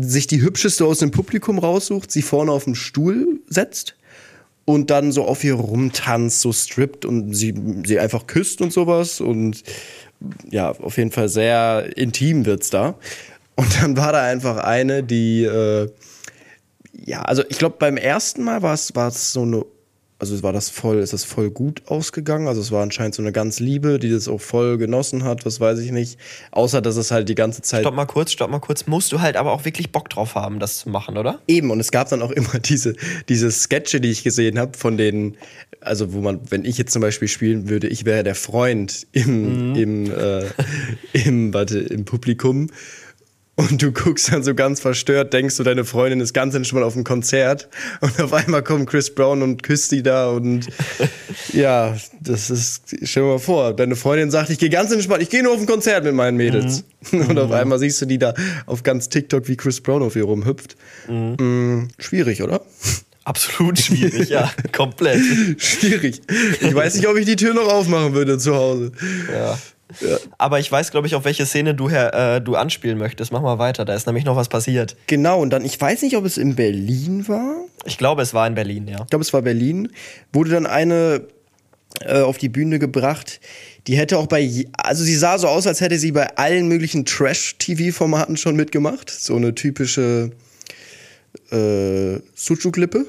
sich 0.01 0.27
die 0.27 0.41
hübscheste 0.41 0.87
aus 0.87 1.01
dem 1.01 1.11
Publikum 1.11 1.59
raussucht, 1.59 2.11
sie 2.11 2.23
vorne 2.23 2.53
auf 2.53 2.65
den 2.65 2.75
Stuhl 2.75 3.41
setzt 3.49 3.97
und 4.65 4.91
dann 4.91 5.13
so 5.13 5.25
auf 5.25 5.43
ihr 5.45 5.55
rumtanzt, 5.55 6.41
so 6.41 6.53
strippt 6.53 7.05
und 7.05 7.35
sie, 7.35 7.55
sie 7.85 7.99
einfach 7.99 8.27
küsst 8.27 8.61
und 8.61 8.73
sowas. 8.73 9.21
Und 9.21 9.63
ja, 10.51 10.71
auf 10.71 10.97
jeden 10.97 11.11
Fall 11.11 11.29
sehr 11.29 11.97
intim 11.97 12.47
wird's 12.47 12.71
da. 12.71 12.95
Und 13.57 13.83
dann 13.83 13.97
war 13.97 14.13
da 14.13 14.23
einfach 14.23 14.59
eine, 14.59 15.03
die, 15.03 15.45
äh, 15.45 15.91
ja, 16.93 17.23
also 17.23 17.43
ich 17.49 17.59
glaube, 17.59 17.77
beim 17.79 17.97
ersten 17.97 18.43
Mal 18.43 18.63
war 18.63 18.75
es 18.75 19.33
so 19.33 19.43
eine 19.43 19.65
also 20.21 20.43
war 20.43 20.53
das 20.53 20.69
voll, 20.69 20.99
ist 20.99 21.15
das 21.15 21.25
voll 21.25 21.51
gut 21.51 21.83
ausgegangen. 21.87 22.47
Also 22.47 22.61
es 22.61 22.71
war 22.71 22.83
anscheinend 22.83 23.15
so 23.15 23.23
eine 23.23 23.33
ganz 23.33 23.59
Liebe, 23.59 23.99
die 23.99 24.11
das 24.11 24.29
auch 24.29 24.41
voll 24.41 24.77
genossen 24.77 25.25
hat, 25.25 25.47
was 25.47 25.61
weiß 25.61 25.79
ich 25.79 25.93
nicht. 25.93 26.19
Außer 26.51 26.83
dass 26.83 26.97
es 26.97 27.11
halt 27.11 27.31
die 27.31 27.35
ganze 27.35 27.63
Zeit. 27.63 27.81
Stopp 27.81 27.95
mal 27.95 28.05
kurz, 28.05 28.33
stopp 28.33 28.51
mal 28.51 28.59
kurz. 28.59 28.87
Musst 28.87 29.13
du 29.13 29.21
halt 29.23 29.37
aber 29.37 29.53
auch 29.53 29.65
wirklich 29.65 29.93
Bock 29.93 30.11
drauf 30.11 30.35
haben, 30.35 30.59
das 30.59 30.79
zu 30.79 30.91
machen, 30.91 31.17
oder? 31.17 31.41
Eben, 31.49 31.71
und 31.71 31.81
es 31.81 31.91
gab 31.91 32.11
dann 32.11 32.21
auch 32.21 32.33
immer 32.33 32.59
diese, 32.65 32.95
diese 33.31 33.51
Sketche, 33.51 34.03
die 34.03 34.11
ich 34.11 34.23
gesehen 34.23 34.59
habe, 34.59 34.77
von 34.77 34.99
denen, 34.99 35.39
also 35.81 36.13
wo 36.13 36.21
man, 36.21 36.41
wenn 36.51 36.67
ich 36.67 36.77
jetzt 36.77 36.93
zum 36.93 37.01
Beispiel 37.01 37.29
spielen 37.29 37.71
würde, 37.71 37.89
ich 37.89 38.05
wäre 38.05 38.23
der 38.23 38.35
Freund 38.35 39.07
im, 39.13 39.71
mhm. 39.71 39.77
im, 39.77 40.13
äh, 40.13 40.45
im, 41.15 41.55
warte, 41.55 41.79
im 41.79 42.05
Publikum. 42.05 42.69
Und 43.61 43.83
du 43.83 43.93
guckst 43.93 44.33
dann 44.33 44.43
so 44.43 44.55
ganz 44.55 44.81
verstört, 44.81 45.35
denkst 45.35 45.59
du, 45.59 45.63
deine 45.63 45.85
Freundin 45.85 46.21
ist 46.21 46.33
ganz 46.33 46.55
entspannt 46.55 46.85
auf 46.85 46.95
dem 46.95 47.05
Konzert 47.05 47.69
und 48.01 48.19
auf 48.19 48.33
einmal 48.33 48.63
kommt 48.63 48.89
Chris 48.89 49.15
Brown 49.15 49.43
und 49.43 49.63
küsst 49.63 49.93
die 49.93 50.03
da 50.03 50.31
und 50.31 50.67
ja, 51.53 51.95
das 52.21 52.49
ist, 52.49 52.97
stell 53.03 53.25
dir 53.25 53.29
mal 53.29 53.39
vor, 53.39 53.75
deine 53.75 53.97
Freundin 53.97 54.31
sagt, 54.31 54.49
ich 54.49 54.59
gehe 54.59 54.71
ganz 54.71 54.93
entspannt, 54.93 55.23
ich 55.23 55.29
gehe 55.29 55.43
nur 55.43 55.53
auf 55.53 55.61
ein 55.61 55.67
Konzert 55.67 56.05
mit 56.05 56.15
meinen 56.15 56.39
Mädels. 56.39 56.85
Mhm. 57.11 57.21
Und 57.31 57.39
auf 57.39 57.51
einmal 57.51 57.79
siehst 57.79 58.01
du 58.03 58.07
die 58.07 58.19
da 58.19 58.35
auf 58.67 58.83
ganz 58.83 59.09
TikTok, 59.09 59.49
wie 59.49 59.57
Chris 59.57 59.81
Brown 59.81 60.03
auf 60.03 60.17
ihr 60.17 60.25
rumhüpft. 60.25 60.77
Mhm. 61.09 61.37
Mhm. 61.39 61.89
Schwierig, 61.99 62.43
oder? 62.43 62.61
Absolut 63.25 63.79
schwierig, 63.79 64.29
ja, 64.29 64.51
komplett. 64.73 65.21
schwierig. 65.59 66.21
Ich 66.61 66.75
weiß 66.75 66.95
nicht, 66.95 67.09
ob 67.09 67.17
ich 67.17 67.27
die 67.27 67.37
Tür 67.37 67.55
noch 67.55 67.69
aufmachen 67.69 68.15
würde 68.15 68.39
zu 68.39 68.55
Hause. 68.55 68.93
Ja. 69.33 69.59
Ja. 70.01 70.17
Aber 70.39 70.59
ich 70.61 70.71
weiß, 70.71 70.91
glaube 70.91 71.07
ich, 71.07 71.15
auf 71.15 71.25
welche 71.25 71.47
Szene 71.47 71.75
du, 71.75 71.89
äh, 71.89 72.41
du 72.41 72.57
anspielen 72.57 72.99
möchtest. 72.99 73.33
Mach 73.33 73.43
mal 73.43 73.59
weiter, 73.59 73.85
da 73.85 73.95
ist 73.95 74.07
nämlich 74.07 74.25
noch 74.25 74.37
was 74.37 74.49
passiert. 74.49 74.97
Genau, 75.07 75.41
und 75.41 75.51
dann, 75.51 75.65
ich 75.65 75.81
weiß 75.81 76.03
nicht, 76.03 76.17
ob 76.17 76.25
es 76.25 76.39
in 76.39 76.57
Berlin 76.57 77.29
war. 77.29 77.57
Ich 77.85 77.99
glaube, 77.99 78.23
es 78.23 78.35
war 78.35 78.47
in 78.47 78.55
Berlin, 78.55 78.89
ja. 78.89 79.01
Ich 79.03 79.09
glaube, 79.09 79.23
es 79.23 79.33
war 79.33 79.43
Berlin. 79.43 79.91
Wurde 80.33 80.51
dann 80.51 80.67
eine 80.67 81.27
äh, 82.05 82.21
auf 82.21 82.39
die 82.39 82.49
Bühne 82.49 82.79
gebracht, 82.79 83.41
die 83.87 83.97
hätte 83.97 84.19
auch 84.19 84.27
bei, 84.27 84.67
also 84.75 85.03
sie 85.05 85.17
sah 85.17 85.39
so 85.39 85.49
aus, 85.49 85.67
als 85.67 85.81
hätte 85.81 85.99
sie 85.99 86.13
bei 86.13 86.37
allen 86.37 86.69
möglichen 86.69 87.05
Trash-TV-Formaten 87.05 88.37
schon 88.37 88.57
mitgemacht. 88.57 89.11
So 89.11 89.37
eine 89.37 89.55
typische 89.55 90.31
äh, 91.51 92.21
Sucuk-Lippe. 92.35 93.07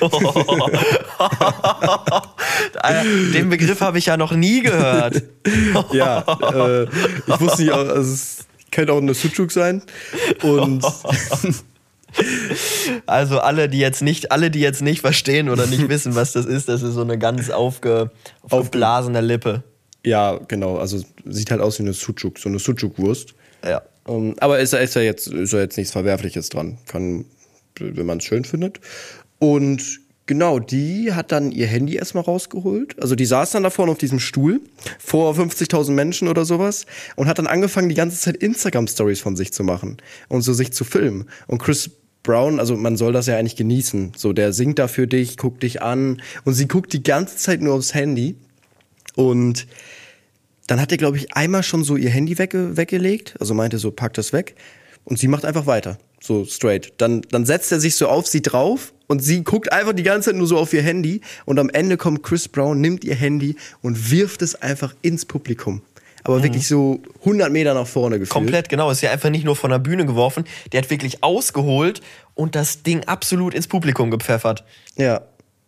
Den 3.34 3.48
Begriff 3.48 3.80
habe 3.80 3.98
ich 3.98 4.06
ja 4.06 4.16
noch 4.16 4.32
nie 4.32 4.62
gehört. 4.62 5.22
ja, 5.92 6.24
äh, 6.52 6.84
ich 6.84 7.40
wusste 7.40 7.62
nicht, 7.62 7.72
also 7.72 8.12
es 8.12 8.46
könnte 8.70 8.92
auch 8.92 8.98
eine 8.98 9.14
Sucuk 9.14 9.50
sein. 9.50 9.82
Und 10.42 10.84
also 13.06 13.40
alle, 13.40 13.68
die 13.68 13.78
jetzt 13.78 14.02
nicht, 14.02 14.32
alle, 14.32 14.50
die 14.50 14.60
jetzt 14.60 14.82
nicht 14.82 15.00
verstehen 15.00 15.48
oder 15.48 15.66
nicht 15.66 15.88
wissen, 15.88 16.14
was 16.14 16.32
das 16.32 16.46
ist, 16.46 16.68
das 16.68 16.82
ist 16.82 16.94
so 16.94 17.02
eine 17.02 17.18
ganz 17.18 17.50
aufge, 17.50 18.10
aufgeblasene 18.48 19.20
Lippe. 19.20 19.62
Ja, 20.04 20.38
genau. 20.48 20.78
Also 20.78 21.02
sieht 21.24 21.50
halt 21.50 21.60
aus 21.60 21.78
wie 21.78 21.82
eine 21.82 21.92
Sucuk, 21.92 22.38
so 22.38 22.48
eine 22.48 22.58
Sucuk-Wurst. 22.58 23.34
Ja. 23.64 23.82
Um, 24.04 24.28
ähm, 24.28 24.36
aber 24.40 24.60
ist, 24.60 24.72
ist, 24.72 24.94
ja 24.94 25.02
jetzt, 25.02 25.28
ist 25.28 25.52
ja 25.52 25.60
jetzt 25.60 25.76
nichts 25.76 25.92
Verwerfliches 25.92 26.48
dran. 26.48 26.78
Kann, 26.86 27.26
wenn 27.78 28.06
man 28.06 28.18
es 28.18 28.24
schön 28.24 28.44
findet. 28.44 28.80
Und 29.38 30.00
genau, 30.26 30.58
die 30.58 31.12
hat 31.12 31.32
dann 31.32 31.52
ihr 31.52 31.66
Handy 31.66 31.96
erstmal 31.96 32.24
rausgeholt. 32.24 33.00
Also 33.00 33.14
die 33.14 33.26
saß 33.26 33.52
dann 33.52 33.62
da 33.62 33.70
vorne 33.70 33.92
auf 33.92 33.98
diesem 33.98 34.20
Stuhl 34.20 34.60
vor 34.98 35.34
50.000 35.34 35.92
Menschen 35.92 36.28
oder 36.28 36.44
sowas 36.44 36.86
und 37.16 37.28
hat 37.28 37.38
dann 37.38 37.46
angefangen, 37.46 37.88
die 37.88 37.94
ganze 37.94 38.18
Zeit 38.18 38.36
Instagram-Stories 38.36 39.20
von 39.20 39.36
sich 39.36 39.52
zu 39.52 39.64
machen 39.64 39.96
und 40.28 40.42
so 40.42 40.52
sich 40.52 40.72
zu 40.72 40.84
filmen. 40.84 41.28
Und 41.46 41.58
Chris 41.58 41.90
Brown, 42.22 42.60
also 42.60 42.76
man 42.76 42.96
soll 42.96 43.12
das 43.12 43.26
ja 43.26 43.38
eigentlich 43.38 43.56
genießen. 43.56 44.12
So, 44.16 44.32
der 44.32 44.52
singt 44.52 44.78
da 44.78 44.88
für 44.88 45.06
dich, 45.06 45.36
guckt 45.36 45.62
dich 45.62 45.82
an 45.82 46.20
und 46.44 46.54
sie 46.54 46.68
guckt 46.68 46.92
die 46.92 47.02
ganze 47.02 47.36
Zeit 47.36 47.62
nur 47.62 47.74
aufs 47.74 47.94
Handy. 47.94 48.36
Und 49.16 49.66
dann 50.66 50.80
hat 50.80 50.92
er, 50.92 50.98
glaube 50.98 51.16
ich, 51.16 51.34
einmal 51.34 51.62
schon 51.62 51.82
so 51.82 51.96
ihr 51.96 52.10
Handy 52.10 52.38
wegge 52.38 52.76
weggelegt, 52.76 53.34
also 53.40 53.54
meinte 53.54 53.78
so, 53.78 53.90
pack 53.90 54.12
das 54.12 54.32
weg. 54.32 54.56
Und 55.04 55.18
sie 55.18 55.26
macht 55.26 55.46
einfach 55.46 55.64
weiter, 55.64 55.98
so 56.20 56.44
straight. 56.44 56.92
Dann, 56.98 57.22
dann 57.30 57.46
setzt 57.46 57.72
er 57.72 57.80
sich 57.80 57.96
so 57.96 58.08
auf 58.08 58.26
sie 58.26 58.42
drauf 58.42 58.92
und 59.06 59.20
sie 59.20 59.42
guckt 59.44 59.72
einfach 59.72 59.92
die 59.92 60.02
ganze 60.02 60.30
Zeit 60.30 60.36
nur 60.36 60.46
so 60.46 60.58
auf 60.58 60.72
ihr 60.72 60.82
Handy 60.82 61.20
und 61.44 61.58
am 61.58 61.70
Ende 61.70 61.96
kommt 61.96 62.22
Chris 62.22 62.48
Brown, 62.48 62.80
nimmt 62.80 63.04
ihr 63.04 63.14
Handy 63.14 63.56
und 63.82 64.10
wirft 64.10 64.42
es 64.42 64.54
einfach 64.54 64.94
ins 65.02 65.24
Publikum. 65.24 65.82
Aber 66.24 66.38
mhm. 66.38 66.42
wirklich 66.44 66.66
so 66.66 67.00
100 67.20 67.50
Meter 67.50 67.74
nach 67.74 67.86
vorne 67.86 68.18
gefühlt. 68.18 68.30
Komplett, 68.30 68.68
genau. 68.68 68.90
Ist 68.90 69.00
ja 69.00 69.10
einfach 69.10 69.30
nicht 69.30 69.44
nur 69.44 69.56
von 69.56 69.70
der 69.70 69.78
Bühne 69.78 70.04
geworfen. 70.04 70.44
Der 70.72 70.82
hat 70.82 70.90
wirklich 70.90 71.22
ausgeholt 71.22 72.00
und 72.34 72.54
das 72.54 72.82
Ding 72.82 73.04
absolut 73.04 73.54
ins 73.54 73.66
Publikum 73.66 74.10
gepfeffert. 74.10 74.64
Ja, 74.96 75.22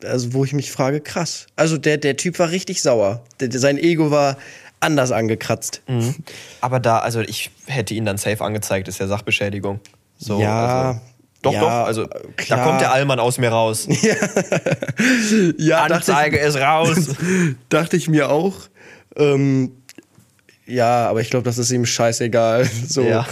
also 0.04 0.32
wo 0.32 0.44
ich 0.44 0.52
mich 0.52 0.70
frage, 0.70 1.00
krass. 1.00 1.46
Also 1.56 1.78
der, 1.78 1.98
der 1.98 2.16
Typ 2.16 2.38
war 2.38 2.50
richtig 2.50 2.82
sauer. 2.82 3.22
Der, 3.38 3.50
sein 3.52 3.78
Ego 3.78 4.10
war 4.10 4.36
anders 4.80 5.12
angekratzt. 5.12 5.82
Mhm. 5.86 6.16
Aber 6.60 6.80
da, 6.80 6.98
also 6.98 7.20
ich 7.20 7.50
hätte 7.66 7.94
ihn 7.94 8.04
dann 8.04 8.16
safe 8.16 8.42
angezeigt, 8.42 8.88
ist 8.88 8.98
ja 8.98 9.06
Sachbeschädigung. 9.06 9.80
So, 10.20 10.38
ja, 10.38 10.66
also 10.85 11.00
doch, 11.42 11.54
ja, 11.54 11.61
doch, 11.61 11.70
also 11.87 12.06
klar. 12.37 12.59
da 12.59 12.64
kommt 12.64 12.80
der 12.83 12.92
Allmann 12.92 13.18
aus 13.18 13.38
mir 13.38 13.48
raus. 13.48 13.88
Ja, 14.02 14.14
ja 15.56 15.85
Anzeige 15.85 16.37
ich, 16.37 16.44
ist 16.44 16.56
raus. 16.56 17.16
dachte 17.70 17.96
ich 17.96 18.09
mir 18.09 18.30
auch. 18.30 18.54
Ähm, 19.16 19.72
ja, 20.66 21.09
aber 21.09 21.22
ich 21.22 21.30
glaube, 21.30 21.44
das 21.44 21.56
ist 21.56 21.70
ihm 21.70 21.87
scheißegal. 21.87 22.68
So, 22.88 23.02
ja. 23.02 23.26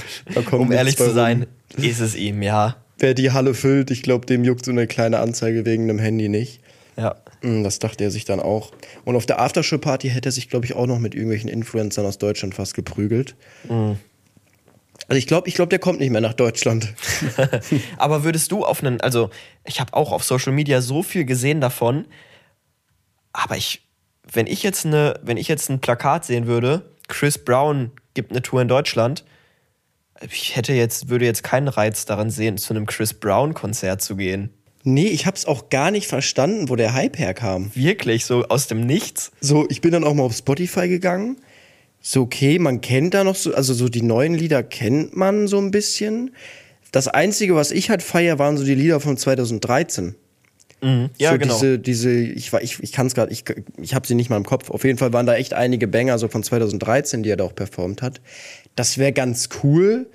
um 0.53 0.73
ehrlich 0.73 0.97
zu 0.97 1.13
sein, 1.13 1.47
rum. 1.77 1.85
ist 1.85 2.01
es 2.01 2.17
ihm, 2.17 2.43
ja. 2.43 2.77
Wer 2.99 3.13
die 3.13 3.31
Halle 3.31 3.53
füllt, 3.53 3.91
ich 3.91 4.03
glaube, 4.03 4.25
dem 4.27 4.43
juckt 4.43 4.65
so 4.65 4.71
eine 4.71 4.87
kleine 4.87 5.19
Anzeige 5.19 5.67
wegen 5.67 5.85
einem 5.85 5.99
Handy 5.99 6.31
nicht. 6.31 6.61
Ja. 6.97 7.17
Hm, 7.43 7.63
das 7.63 7.79
dachte 7.79 8.03
er 8.03 8.11
sich 8.11 8.25
dann 8.25 8.41
auch. 8.41 8.73
Und 9.05 9.15
auf 9.17 9.27
der 9.27 9.41
Aftershow-Party 9.41 10.09
hätte 10.09 10.31
er 10.31 10.33
sich, 10.33 10.49
glaube 10.49 10.65
ich, 10.65 10.75
auch 10.75 10.87
noch 10.87 10.99
mit 10.99 11.15
irgendwelchen 11.15 11.51
Influencern 11.51 12.07
aus 12.07 12.19
Deutschland 12.19 12.55
fast 12.55 12.75
geprügelt. 12.75 13.37
Mhm. 13.69 13.99
Also 15.09 15.19
ich 15.19 15.27
glaube, 15.27 15.49
ich 15.49 15.55
glaube, 15.55 15.71
der 15.71 15.79
kommt 15.79 16.01
nicht 16.01 16.11
mehr 16.11 16.21
nach 16.21 16.35
Deutschland. 16.35 16.95
Aber 17.97 18.25
würdest 18.25 18.53
du 18.53 18.65
auf 18.65 18.85
einen, 18.85 19.01
also 19.01 19.31
ich 19.65 19.81
habe 19.81 19.95
auch 19.95 20.13
auf 20.13 20.23
Social 20.23 20.53
Media 20.53 20.83
so 20.83 21.03
viel 21.03 21.25
gesehen 21.25 21.61
davon, 21.63 22.05
aber 23.33 23.57
ich, 23.57 23.87
wenn 24.31 24.47
ich 24.47 24.63
jetzt 24.63 24.85
eine, 24.85 25.19
wenn 25.23 25.37
ich 25.37 25.49
jetzt 25.49 25.71
ein 25.71 25.81
Plakat 25.81 26.25
sehen 26.25 26.47
würde, 26.47 26.91
Chris 27.09 27.39
Brown 27.39 27.93
gibt 28.15 28.33
eine 28.33 28.43
Tour 28.43 28.61
in 28.61 28.69
Deutschland, 28.69 29.25
ich 30.21 30.57
hätte 30.57 30.73
jetzt, 30.73 31.09
würde 31.09 31.25
jetzt 31.25 31.45
keinen 31.45 31.69
Reiz 31.69 32.05
daran 32.05 32.31
sehen, 32.31 32.59
zu 32.59 32.75
einem 32.75 32.87
Chris 32.87 33.15
Brown 33.15 33.55
Konzert 33.55 34.03
zu 34.03 34.17
gehen. 34.17 34.51
Nee, 34.83 35.07
ich 35.07 35.27
hab's 35.27 35.45
auch 35.45 35.71
gar 35.71 35.91
nicht 35.91 36.07
verstanden, 36.07 36.69
wo 36.69 36.77
der 36.77 36.95
Hype 36.95 37.19
herkam. 37.19 37.71
Wirklich, 37.75 38.25
so 38.25 38.45
aus 38.49 38.67
dem 38.67 38.81
Nichts? 38.81 39.31
So, 39.41 39.67
ich 39.69 39.81
bin 39.81 39.93
dann 39.93 40.05
auch 40.05 40.15
mal 40.15 40.25
auf 40.25 40.35
Spotify 40.35 40.89
gegangen 40.89 41.37
so 42.01 42.23
okay, 42.23 42.59
man 42.59 42.81
kennt 42.81 43.15
da 43.15 43.25
noch 43.25 43.37
so, 43.37 43.55
also 43.55 43.75
so 43.75 43.89
die 43.89 44.03
neuen 44.03 44.35
Lieder 44.35 44.63
kennt 44.63 45.17
man 45.17 45.49
so 45.49 45.59
ein 45.59 45.71
bisschen. 45.71 46.35
Das 46.93 47.09
Einzige, 47.09 47.55
was 47.55 47.71
ich 47.71 47.91
halt 47.91 48.03
feier, 48.03 48.39
waren 48.39 48.57
so 48.57 48.65
die 48.65 48.75
Lieder 48.75 49.01
von 49.01 49.17
2013. 49.17 50.15
Mhm. 50.81 51.11
Ja, 51.19 51.33
so 51.33 51.39
genau. 51.39 51.55
Diese, 51.55 51.79
diese, 51.79 52.11
ich, 52.11 52.53
ich, 52.53 52.83
ich 52.83 52.93
kann 52.93 53.07
es 53.09 53.15
gerade, 53.15 53.33
ich, 53.33 53.45
ich 53.81 53.95
habe 53.95 54.07
sie 54.07 54.15
nicht 54.15 54.31
mal 54.31 54.37
im 54.37 54.45
Kopf. 54.45 54.71
Auf 54.71 54.85
jeden 54.85 54.99
Fall 54.99 55.13
waren 55.13 55.27
da 55.27 55.35
echt 55.35 55.55
einige 55.55 55.89
Banger 55.89 56.19
so 56.19 56.29
von 56.29 56.43
2013, 56.43 57.23
die 57.23 57.31
er 57.31 57.37
da 57.37 57.45
auch 57.45 57.55
performt 57.55 58.01
hat. 58.03 58.21
Das 58.77 58.97
wäre 58.97 59.13
ganz 59.13 59.49
cool, 59.63 60.07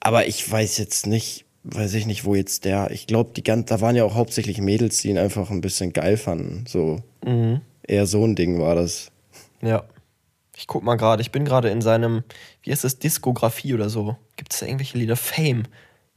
aber 0.00 0.26
ich 0.26 0.50
weiß 0.50 0.78
jetzt 0.78 1.06
nicht, 1.06 1.44
weiß 1.64 1.94
ich 1.94 2.06
nicht, 2.06 2.24
wo 2.24 2.34
jetzt 2.34 2.64
der. 2.64 2.90
Ich 2.90 3.06
glaube, 3.06 3.30
die 3.36 3.42
ganz, 3.42 3.66
da 3.66 3.80
waren 3.80 3.94
ja 3.94 4.04
auch 4.04 4.14
hauptsächlich 4.14 4.60
Mädels, 4.60 4.98
die 4.98 5.10
ihn 5.10 5.18
einfach 5.18 5.50
ein 5.50 5.60
bisschen 5.60 5.92
geil 5.92 6.16
fanden. 6.16 6.64
So 6.66 7.02
mhm. 7.24 7.60
eher 7.86 8.06
so 8.06 8.24
ein 8.24 8.36
Ding 8.36 8.58
war 8.58 8.74
das. 8.74 9.10
Ja. 9.60 9.84
Ich 10.56 10.66
guck 10.66 10.82
mal 10.82 10.96
gerade, 10.96 11.20
ich 11.20 11.30
bin 11.30 11.44
gerade 11.44 11.68
in 11.68 11.82
seinem, 11.82 12.24
wie 12.62 12.72
heißt 12.72 12.82
das, 12.82 12.98
Diskografie 12.98 13.74
oder 13.74 13.90
so. 13.90 14.16
Gibt 14.36 14.54
es 14.54 14.60
da 14.60 14.66
irgendwelche 14.66 14.96
Lieder? 14.96 15.16
Fame. 15.16 15.64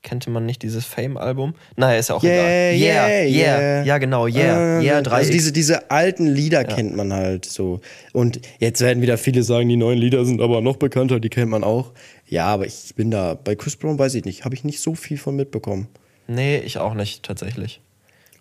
Kennte 0.01 0.29
man 0.29 0.45
nicht 0.45 0.63
dieses 0.63 0.85
Fame-Album? 0.85 1.55
Naja, 1.75 1.99
ist 1.99 2.07
ja 2.07 2.15
auch 2.15 2.23
yeah, 2.23 2.71
egal. 2.71 2.79
Yeah, 2.79 3.23
yeah, 3.25 3.59
yeah. 3.59 3.83
Ja, 3.83 3.97
genau, 3.97 4.27
yeah. 4.27 4.79
Uh, 4.79 4.81
yeah, 4.81 5.01
3 5.01 5.13
Also 5.13 5.31
diese, 5.33 5.51
diese 5.51 5.91
alten 5.91 6.25
Lieder 6.25 6.61
ja. 6.61 6.73
kennt 6.73 6.95
man 6.95 7.11
halt 7.11 7.43
so. 7.43 7.81
Und 8.13 8.39
jetzt 8.59 8.79
werden 8.79 9.01
wieder 9.01 9.17
viele 9.17 9.43
sagen, 9.43 9.67
die 9.67 9.75
neuen 9.75 9.97
Lieder 9.97 10.23
sind 10.23 10.39
aber 10.39 10.61
noch 10.61 10.77
bekannter, 10.77 11.19
die 11.19 11.27
kennt 11.27 11.51
man 11.51 11.65
auch. 11.65 11.91
Ja, 12.25 12.45
aber 12.45 12.65
ich 12.65 12.93
bin 12.95 13.11
da, 13.11 13.33
bei 13.33 13.55
Chris 13.55 13.75
Brown 13.75 13.99
weiß 13.99 14.15
ich 14.15 14.23
nicht, 14.23 14.45
habe 14.45 14.55
ich 14.55 14.63
nicht 14.63 14.79
so 14.79 14.95
viel 14.95 15.17
von 15.17 15.35
mitbekommen. 15.35 15.89
Nee, 16.27 16.59
ich 16.59 16.77
auch 16.77 16.93
nicht, 16.93 17.23
tatsächlich. 17.23 17.81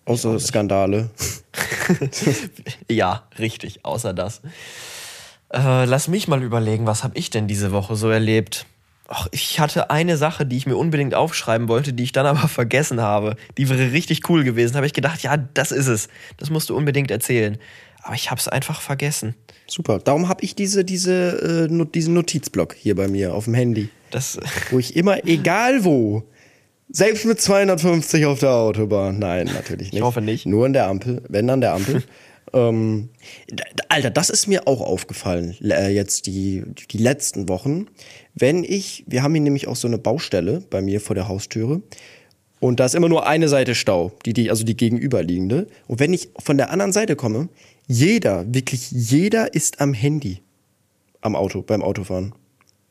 Außer 0.05 0.39
Skandale. 0.39 1.11
ja, 2.89 3.27
richtig, 3.39 3.85
außer 3.85 4.15
das. 4.15 4.43
Äh, 5.53 5.85
lass 5.87 6.09
mich 6.09 6.29
mal 6.29 6.43
überlegen, 6.43 6.87
was 6.87 7.05
habe 7.05 7.17
ich 7.19 7.31
denn 7.31 7.47
diese 7.49 7.73
Woche 7.73 7.97
so 7.97 8.11
erlebt? 8.11 8.67
Ach, 9.11 9.27
ich 9.31 9.59
hatte 9.59 9.89
eine 9.91 10.19
Sache, 10.19 10.45
die 10.45 10.59
ich 10.59 10.67
mir 10.67 10.77
unbedingt 10.77 11.15
aufschreiben 11.15 11.69
wollte, 11.69 11.95
die 11.95 12.03
ich 12.03 12.13
dann 12.13 12.27
aber 12.27 12.49
vergessen 12.49 13.01
habe. 13.01 13.37
Die 13.57 13.69
wäre 13.69 13.93
richtig 13.93 14.29
cool 14.29 14.45
gewesen. 14.45 14.73
Da 14.75 14.79
habe 14.79 14.87
ich 14.87 14.93
gedacht, 14.93 15.23
ja, 15.23 15.37
das 15.37 15.73
ist 15.73 15.87
es. 15.87 16.09
Das 16.37 16.51
musst 16.51 16.69
du 16.71 16.77
unbedingt 16.77 17.11
erzählen. 17.11 17.57
Aber 18.03 18.15
ich 18.15 18.31
habe 18.31 18.39
es 18.41 18.49
einfach 18.49 18.81
vergessen. 18.81 19.35
Super. 19.67 19.99
Darum 19.99 20.29
habe 20.29 20.45
ich 20.45 20.55
diese, 20.55 20.85
diese, 20.85 21.67
äh, 21.69 21.73
Not- 21.73 21.95
diesen 21.95 22.15
Notizblock 22.15 22.75
hier 22.75 22.95
bei 22.95 23.09
mir 23.09 23.35
auf 23.35 23.45
dem 23.45 23.55
Handy. 23.55 23.89
Das, 24.11 24.39
Wo 24.71 24.79
ich 24.79 24.97
immer, 24.97 25.27
egal 25.27 25.85
wo, 25.85 26.23
selbst 26.91 27.27
mit 27.27 27.39
250 27.41 28.25
auf 28.25 28.39
der 28.39 28.51
Autobahn, 28.53 29.19
nein, 29.19 29.51
natürlich 29.53 29.93
nicht. 29.93 30.03
hoffe 30.03 30.23
nicht. 30.23 30.47
Nur 30.47 30.65
an 30.65 30.73
der 30.73 30.87
Ampel, 30.87 31.23
wenn 31.29 31.51
an 31.51 31.61
der 31.61 31.75
Ampel. 31.75 32.03
ähm, 32.53 33.11
Alter, 33.89 34.11
das 34.11 34.31
ist 34.31 34.47
mir 34.47 34.67
auch 34.67 34.81
aufgefallen, 34.81 35.57
äh, 35.63 35.91
jetzt 35.91 36.27
die, 36.27 36.65
die 36.91 36.99
letzten 36.99 37.49
Wochen. 37.49 37.87
Wenn 38.35 38.65
ich, 38.65 39.05
wir 39.07 39.23
haben 39.23 39.35
hier 39.35 39.43
nämlich 39.43 39.69
auch 39.69 39.77
so 39.77 39.89
eine 39.89 39.99
Baustelle 39.99 40.63
bei 40.71 40.81
mir 40.81 41.01
vor 41.01 41.15
der 41.15 41.29
Haustüre. 41.29 41.83
Und 42.61 42.81
da 42.81 42.87
ist 42.87 42.95
immer 42.95 43.09
nur 43.09 43.27
eine 43.27 43.49
Seite 43.49 43.75
Stau, 43.75 44.13
die, 44.27 44.33
die, 44.33 44.51
also 44.51 44.65
die 44.65 44.77
gegenüberliegende. 44.77 45.69
Und 45.87 46.01
wenn 46.01 46.13
ich 46.13 46.31
von 46.39 46.57
der 46.57 46.71
anderen 46.71 46.93
Seite 46.93 47.15
komme, 47.15 47.49
jeder, 47.87 48.53
wirklich 48.53 48.91
jeder 48.91 49.55
ist 49.55 49.81
am 49.81 49.95
Handy 49.95 50.43
am 51.21 51.37
Auto, 51.37 51.63
beim 51.63 51.83
Autofahren. 51.83 52.35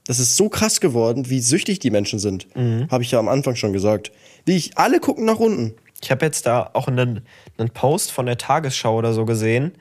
Das 0.05 0.19
ist 0.19 0.37
so 0.37 0.47
krass 0.47 0.79
geworden, 0.79 1.29
wie 1.29 1.41
süchtig 1.41 1.79
die 1.79 1.91
Menschen 1.91 2.19
sind. 2.19 2.47
Habe 2.89 3.03
ich 3.03 3.11
ja 3.11 3.19
am 3.19 3.27
Anfang 3.27 3.55
schon 3.55 3.73
gesagt. 3.73 4.11
Wie 4.45 4.55
ich, 4.55 4.77
alle 4.77 4.99
gucken 4.99 5.25
nach 5.25 5.39
unten. 5.39 5.73
Ich 6.01 6.11
habe 6.11 6.25
jetzt 6.25 6.45
da 6.45 6.69
auch 6.73 6.87
einen, 6.87 7.21
einen 7.57 7.69
Post 7.69 8.11
von 8.11 8.25
der 8.25 8.37
Tagesschau 8.37 8.97
oder 8.97 9.13
so 9.13 9.25
gesehen, 9.25 9.73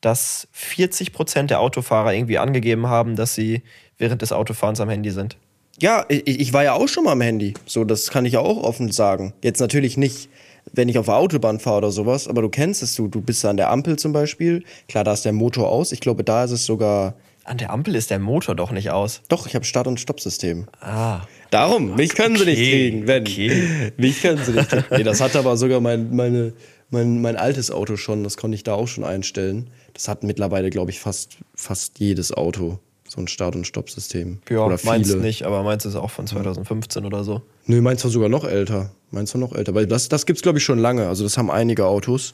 dass 0.00 0.48
40 0.52 1.12
Prozent 1.12 1.50
der 1.50 1.60
Autofahrer 1.60 2.12
irgendwie 2.12 2.38
angegeben 2.38 2.88
haben, 2.88 3.16
dass 3.16 3.34
sie 3.34 3.62
während 3.98 4.22
des 4.22 4.32
Autofahrens 4.32 4.80
am 4.80 4.88
Handy 4.88 5.10
sind. 5.10 5.36
Ja, 5.78 6.04
ich, 6.08 6.26
ich 6.26 6.52
war 6.52 6.64
ja 6.64 6.74
auch 6.74 6.88
schon 6.88 7.04
mal 7.04 7.12
am 7.12 7.20
Handy. 7.20 7.54
So, 7.66 7.84
das 7.84 8.10
kann 8.10 8.24
ich 8.24 8.34
ja 8.34 8.40
auch 8.40 8.62
offen 8.62 8.90
sagen. 8.90 9.32
Jetzt 9.42 9.60
natürlich 9.60 9.96
nicht, 9.96 10.28
wenn 10.72 10.88
ich 10.88 10.98
auf 10.98 11.06
der 11.06 11.16
Autobahn 11.16 11.60
fahre 11.60 11.78
oder 11.78 11.90
sowas, 11.92 12.28
aber 12.28 12.42
du 12.42 12.48
kennst 12.48 12.82
es, 12.82 12.94
du, 12.94 13.08
du 13.08 13.20
bist 13.20 13.44
an 13.44 13.56
der 13.56 13.70
Ampel 13.70 13.98
zum 13.98 14.12
Beispiel. 14.12 14.64
Klar, 14.88 15.04
da 15.04 15.12
ist 15.12 15.24
der 15.24 15.32
Motor 15.32 15.68
aus. 15.70 15.92
Ich 15.92 16.00
glaube, 16.00 16.24
da 16.24 16.44
ist 16.44 16.50
es 16.50 16.66
sogar. 16.66 17.14
An 17.44 17.58
der 17.58 17.70
Ampel 17.70 17.94
ist 17.96 18.10
der 18.10 18.18
Motor 18.20 18.54
doch 18.54 18.70
nicht 18.70 18.90
aus. 18.90 19.20
Doch, 19.28 19.46
ich 19.46 19.54
habe 19.54 19.64
Start- 19.64 19.86
und 19.88 19.98
Stoppsystem. 19.98 20.66
Ah. 20.80 21.22
Darum, 21.50 21.96
mich 21.96 22.14
können 22.14 22.36
sie 22.36 22.44
nicht 22.44 22.58
Okay, 22.58 22.70
kriegen, 22.90 23.06
wenn. 23.08 23.22
okay. 23.22 23.92
Mich 23.96 24.22
können 24.22 24.42
sie 24.44 24.52
nicht 24.52 24.68
kriegen. 24.68 24.84
Nee, 24.90 25.02
das 25.02 25.20
hat 25.20 25.34
aber 25.36 25.56
sogar 25.56 25.80
mein, 25.80 26.14
meine, 26.14 26.52
mein, 26.90 27.20
mein 27.20 27.36
altes 27.36 27.70
Auto 27.70 27.96
schon, 27.96 28.22
das 28.24 28.36
konnte 28.36 28.54
ich 28.54 28.62
da 28.62 28.74
auch 28.74 28.86
schon 28.88 29.02
einstellen. 29.04 29.70
Das 29.92 30.08
hat 30.08 30.22
mittlerweile, 30.22 30.70
glaube 30.70 30.90
ich, 30.92 31.00
fast, 31.00 31.36
fast 31.54 31.98
jedes 31.98 32.32
Auto 32.32 32.78
so 33.08 33.20
ein 33.20 33.28
Start- 33.28 33.56
und 33.56 33.66
Stoppsystem. 33.66 34.38
Ja, 34.48 34.64
Oder 34.64 34.78
meins 34.84 35.08
viele. 35.10 35.20
nicht, 35.20 35.42
aber 35.42 35.62
meins 35.64 35.84
ist 35.84 35.96
auch 35.96 36.10
von 36.10 36.26
2015 36.26 37.04
oder 37.04 37.24
so. 37.24 37.42
Nö, 37.66 37.82
meins 37.82 38.02
war 38.04 38.10
sogar 38.10 38.30
noch 38.30 38.44
älter. 38.44 38.90
Meins 39.10 39.34
war 39.34 39.40
noch 39.40 39.52
älter. 39.54 39.74
Weil 39.74 39.86
das, 39.86 40.08
das 40.08 40.24
gibt's, 40.24 40.40
glaube 40.40 40.56
ich, 40.58 40.64
schon 40.64 40.78
lange. 40.78 41.08
Also 41.08 41.22
das 41.24 41.36
haben 41.36 41.50
einige 41.50 41.84
Autos. 41.86 42.32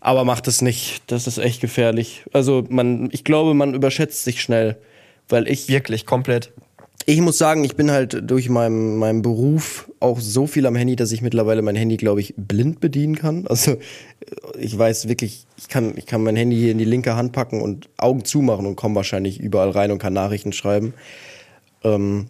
Aber 0.00 0.24
macht 0.24 0.46
es 0.48 0.62
nicht. 0.62 1.02
Das 1.08 1.26
ist 1.26 1.38
echt 1.38 1.60
gefährlich. 1.60 2.24
Also 2.32 2.64
man, 2.68 3.08
ich 3.12 3.24
glaube, 3.24 3.54
man 3.54 3.74
überschätzt 3.74 4.24
sich 4.24 4.40
schnell. 4.40 4.76
Weil 5.28 5.48
ich, 5.48 5.68
Wirklich, 5.68 6.06
komplett. 6.06 6.52
ich 7.04 7.20
muss 7.20 7.36
sagen, 7.36 7.62
ich 7.64 7.76
bin 7.76 7.90
halt 7.90 8.30
durch 8.30 8.48
meinen 8.48 8.96
meinen 8.96 9.20
Beruf 9.20 9.90
auch 10.00 10.20
so 10.20 10.46
viel 10.46 10.64
am 10.66 10.74
Handy, 10.74 10.96
dass 10.96 11.12
ich 11.12 11.20
mittlerweile 11.20 11.60
mein 11.60 11.76
Handy, 11.76 11.96
glaube 11.96 12.20
ich, 12.20 12.34
blind 12.36 12.80
bedienen 12.80 13.16
kann. 13.16 13.46
Also 13.46 13.76
ich 14.58 14.78
weiß 14.78 15.08
wirklich, 15.08 15.46
ich 15.56 15.68
kann, 15.68 15.94
ich 15.96 16.06
kann 16.06 16.22
mein 16.22 16.36
Handy 16.36 16.56
hier 16.56 16.72
in 16.72 16.78
die 16.78 16.84
linke 16.84 17.14
Hand 17.16 17.32
packen 17.32 17.60
und 17.60 17.88
Augen 17.98 18.24
zumachen 18.24 18.66
und 18.66 18.76
komme 18.76 18.94
wahrscheinlich 18.94 19.40
überall 19.40 19.70
rein 19.70 19.90
und 19.90 19.98
kann 19.98 20.12
Nachrichten 20.12 20.52
schreiben. 20.52 20.94
Ähm, 21.84 22.28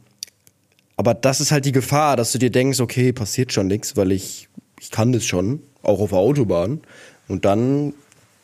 aber 0.96 1.14
das 1.14 1.40
ist 1.40 1.52
halt 1.52 1.64
die 1.64 1.72
Gefahr, 1.72 2.16
dass 2.16 2.32
du 2.32 2.38
dir 2.38 2.50
denkst, 2.50 2.80
okay, 2.80 3.12
passiert 3.12 3.52
schon 3.52 3.68
nichts, 3.68 3.96
weil 3.96 4.10
ich, 4.10 4.48
ich 4.80 4.90
kann 4.90 5.12
das 5.12 5.24
schon, 5.24 5.62
auch 5.82 6.00
auf 6.00 6.10
der 6.10 6.18
Autobahn. 6.18 6.80
Und 7.28 7.44
dann, 7.44 7.94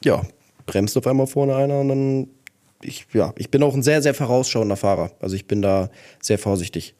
ja, 0.04 0.22
bremst 0.66 0.96
auf 0.96 1.06
einmal 1.06 1.26
vorne 1.26 1.56
einer 1.56 1.80
und 1.80 1.88
dann, 1.88 2.28
ich, 2.82 3.06
ja, 3.12 3.32
ich 3.36 3.50
bin 3.50 3.62
auch 3.62 3.74
ein 3.74 3.82
sehr, 3.82 4.02
sehr 4.02 4.14
vorausschauender 4.14 4.76
Fahrer. 4.76 5.10
Also 5.20 5.36
ich 5.36 5.46
bin 5.46 5.62
da 5.62 5.90
sehr 6.20 6.38
vorsichtig. 6.38 6.94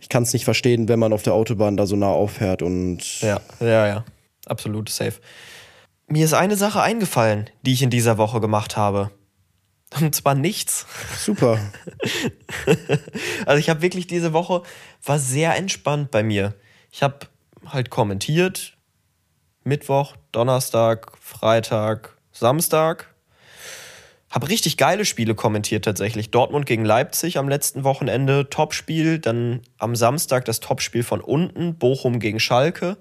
Ich 0.00 0.08
kann 0.08 0.22
es 0.22 0.32
nicht 0.32 0.44
verstehen, 0.44 0.88
wenn 0.88 0.98
man 0.98 1.12
auf 1.12 1.22
der 1.22 1.34
Autobahn 1.34 1.76
da 1.76 1.86
so 1.86 1.96
nah 1.96 2.08
auffährt 2.08 2.62
und 2.62 3.20
Ja, 3.20 3.40
ja, 3.60 3.86
ja. 3.86 4.04
Absolut 4.46 4.88
safe. 4.88 5.20
Mir 6.06 6.24
ist 6.24 6.32
eine 6.32 6.56
Sache 6.56 6.82
eingefallen, 6.82 7.50
die 7.62 7.72
ich 7.72 7.82
in 7.82 7.90
dieser 7.90 8.18
Woche 8.18 8.40
gemacht 8.40 8.76
habe. 8.76 9.10
Und 10.00 10.14
zwar 10.14 10.34
nichts. 10.34 10.86
super. 11.18 11.58
Also 13.46 13.58
ich 13.58 13.68
habe 13.70 13.82
wirklich 13.82 14.06
diese 14.06 14.32
Woche, 14.32 14.62
war 15.04 15.18
sehr 15.18 15.56
entspannt 15.56 16.10
bei 16.10 16.22
mir. 16.22 16.54
Ich 16.92 17.02
habe 17.02 17.26
halt 17.66 17.90
kommentiert. 17.90 18.76
Mittwoch, 19.64 20.14
Donnerstag, 20.32 21.12
Freitag, 21.30 22.16
Samstag. 22.32 23.06
Habe 24.30 24.48
richtig 24.48 24.76
geile 24.76 25.04
Spiele 25.04 25.34
kommentiert 25.34 25.84
tatsächlich. 25.84 26.30
Dortmund 26.30 26.66
gegen 26.66 26.84
Leipzig 26.84 27.38
am 27.38 27.48
letzten 27.48 27.82
Wochenende, 27.82 28.48
Topspiel. 28.50 29.18
Dann 29.18 29.60
am 29.78 29.96
Samstag 29.96 30.44
das 30.44 30.60
Topspiel 30.60 31.02
von 31.02 31.20
unten, 31.20 31.76
Bochum 31.76 32.18
gegen 32.20 32.38
Schalke. 32.40 32.96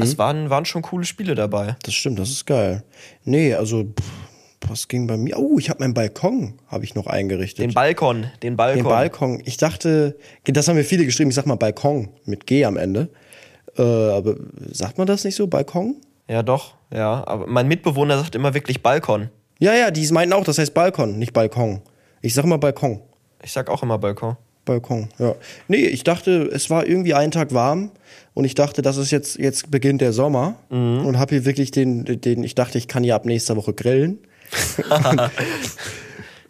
Es 0.00 0.18
waren, 0.18 0.50
waren 0.50 0.66
schon 0.66 0.82
coole 0.82 1.04
Spiele 1.04 1.34
dabei. 1.34 1.76
Das 1.82 1.94
stimmt, 1.94 2.18
das 2.18 2.30
ist 2.30 2.46
geil. 2.46 2.84
Nee, 3.24 3.54
also, 3.54 3.84
pff, 3.84 4.68
was 4.68 4.88
ging 4.88 5.06
bei 5.06 5.16
mir? 5.16 5.38
Oh, 5.38 5.58
ich 5.58 5.70
habe 5.70 5.80
meinen 5.80 5.94
Balkon, 5.94 6.54
habe 6.66 6.84
ich 6.84 6.94
noch 6.94 7.06
eingerichtet. 7.06 7.64
Den 7.64 7.74
Balkon, 7.74 8.26
den 8.42 8.56
Balkon. 8.56 8.82
Den 8.82 8.88
Balkon. 8.88 9.42
Ich 9.46 9.56
dachte, 9.56 10.16
das 10.44 10.68
haben 10.68 10.76
mir 10.76 10.84
viele 10.84 11.04
geschrieben, 11.04 11.30
ich 11.30 11.36
sag 11.36 11.46
mal 11.46 11.56
Balkon 11.56 12.10
mit 12.24 12.46
G 12.46 12.64
am 12.64 12.76
Ende. 12.76 13.08
Äh, 13.76 13.82
aber 13.82 14.36
sagt 14.70 14.98
man 14.98 15.06
das 15.06 15.24
nicht 15.24 15.36
so, 15.36 15.46
Balkon? 15.46 15.96
Ja, 16.28 16.42
doch, 16.42 16.74
ja. 16.92 17.26
Aber 17.26 17.46
mein 17.46 17.68
Mitbewohner 17.68 18.18
sagt 18.18 18.34
immer 18.34 18.54
wirklich 18.54 18.82
Balkon. 18.82 19.30
Ja, 19.58 19.74
ja, 19.74 19.90
die 19.90 20.06
meinten 20.12 20.34
auch, 20.34 20.44
das 20.44 20.58
heißt 20.58 20.74
Balkon, 20.74 21.18
nicht 21.18 21.32
Balkon. 21.32 21.82
Ich 22.22 22.34
sag 22.34 22.44
mal 22.44 22.58
Balkon. 22.58 23.00
Ich 23.42 23.52
sag 23.52 23.70
auch 23.70 23.82
immer 23.82 23.98
Balkon. 23.98 24.36
Balkon, 24.64 25.08
ja. 25.18 25.34
Nee, 25.66 25.86
ich 25.86 26.04
dachte, 26.04 26.50
es 26.52 26.68
war 26.68 26.86
irgendwie 26.86 27.14
einen 27.14 27.32
Tag 27.32 27.54
warm 27.54 27.90
und 28.34 28.44
ich 28.44 28.54
dachte, 28.54 28.82
das 28.82 28.98
ist 28.98 29.10
jetzt, 29.10 29.38
jetzt 29.38 29.70
beginnt 29.70 30.02
der 30.02 30.12
Sommer 30.12 30.56
und 30.68 31.18
habe 31.18 31.36
hier 31.36 31.44
wirklich 31.46 31.70
den, 31.70 32.04
den, 32.04 32.44
ich 32.44 32.54
dachte, 32.54 32.76
ich 32.76 32.86
kann 32.86 33.02
hier 33.02 33.14
ab 33.14 33.24
nächster 33.24 33.56
Woche 33.56 33.72
grillen. 33.72 34.18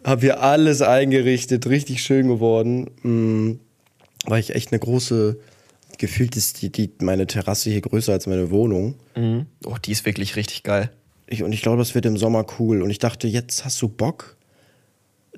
habe 0.03 0.21
hier 0.21 0.41
alles 0.41 0.81
eingerichtet, 0.81 1.67
richtig 1.67 2.03
schön 2.03 2.27
geworden. 2.27 2.89
Mm, 3.03 3.59
Weil 4.25 4.39
ich 4.41 4.53
echt 4.53 4.71
eine 4.71 4.79
große, 4.79 5.39
gefühlt 5.99 6.35
ist 6.35 6.61
die, 6.61 6.71
die, 6.71 6.91
meine 7.01 7.27
Terrasse 7.27 7.69
hier 7.69 7.81
größer 7.81 8.13
als 8.13 8.25
meine 8.25 8.49
Wohnung. 8.49 8.95
Mhm. 9.15 9.45
Oh, 9.65 9.75
die 9.83 9.91
ist 9.91 10.05
wirklich 10.05 10.35
richtig 10.35 10.63
geil. 10.63 10.89
Ich, 11.27 11.43
und 11.43 11.51
ich 11.51 11.61
glaube, 11.61 11.77
das 11.77 11.93
wird 11.93 12.07
im 12.07 12.17
Sommer 12.17 12.45
cool. 12.57 12.81
Und 12.81 12.89
ich 12.89 12.97
dachte, 12.97 13.27
jetzt 13.27 13.63
hast 13.65 13.79
du 13.81 13.87
Bock? 13.87 14.35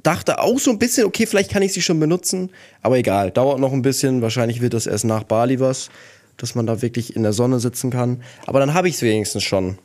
Dachte 0.03 0.39
auch 0.39 0.57
so 0.57 0.71
ein 0.71 0.79
bisschen, 0.79 1.05
okay, 1.05 1.25
vielleicht 1.25 1.51
kann 1.51 1.61
ich 1.63 1.73
sie 1.73 1.81
schon 1.81 1.99
benutzen. 1.99 2.51
Aber 2.81 2.97
egal, 2.97 3.31
dauert 3.31 3.59
noch 3.59 3.73
ein 3.73 3.81
bisschen. 3.81 4.21
Wahrscheinlich 4.21 4.61
wird 4.61 4.73
das 4.73 4.87
erst 4.87 5.03
nach 5.03 5.23
Bali 5.23 5.59
was, 5.59 5.89
dass 6.37 6.55
man 6.55 6.65
da 6.65 6.81
wirklich 6.81 7.15
in 7.15 7.23
der 7.23 7.33
Sonne 7.33 7.59
sitzen 7.59 7.89
kann. 7.89 8.23
Aber 8.45 8.59
dann 8.59 8.73
habe 8.73 8.87
ich 8.87 8.95
es 8.95 9.01
wenigstens 9.01 9.43
schon. 9.43 9.77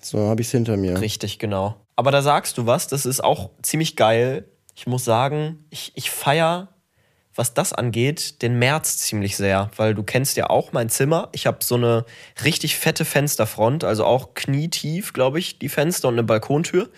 So 0.00 0.18
habe 0.18 0.40
ich 0.40 0.48
es 0.48 0.50
hinter 0.50 0.76
mir. 0.76 1.00
Richtig, 1.00 1.38
genau. 1.38 1.76
Aber 1.96 2.10
da 2.10 2.20
sagst 2.20 2.58
du 2.58 2.66
was, 2.66 2.88
das 2.88 3.06
ist 3.06 3.22
auch 3.22 3.50
ziemlich 3.62 3.94
geil. 3.94 4.48
Ich 4.74 4.86
muss 4.86 5.04
sagen, 5.04 5.64
ich, 5.70 5.92
ich 5.94 6.10
feier, 6.10 6.73
was 7.34 7.54
das 7.54 7.72
angeht, 7.72 8.42
den 8.42 8.58
März 8.58 8.98
ziemlich 8.98 9.36
sehr, 9.36 9.70
weil 9.76 9.94
du 9.94 10.02
kennst 10.02 10.36
ja 10.36 10.50
auch 10.50 10.72
mein 10.72 10.88
Zimmer. 10.88 11.28
Ich 11.32 11.46
habe 11.46 11.58
so 11.60 11.74
eine 11.74 12.04
richtig 12.44 12.76
fette 12.76 13.04
Fensterfront, 13.04 13.84
also 13.84 14.04
auch 14.04 14.34
knietief, 14.34 15.12
glaube 15.12 15.38
ich, 15.38 15.58
die 15.58 15.68
Fenster 15.68 16.08
und 16.08 16.14
eine 16.14 16.22
Balkontür. 16.22 16.90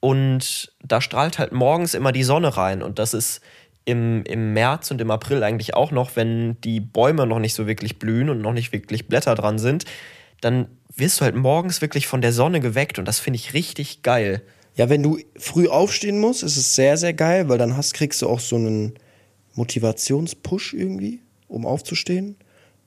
Und 0.00 0.72
da 0.84 1.00
strahlt 1.00 1.38
halt 1.38 1.52
morgens 1.52 1.94
immer 1.94 2.12
die 2.12 2.24
Sonne 2.24 2.56
rein. 2.56 2.82
Und 2.82 2.98
das 2.98 3.14
ist 3.14 3.40
im, 3.84 4.24
im 4.24 4.52
März 4.52 4.90
und 4.90 5.00
im 5.00 5.10
April 5.10 5.42
eigentlich 5.42 5.74
auch 5.74 5.90
noch, 5.90 6.14
wenn 6.14 6.60
die 6.60 6.80
Bäume 6.80 7.26
noch 7.26 7.38
nicht 7.38 7.54
so 7.54 7.66
wirklich 7.66 7.98
blühen 7.98 8.30
und 8.30 8.40
noch 8.40 8.52
nicht 8.52 8.72
wirklich 8.72 9.08
Blätter 9.08 9.34
dran 9.34 9.58
sind, 9.58 9.84
dann 10.40 10.66
wirst 10.94 11.20
du 11.20 11.24
halt 11.24 11.34
morgens 11.34 11.80
wirklich 11.80 12.06
von 12.06 12.20
der 12.20 12.32
Sonne 12.32 12.60
geweckt 12.60 12.98
und 12.98 13.06
das 13.06 13.18
finde 13.18 13.38
ich 13.38 13.54
richtig 13.54 14.02
geil. 14.02 14.42
Ja, 14.74 14.88
wenn 14.88 15.02
du 15.02 15.18
früh 15.36 15.68
aufstehen 15.68 16.18
musst, 16.18 16.42
ist 16.42 16.56
es 16.56 16.74
sehr, 16.74 16.96
sehr 16.96 17.12
geil, 17.12 17.48
weil 17.48 17.58
dann 17.58 17.76
hast, 17.76 17.94
kriegst 17.94 18.22
du 18.22 18.28
auch 18.28 18.40
so 18.40 18.56
einen 18.56 18.94
Motivationspush 19.54 20.74
irgendwie, 20.74 21.20
um 21.48 21.66
aufzustehen. 21.66 22.36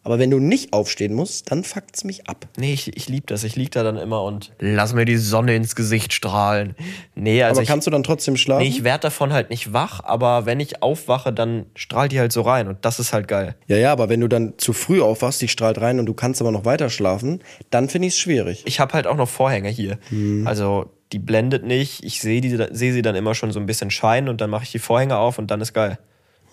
Aber 0.03 0.20
wenn 0.20 0.30
du 0.30 0.38
nicht 0.38 0.72
aufstehen 0.72 1.16
musst, 1.16 1.49
dann 1.51 1.63
fuckt's 1.63 2.03
mich 2.03 2.30
ab. 2.30 2.47
Nee, 2.57 2.74
ich, 2.74 2.95
ich 2.95 3.09
liebe 3.09 3.26
das. 3.26 3.43
Ich 3.43 3.55
lieg 3.55 3.72
da 3.72 3.82
dann 3.82 3.97
immer 3.97 4.22
und 4.24 4.51
lass 4.59 4.93
mir 4.93 5.03
die 5.05 5.18
Sonne 5.18 5.55
ins 5.55 5.76
Gesicht 5.76 6.13
strahlen. 6.13 6.76
Nee, 7.16 7.41
also 7.41 7.57
Aber 7.57 7.63
ich, 7.63 7.68
kannst 7.68 7.88
du 7.88 7.91
dann 7.91 8.03
trotzdem 8.03 8.38
schlafen? 8.38 8.61
nee, 8.61 8.70
ich 8.70 8.84
werde 8.84 9.01
davon 9.01 9.34
halt 9.34 9.49
nicht 9.49 9.74
wach, 9.74 10.01
aber 10.03 10.45
wenn 10.45 10.59
ich 10.59 10.84
aufwache, 10.84 11.34
dann 11.34 11.66
strahlt 11.74 12.11
die 12.11 12.20
halt 12.20 12.32
so 12.32 12.41
rein 12.43 12.68
und 12.68 12.86
das 12.86 12.99
ist 12.99 13.13
halt 13.13 13.28
geil. 13.28 13.55
Ja, 13.66 13.78
ja, 13.78 13.91
aber 13.91 14.07
wenn 14.07 14.22
du 14.22 14.28
dann 14.28 14.53
zu 14.59 14.74
früh 14.74 15.01
aufwachst, 15.01 15.41
die 15.41 15.47
strahlt 15.47 15.82
rein 15.82 15.97
und 15.99 16.05
du 16.05 16.13
kannst 16.13 16.39
aber 16.39 16.51
noch 16.51 16.66
weiter 16.66 16.91
schlafen, 16.91 17.39
dann 17.72 17.89
finde 17.89 18.07
ich 18.07 18.13
es 18.13 18.20
schwierig. 18.20 18.61
Ich 18.68 18.80
habe 18.80 18.93
halt 18.93 19.07
auch 19.07 19.18
noch 19.18 19.28
Vorhänge 19.30 19.70
hier. 19.70 19.97
Also 20.45 20.91
die 21.13 21.20
blendet 21.20 21.66
nicht. 21.66 22.03
Ich 22.03 22.22
sehe 22.22 22.41
die- 22.41 22.55
sehe 22.72 22.93
sie 22.93 23.01
dann 23.01 23.16
immer 23.16 23.34
schon 23.34 23.51
so 23.51 23.59
ein 23.59 23.66
bisschen 23.66 23.89
scheinen 23.89 24.30
und 24.30 24.39
dann 24.39 24.51
mache 24.51 24.66
ich 24.66 24.72
die 24.72 24.78
Vorhänge 24.80 25.18
auf 25.18 25.39
und 25.39 25.49
dann 25.49 25.61
ist 25.61 25.74
geil. 25.74 25.97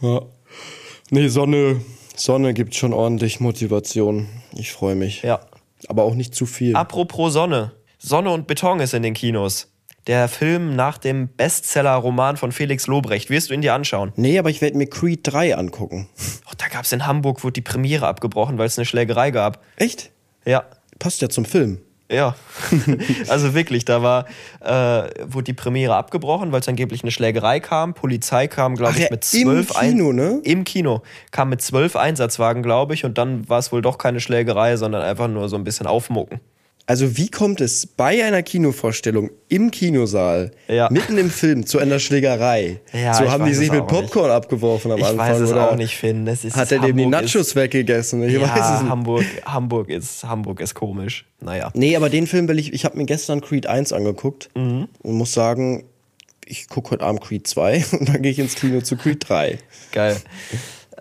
Ja. 0.03 0.21
Nee, 1.11 1.29
Sonne, 1.29 1.81
Sonne 2.17 2.55
gibt 2.55 2.75
schon 2.75 2.93
ordentlich 2.93 3.41
Motivation. 3.41 4.29
Ich 4.55 4.73
freue 4.73 4.95
mich. 4.95 5.23
Ja. 5.23 5.41
Aber 5.89 6.03
auch 6.05 6.15
nicht 6.15 6.35
zu 6.35 6.47
viel. 6.47 6.77
Apropos 6.77 7.33
Sonne. 7.33 7.73
Sonne 7.99 8.31
und 8.31 8.47
Beton 8.47 8.81
ist 8.81 8.95
in 8.95 9.03
den 9.03 9.15
Kinos. 9.15 9.69
Der 10.09 10.27
Film 10.29 10.75
nach 10.75 10.99
dem 10.99 11.29
Bestseller-Roman 11.29 12.37
von 12.37 12.51
Felix 12.51 12.89
Lobrecht. 12.89 13.31
Wirst 13.31 13.51
du 13.51 13.55
ihn 13.55 13.63
dir 13.63 13.75
anschauen? 13.75 14.13
Nee, 14.17 14.39
aber 14.39 14.51
ich 14.51 14.61
werde 14.61 14.77
mir 14.77 14.89
Creed 14.89 15.21
3 15.23 15.57
angucken. 15.57 16.09
Oh, 16.47 16.55
da 16.59 16.67
gab 16.67 16.85
es 16.85 16.93
in 16.93 17.07
Hamburg, 17.07 17.45
wurde 17.45 17.53
die 17.53 17.61
Premiere 17.61 18.09
abgebrochen, 18.09 18.59
weil 18.59 18.67
es 18.67 18.77
eine 18.77 18.85
Schlägerei 18.85 19.31
gab. 19.31 19.63
Echt? 19.77 20.11
Ja. 20.45 20.65
Passt 20.99 21.23
ja 21.23 21.29
zum 21.29 21.45
Film. 21.45 21.81
Ja, 22.13 22.35
also 23.29 23.55
wirklich, 23.55 23.87
da 23.87 24.03
war, 24.03 24.27
äh, 24.61 25.09
wurde 25.25 25.45
die 25.45 25.53
Premiere 25.55 25.95
abgebrochen, 25.97 26.53
weil 26.53 26.61
es 26.61 26.69
angeblich 26.69 27.03
eine 27.03 27.11
Schlägerei 27.11 27.59
kam. 27.59 27.95
Polizei 27.95 28.49
kam, 28.49 28.75
glaube 28.75 28.95
ich, 28.95 29.05
ja, 29.05 29.09
mit 29.11 29.33
im 29.33 29.43
zwölf 29.45 29.69
Kino, 29.73 30.11
Ein- 30.11 30.17
ne? 30.17 30.41
Im 30.45 30.65
Kino. 30.65 31.03
Kam 31.31 31.49
mit 31.49 31.63
zwölf 31.63 31.97
Einsatzwagen, 31.97 32.63
glaube 32.63 32.93
ich, 32.93 33.07
und 33.07 33.17
dann 33.17 33.49
war 33.49 33.59
es 33.59 33.73
wohl 33.73 33.81
doch 33.81 33.97
keine 33.97 34.21
Schlägerei, 34.21 34.77
sondern 34.77 35.01
einfach 35.01 35.29
nur 35.29 35.49
so 35.49 35.57
ein 35.57 35.65
bisschen 35.65 35.87
aufmucken. 35.87 36.41
Also 36.93 37.17
wie 37.17 37.31
kommt 37.31 37.63
es 37.63 37.87
bei 37.87 38.23
einer 38.23 38.43
Kinovorstellung 38.43 39.31
im 39.49 39.71
Kinosaal, 39.71 40.51
Ja. 40.69 40.91
mitten 40.91 41.17
im 41.17 41.31
Film, 41.31 41.65
zu 41.65 41.79
einer 41.79 41.99
Schlägerei? 41.99 42.81
Ja, 42.93 43.15
so 43.15 43.25
ich 43.25 43.31
haben 43.31 43.47
die 43.47 43.55
sich 43.55 43.73
mit 43.73 43.87
Popcorn 43.87 44.31
abgeworfen 44.31 44.93
am 44.93 44.99
Ich 44.99 45.05
Anfang. 45.07 45.19
weiß 45.27 45.41
es 45.41 45.53
oder 45.53 45.71
auch 45.71 45.77
nicht, 45.77 45.97
Finn. 45.97 46.27
Ist, 46.27 46.55
Hat 46.55 46.71
er 46.71 46.81
dem 46.81 46.95
die 46.99 47.07
Nachos 47.07 47.35
ist, 47.35 47.57
weggegessen? 47.57 48.23
Ich 48.25 48.35
ja, 48.35 48.43
weiß 48.43 48.75
es 48.75 48.81
nicht. 48.83 48.91
Hamburg, 48.91 49.25
Hamburg, 49.47 49.89
ist, 49.89 50.23
Hamburg 50.25 50.61
ist 50.61 50.75
komisch. 50.75 51.25
Naja. 51.41 51.71
Nee, 51.73 51.97
aber 51.97 52.11
den 52.11 52.27
Film 52.27 52.47
will 52.47 52.59
ich, 52.59 52.75
ich 52.75 52.85
habe 52.85 52.99
mir 52.99 53.07
gestern 53.07 53.41
Creed 53.41 53.67
1 53.67 53.95
angeguckt 53.95 54.51
Mhm. 54.55 54.89
und 55.03 55.15
muss 55.15 55.33
sagen, 55.33 55.85
ich 56.45 56.69
gucke 56.69 56.91
heute 56.91 57.05
Abend 57.07 57.23
Creed 57.23 57.47
2 57.47 57.87
und 57.99 58.07
dann 58.11 58.21
gehe 58.21 58.33
ich 58.33 58.39
ins 58.39 58.55
Kino 58.55 58.83
zu 58.83 58.99
Creed 58.99 59.27
3. 59.27 59.57
Geil. 59.93 60.19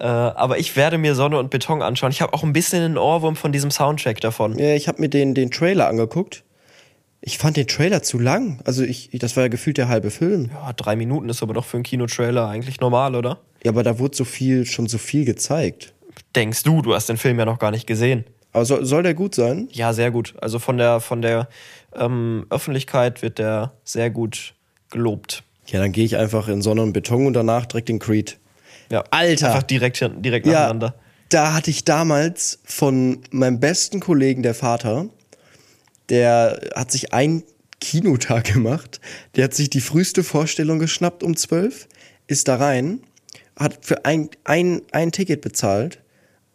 Äh, 0.02 0.06
aber 0.06 0.58
ich 0.58 0.76
werde 0.76 0.98
mir 0.98 1.14
Sonne 1.14 1.38
und 1.38 1.52
Beton 1.52 1.84
anschauen. 1.84 2.12
Ich 2.12 2.24
habe 2.24 2.34
auch 2.34 2.44
ein 2.44 2.54
bisschen 2.54 2.82
einen 2.82 2.98
Ohrwurm 2.98 3.36
von 3.36 3.52
diesem 3.52 3.70
Soundtrack 3.70 4.20
davon. 4.20 4.58
Ja, 4.58 4.74
ich 4.74 4.88
habe 4.88 5.00
mir 5.00 5.10
den, 5.10 5.36
den 5.36 5.52
Trailer 5.52 5.88
angeguckt. 5.88 6.44
Ich 7.22 7.38
fand 7.38 7.56
den 7.56 7.68
Trailer 7.68 8.02
zu 8.02 8.18
lang. 8.18 8.60
Also 8.66 8.84
ich, 8.84 9.12
das 9.14 9.36
war 9.36 9.44
ja 9.44 9.48
gefühlt 9.48 9.78
der 9.78 9.90
halbe 9.90 10.10
Film. 10.10 10.50
Ja, 10.52 10.74
drei 10.74 10.96
Minuten 10.96 11.30
ist 11.30 11.44
aber 11.44 11.54
doch 11.54 11.66
für 11.66 11.78
einen 11.78 11.84
Kinotrailer 11.84 12.48
eigentlich 12.48 12.80
normal, 12.80 13.16
oder? 13.16 13.42
Ja, 13.64 13.70
aber 13.70 13.84
da 13.84 14.00
wurde 14.00 14.18
so 14.18 14.26
viel, 14.26 14.66
schon 14.66 14.88
so 14.88 14.98
viel 14.98 15.24
gezeigt. 15.24 15.94
Denkst 16.36 16.64
du, 16.64 16.82
du 16.82 16.96
hast 16.96 17.08
den 17.08 17.18
Film 17.18 17.38
ja 17.38 17.46
noch 17.46 17.60
gar 17.60 17.70
nicht 17.70 17.86
gesehen. 17.86 18.24
Aber 18.54 18.66
soll, 18.66 18.84
soll 18.86 19.04
der 19.04 19.14
gut 19.14 19.36
sein? 19.36 19.70
Ja, 19.72 19.94
sehr 19.94 20.10
gut. 20.10 20.34
Also 20.42 20.58
von 20.58 20.78
der, 20.78 21.00
von 21.00 21.22
der 21.22 21.48
ähm, 21.96 22.48
Öffentlichkeit 22.50 23.22
wird 23.22 23.38
der 23.38 23.74
sehr 23.84 24.10
gut 24.10 24.56
gelobt. 24.90 25.44
Ja, 25.68 25.80
dann 25.80 25.92
gehe 25.92 26.06
ich 26.06 26.18
einfach 26.18 26.48
in 26.48 26.64
Sonne 26.64 26.82
und 26.82 26.92
Beton 26.92 27.28
und 27.28 27.34
danach 27.34 27.68
direkt 27.68 27.92
in 27.92 28.00
Creed. 28.00 28.40
Ja. 28.92 29.04
Alter. 29.10 29.48
Einfach 29.48 29.64
direkt, 29.64 30.00
direkt 30.24 30.46
Ja, 30.46 30.54
nacheinander. 30.54 30.96
da 31.30 31.54
hatte 31.54 31.72
ich 31.72 31.86
damals 31.86 32.60
von 32.66 33.20
meinem 33.32 33.60
besten 33.60 34.00
Kollegen, 34.00 34.44
der 34.44 34.54
Vater, 34.54 35.08
der 36.10 36.60
hat 36.76 36.92
sich 36.92 37.14
einen 37.14 37.44
Kinotag 37.80 38.54
gemacht. 38.54 39.02
Der 39.36 39.46
hat 39.46 39.54
sich 39.54 39.70
die 39.70 39.82
früheste 39.82 40.24
Vorstellung 40.24 40.80
geschnappt 40.80 41.24
um 41.24 41.36
12, 41.36 41.88
ist 42.28 42.48
da 42.48 42.56
rein, 42.58 43.02
hat 43.58 43.80
für 43.82 44.06
ein, 44.06 44.30
ein, 44.44 44.82
ein 44.92 45.12
Ticket 45.12 45.42
bezahlt 45.42 46.00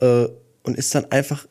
äh, 0.00 0.26
und 0.62 0.76
ist 0.76 0.94
dann 0.94 1.10
einfach 1.10 1.46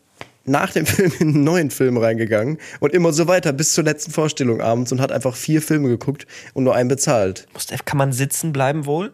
nach 0.46 0.72
dem 0.72 0.86
Film 0.86 1.12
in 1.20 1.30
einen 1.30 1.44
neuen 1.44 1.72
Film 1.72 1.98
reingegangen 1.98 2.58
und 2.80 2.94
immer 2.94 3.12
so 3.12 3.28
weiter 3.28 3.54
bis 3.54 3.74
zur 3.74 3.84
letzten 3.84 4.12
Vorstellung 4.12 4.62
abends 4.62 4.92
und 4.92 5.02
hat 5.02 5.12
einfach 5.12 5.36
vier 5.36 5.62
Filme 5.62 5.90
geguckt 5.90 6.26
und 6.54 6.64
nur 6.64 6.76
einen 6.76 6.90
bezahlt. 6.90 7.48
Muss, 7.54 7.68
kann 7.86 7.98
man 7.98 8.14
sitzen 8.14 8.54
bleiben 8.54 8.86
wohl? 8.86 9.12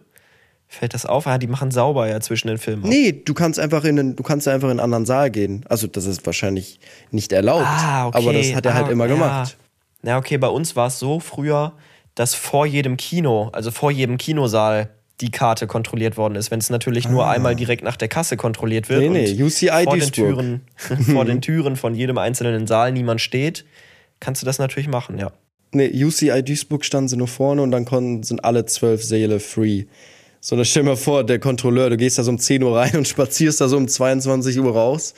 Fällt 0.74 0.94
das 0.94 1.06
auf? 1.06 1.26
Ja, 1.26 1.38
die 1.38 1.48
machen 1.48 1.70
sauber 1.70 2.08
ja 2.08 2.22
zwischen 2.22 2.48
den 2.48 2.58
Filmen. 2.58 2.84
Nee, 2.88 3.12
du 3.12 3.34
kannst 3.34 3.60
einfach 3.60 3.84
in 3.84 4.00
einen, 4.00 4.16
du 4.16 4.24
kannst 4.24 4.48
einfach 4.48 4.68
in 4.70 4.72
einen 4.72 4.80
anderen 4.80 5.06
Saal 5.06 5.30
gehen. 5.30 5.66
Also 5.68 5.86
das 5.86 6.06
ist 6.06 6.26
wahrscheinlich 6.26 6.80
nicht 7.12 7.34
erlaubt, 7.34 7.66
Ah, 7.68 8.08
okay. 8.08 8.18
aber 8.18 8.32
das 8.32 8.56
hat 8.56 8.66
er 8.66 8.74
halt 8.76 8.88
Ah, 8.88 8.92
immer 8.92 9.06
ja. 9.08 9.14
gemacht. 9.14 9.58
Na, 10.02 10.18
okay, 10.18 10.38
bei 10.38 10.48
uns 10.48 10.78
war 10.78 10.88
es 10.88 10.98
so 10.98 11.20
früher, 11.20 11.74
dass 12.16 12.36
vor 12.36 12.66
jedem 12.66 12.96
Kino, 12.96 13.50
also 13.52 13.70
vor 13.70 13.92
jedem 13.92 14.18
Kinosaal, 14.18 14.88
die 15.20 15.30
Karte 15.30 15.68
kontrolliert 15.68 16.16
worden 16.16 16.36
ist. 16.36 16.52
Wenn 16.52 16.60
es 16.60 16.70
natürlich 16.70 17.08
nur 17.10 17.28
einmal 17.30 17.54
direkt 17.56 17.84
nach 17.84 17.98
der 17.98 18.08
Kasse 18.08 18.38
kontrolliert 18.38 18.88
wird 18.88 19.04
Ah. 19.04 19.10
Nee, 19.10 19.34
nee, 19.34 19.42
und 19.42 19.48
UCI 19.48 19.84
vor, 19.84 19.98
den. 19.98 20.12
Türen, 20.14 20.62
vor 21.12 21.26
den 21.26 21.42
Türen 21.42 21.76
von 21.76 21.94
jedem 21.96 22.18
einzelnen 22.18 22.66
Saal 22.66 22.94
niemand 22.94 23.20
steht, 23.20 23.66
kannst 24.22 24.42
du 24.42 24.46
das 24.46 24.58
natürlich 24.58 24.88
machen, 24.88 25.18
ja. 25.20 25.34
Nee, 25.74 25.92
UCI 26.04 26.42
Duisburg 26.44 26.86
standen 26.86 27.10
sie 27.10 27.18
nur 27.18 27.28
vorne 27.28 27.62
und 27.62 27.72
dann 27.72 27.84
konnten, 27.84 28.24
sind 28.24 28.44
alle 28.46 28.66
zwölf 28.66 29.04
Säle 29.04 29.42
free. 29.42 29.84
So, 30.44 30.56
dann 30.56 30.66
stell 30.66 30.82
dir 30.82 30.90
mal 30.90 30.96
vor, 30.98 31.24
der 31.24 31.40
Kontrolleur, 31.40 31.92
du 31.92 31.98
gehst 31.98 32.18
da 32.18 32.24
so 32.24 32.32
um 32.32 32.40
10 32.40 32.64
Uhr 32.64 32.76
rein 32.76 32.98
und 32.98 33.08
spazierst 33.08 33.62
da 33.62 33.68
so 33.68 33.78
um 33.78 33.88
22 33.88 34.60
Uhr 34.60 34.74
raus. 34.74 35.14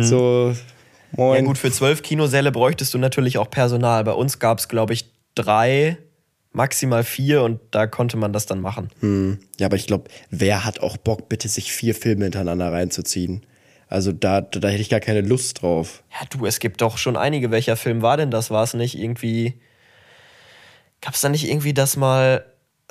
So, 0.00 0.54
moin. 1.10 1.30
Mhm. 1.30 1.44
Ja 1.44 1.48
gut, 1.48 1.58
für 1.58 1.72
zwölf 1.72 2.02
Kinosäle 2.02 2.52
bräuchtest 2.52 2.94
du 2.94 2.98
natürlich 2.98 3.36
auch 3.38 3.50
Personal. 3.50 4.04
Bei 4.04 4.12
uns 4.12 4.38
gab 4.38 4.60
es, 4.60 4.68
glaube 4.68 4.92
ich, 4.92 5.06
drei, 5.34 5.98
maximal 6.52 7.02
vier 7.02 7.42
und 7.42 7.60
da 7.72 7.88
konnte 7.88 8.16
man 8.16 8.32
das 8.32 8.46
dann 8.46 8.60
machen. 8.60 8.90
Hm. 9.00 9.38
Ja, 9.58 9.66
aber 9.66 9.76
ich 9.76 9.88
glaube, 9.88 10.04
wer 10.30 10.64
hat 10.64 10.80
auch 10.80 10.96
Bock, 10.96 11.28
bitte 11.28 11.48
sich 11.48 11.72
vier 11.72 11.96
Filme 11.96 12.24
hintereinander 12.24 12.72
reinzuziehen? 12.72 13.44
Also 13.88 14.12
da, 14.12 14.40
da, 14.40 14.60
da 14.60 14.68
hätte 14.68 14.82
ich 14.82 14.88
gar 14.88 15.00
keine 15.00 15.20
Lust 15.20 15.62
drauf. 15.62 16.04
Ja, 16.12 16.26
du, 16.30 16.46
es 16.46 16.60
gibt 16.60 16.80
doch 16.80 16.96
schon 16.96 17.16
einige. 17.16 17.50
Welcher 17.50 17.76
Film 17.76 18.02
war 18.02 18.16
denn 18.16 18.30
das? 18.30 18.52
War 18.52 18.62
es 18.62 18.74
nicht 18.74 18.96
irgendwie. 18.96 19.60
Gab 21.00 21.14
es 21.14 21.22
da 21.22 21.28
nicht 21.28 21.48
irgendwie, 21.48 21.74
dass 21.74 21.96
mal 21.96 22.44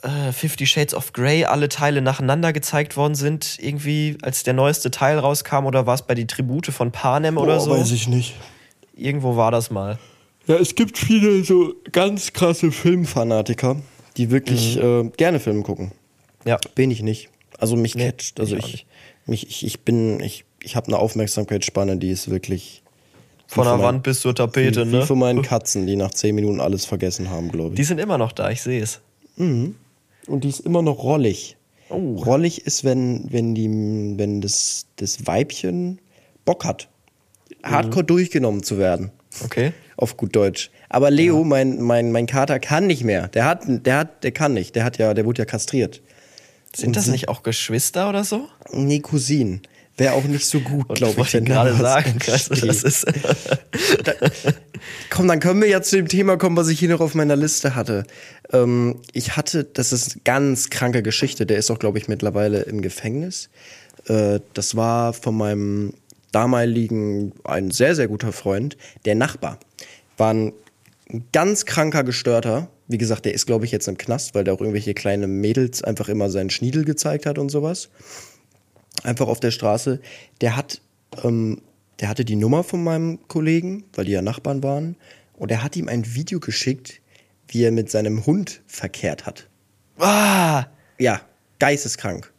äh, 0.04 0.32
Fifty 0.32 0.66
Shades 0.66 0.94
of 0.94 1.14
Grey 1.14 1.46
alle 1.46 1.70
Teile 1.70 2.02
nacheinander 2.02 2.54
gezeigt 2.54 2.98
worden 2.98 3.16
sind? 3.16 3.58
Irgendwie, 3.60 4.18
als 4.22 4.44
der 4.44 4.54
neueste 4.54 4.92
Teil 4.92 5.20
rauskam? 5.20 5.66
Oder 5.66 5.86
war 5.86 5.96
es 5.96 6.02
bei 6.04 6.16
die 6.16 6.28
Tribute 6.28 6.68
von 6.68 6.92
Panem 6.92 7.38
oder 7.38 7.60
so? 7.60 7.72
weiß 7.72 7.92
ich 7.92 8.08
nicht. 8.08 8.36
Irgendwo 8.96 9.36
war 9.36 9.52
das 9.52 9.72
mal. 9.72 9.98
Ja, 10.48 10.56
es 10.56 10.76
gibt 10.76 10.98
viele 10.98 11.44
so 11.44 11.74
ganz 11.92 12.34
krasse 12.34 12.72
Filmfanatiker, 12.72 13.78
die 14.18 14.32
wirklich 14.32 14.78
äh, 14.78 15.10
gerne 15.16 15.40
Filme 15.40 15.62
gucken. 15.64 15.92
Ja. 16.46 16.58
Bin 16.76 16.92
ich 16.92 17.02
nicht. 17.02 17.30
Also 17.60 17.76
mich 17.76 17.96
Nee, 17.96 18.06
catcht. 18.12 18.40
Also 18.40 18.56
ich 18.56 18.86
mich, 19.26 19.48
ich, 19.48 19.66
ich 19.66 19.82
bin, 19.82 20.20
ich, 20.22 20.46
ich 20.64 20.76
habe 20.76 20.88
eine 20.88 20.98
Aufmerksamkeitsspanne, 20.98 21.98
die 21.98 22.10
ist 22.10 22.30
wirklich 22.32 22.82
Von 23.48 23.64
Wie 23.66 23.70
der 23.70 23.80
Wand 23.82 24.04
bis 24.04 24.22
zur 24.22 24.34
Tapete, 24.34 24.88
wie 24.88 24.96
ne? 24.98 25.06
von 25.06 25.20
meinen 25.20 25.42
Katzen, 25.44 25.86
die 25.86 25.96
nach 25.96 26.12
zehn 26.12 26.34
Minuten 26.34 26.60
alles 26.62 26.86
vergessen 26.86 27.30
haben, 27.30 27.52
glaube 27.52 27.76
Die 27.76 27.82
ich. 27.84 27.88
sind 27.88 28.00
immer 28.00 28.18
noch 28.18 28.32
da, 28.32 28.50
ich 28.50 28.62
sehe 28.62 28.82
es. 28.82 29.02
Und 30.30 30.44
die 30.44 30.50
ist 30.50 30.60
immer 30.60 30.82
noch 30.82 31.04
rollig. 31.04 31.58
Oh. 31.90 32.22
Rollig 32.24 32.66
ist, 32.66 32.84
wenn, 32.84 33.32
wenn, 33.32 33.56
die, 33.56 33.68
wenn 34.18 34.42
das, 34.42 34.86
das 34.98 35.26
Weibchen 35.26 36.00
Bock 36.46 36.66
hat, 36.66 36.88
hardcore 37.64 38.06
durchgenommen 38.06 38.64
zu 38.64 38.78
werden. 38.78 39.12
Okay. 39.44 39.74
Auf 39.98 40.18
gut 40.18 40.36
Deutsch. 40.36 40.72
Aber 40.88 41.12
Leo, 41.12 41.44
mein, 41.44 41.82
mein, 41.82 42.12
mein 42.12 42.26
Kater, 42.26 42.60
kann 42.60 42.88
nicht 42.88 43.04
mehr. 43.04 43.28
Der 43.30 43.46
hat, 43.46 43.64
der 43.68 43.98
hat, 43.98 44.24
der 44.24 44.32
kann 44.32 44.54
nicht. 44.54 44.76
Der 44.76 44.84
hat 44.84 44.98
ja, 44.98 45.14
der 45.14 45.26
wurde 45.26 45.40
ja 45.40 45.46
kastriert. 45.46 46.02
Sind 46.76 46.96
das 46.96 47.08
nicht 47.08 47.30
auch 47.30 47.44
Geschwister 47.44 48.10
oder 48.10 48.24
so? 48.24 48.48
Nee, 48.72 49.00
Cousin. 49.00 49.62
Wäre 49.98 50.14
auch 50.14 50.24
nicht 50.24 50.46
so 50.46 50.62
gut, 50.62 50.88
glaube 50.96 51.22
ich. 51.22 51.34
wenn 51.34 51.44
da 51.44 51.64
gerade 51.64 51.76
sagen. 51.76 52.20
Also, 52.32 52.66
das 52.66 52.84
ist 52.84 53.06
Komm, 55.10 55.28
dann 55.28 55.42
können 55.42 55.62
wir 55.62 55.68
ja 55.68 55.82
zu 55.82 55.98
dem 55.98 56.08
Thema 56.08 56.38
kommen, 56.38 56.56
was 56.56 56.70
ich 56.70 56.80
hier 56.80 56.88
noch 56.88 57.02
auf 57.02 57.16
meiner 57.16 57.36
Liste 57.36 57.76
hatte. 57.76 58.06
Ähm, 58.52 59.02
ich 59.14 59.36
hatte, 59.36 59.64
das 59.64 59.94
ist 59.94 60.14
eine 60.14 60.22
ganz 60.24 60.70
kranke 60.70 61.04
Geschichte, 61.04 61.46
der 61.46 61.58
ist 61.58 61.72
auch, 61.72 61.80
glaube 61.80 61.98
ich, 61.98 62.08
mittlerweile 62.08 62.62
im 62.62 62.82
Gefängnis. 62.82 63.50
Äh, 64.06 64.40
das 64.54 64.76
war 64.76 65.14
von 65.14 65.36
meinem 65.36 65.94
damaligen, 66.32 67.34
ein 67.44 67.72
sehr, 67.72 67.96
sehr 67.96 68.08
guter 68.08 68.32
Freund, 68.32 68.78
der 69.06 69.16
Nachbar. 69.16 69.60
War 70.18 70.34
ein 70.34 70.54
ganz 71.32 71.66
kranker 71.66 72.04
Gestörter. 72.04 72.70
Wie 72.88 72.98
gesagt, 72.98 73.26
der 73.26 73.34
ist, 73.34 73.46
glaube 73.46 73.66
ich, 73.66 73.72
jetzt 73.72 73.88
im 73.88 73.98
Knast, 73.98 74.36
weil 74.36 74.44
der 74.44 74.54
auch 74.54 74.60
irgendwelche 74.60 74.94
kleine 74.94 75.28
Mädels 75.28 75.84
einfach 75.84 76.10
immer 76.10 76.30
seinen 76.30 76.50
Schniedel 76.50 76.86
gezeigt 76.86 77.26
hat 77.26 77.38
und 77.38 77.50
sowas 77.50 77.90
einfach 79.04 79.28
auf 79.28 79.40
der 79.40 79.52
Straße. 79.52 80.00
Der 80.42 80.56
hat, 80.56 80.82
ähm, 81.24 81.62
der 82.00 82.10
hatte 82.10 82.26
die 82.26 82.36
Nummer 82.36 82.64
von 82.64 82.84
meinem 82.84 83.20
Kollegen, 83.28 83.84
weil 83.94 84.06
die 84.06 84.12
ja 84.12 84.22
Nachbarn 84.22 84.64
waren, 84.64 84.96
und 85.38 85.52
er 85.52 85.64
hat 85.64 85.78
ihm 85.78 85.88
ein 85.88 86.16
Video 86.16 86.40
geschickt, 86.40 87.00
wie 87.50 87.64
er 87.64 87.72
mit 87.72 87.90
seinem 87.90 88.26
Hund 88.26 88.62
verkehrt 88.68 89.26
hat. 89.26 89.48
Ah! 89.98 90.66
Ja, 90.98 91.22
geisteskrank. 91.60 92.32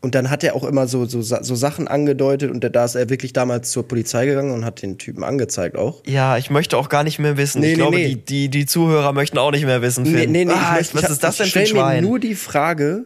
Und 0.00 0.14
dann 0.14 0.30
hat 0.30 0.42
er 0.42 0.54
auch 0.56 0.64
immer 0.64 0.86
so, 0.86 1.04
so, 1.04 1.22
so 1.22 1.54
Sachen 1.54 1.86
angedeutet 1.86 2.50
und 2.50 2.60
da 2.64 2.84
ist 2.84 2.94
er 2.94 3.10
wirklich 3.10 3.32
damals 3.32 3.70
zur 3.70 3.86
Polizei 3.86 4.26
gegangen 4.26 4.52
und 4.52 4.64
hat 4.64 4.80
den 4.80 4.96
Typen 4.96 5.22
angezeigt 5.22 5.76
auch. 5.76 6.02
Ja, 6.06 6.38
ich 6.38 6.50
möchte 6.50 6.78
auch 6.78 6.88
gar 6.88 7.04
nicht 7.04 7.18
mehr 7.18 7.36
wissen. 7.36 7.60
Nee, 7.60 7.72
ich 7.72 7.76
nee, 7.76 7.82
glaube, 7.82 7.96
nee. 7.96 8.08
Die, 8.08 8.24
die, 8.24 8.48
die 8.48 8.66
Zuhörer 8.66 9.12
möchten 9.12 9.38
auch 9.38 9.50
nicht 9.50 9.66
mehr 9.66 9.82
wissen. 9.82 10.04
Nee, 10.04 10.20
Finn. 10.20 10.32
nee, 10.32 10.44
nee, 10.44 10.52
ah, 10.52 10.78
ich 10.80 10.94
was 10.94 11.04
ich, 11.04 11.10
ist 11.10 11.22
das 11.22 11.40
ich 11.40 11.52
denn 11.52 11.66
für 11.66 11.84
ein 11.84 12.02
mir 12.02 12.08
nur 12.08 12.18
die 12.18 12.34
Frage, 12.34 13.04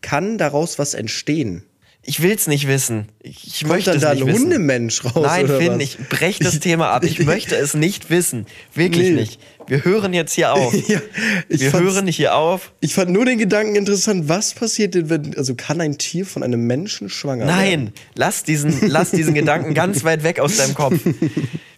kann 0.00 0.38
daraus 0.38 0.78
was 0.78 0.94
entstehen? 0.94 1.64
Ich 2.06 2.20
will's 2.22 2.46
nicht 2.46 2.68
wissen. 2.68 3.08
Ich, 3.22 3.46
ich 3.46 3.66
möchte 3.66 3.90
dann 3.90 3.96
es 3.96 4.02
da 4.02 4.12
nicht 4.14 4.22
ein 4.22 4.28
wissen. 4.28 4.42
Hundemensch 4.42 5.04
raus? 5.04 5.14
Nein, 5.26 5.44
oder 5.46 5.58
Finn, 5.58 5.74
was? 5.76 5.82
ich 5.82 5.98
brech 6.10 6.38
das 6.38 6.60
Thema 6.60 6.90
ab. 6.90 7.02
Ich 7.04 7.18
möchte 7.24 7.56
es 7.56 7.74
nicht 7.74 8.10
wissen. 8.10 8.46
Wirklich 8.74 9.08
Nee. 9.10 9.14
nicht. 9.20 9.40
Wir 9.66 9.82
hören 9.84 10.12
jetzt 10.12 10.34
hier 10.34 10.52
auf. 10.52 10.74
Ja, 10.88 11.00
ich 11.48 11.60
Wir 11.62 11.72
hören 11.72 12.06
hier 12.06 12.36
auf. 12.36 12.72
Ich 12.80 12.92
fand 12.94 13.10
nur 13.10 13.24
den 13.24 13.38
Gedanken 13.38 13.76
interessant, 13.76 14.28
was 14.28 14.52
passiert 14.52 14.94
denn, 14.94 15.08
wenn, 15.08 15.34
also 15.38 15.54
kann 15.54 15.80
ein 15.80 15.96
Tier 15.96 16.26
von 16.26 16.42
einem 16.42 16.66
Menschen 16.66 17.08
schwanger 17.08 17.46
werden? 17.46 17.56
Nein, 17.56 17.92
lass 18.14 18.42
diesen, 18.42 18.74
lass 18.88 19.10
diesen 19.10 19.32
Gedanken 19.32 19.72
ganz 19.74 20.04
weit 20.04 20.22
weg 20.22 20.40
aus 20.40 20.58
deinem 20.58 20.74
Kopf. 20.74 20.98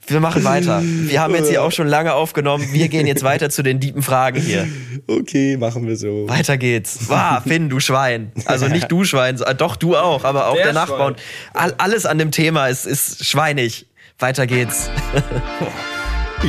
Wir 0.09 0.21
machen 0.21 0.45
weiter. 0.45 0.83
Wir 0.85 1.21
haben 1.21 1.35
jetzt 1.35 1.49
hier 1.49 1.63
auch 1.63 1.73
schon 1.73 1.89
lange 1.89 2.15
aufgenommen. 2.15 2.69
Wir 2.73 2.89
gehen 2.89 3.09
jetzt 3.09 3.25
weiter 3.25 3.51
zu 3.51 3.63
den 3.63 3.81
tiefen 3.81 4.03
Fragen 4.03 4.41
hier. 4.41 4.69
Okay, 5.09 5.57
machen 5.57 5.87
wir 5.87 5.97
so. 5.97 6.29
Weiter 6.29 6.57
geht's. 6.57 7.09
Wah, 7.09 7.41
Finn, 7.41 7.69
du 7.69 7.81
Schwein. 7.81 8.31
Also 8.45 8.69
nicht 8.69 8.91
du 8.91 9.05
Schwein, 9.05 9.41
äh, 9.41 9.55
doch 9.55 9.77
du 9.77 9.97
auch, 9.97 10.25
aber 10.25 10.49
auch 10.49 10.55
der, 10.55 10.65
Der 10.65 10.73
Nachbar. 10.75 11.09
Und 11.09 11.19
all, 11.55 11.75
alles 11.79 12.07
an 12.07 12.19
dem 12.19 12.31
Thema 12.31 12.69
ist, 12.69 12.87
ist 12.87 13.25
schweinig. 13.25 13.87
Weiter 14.19 14.47
geht's. 14.47 14.91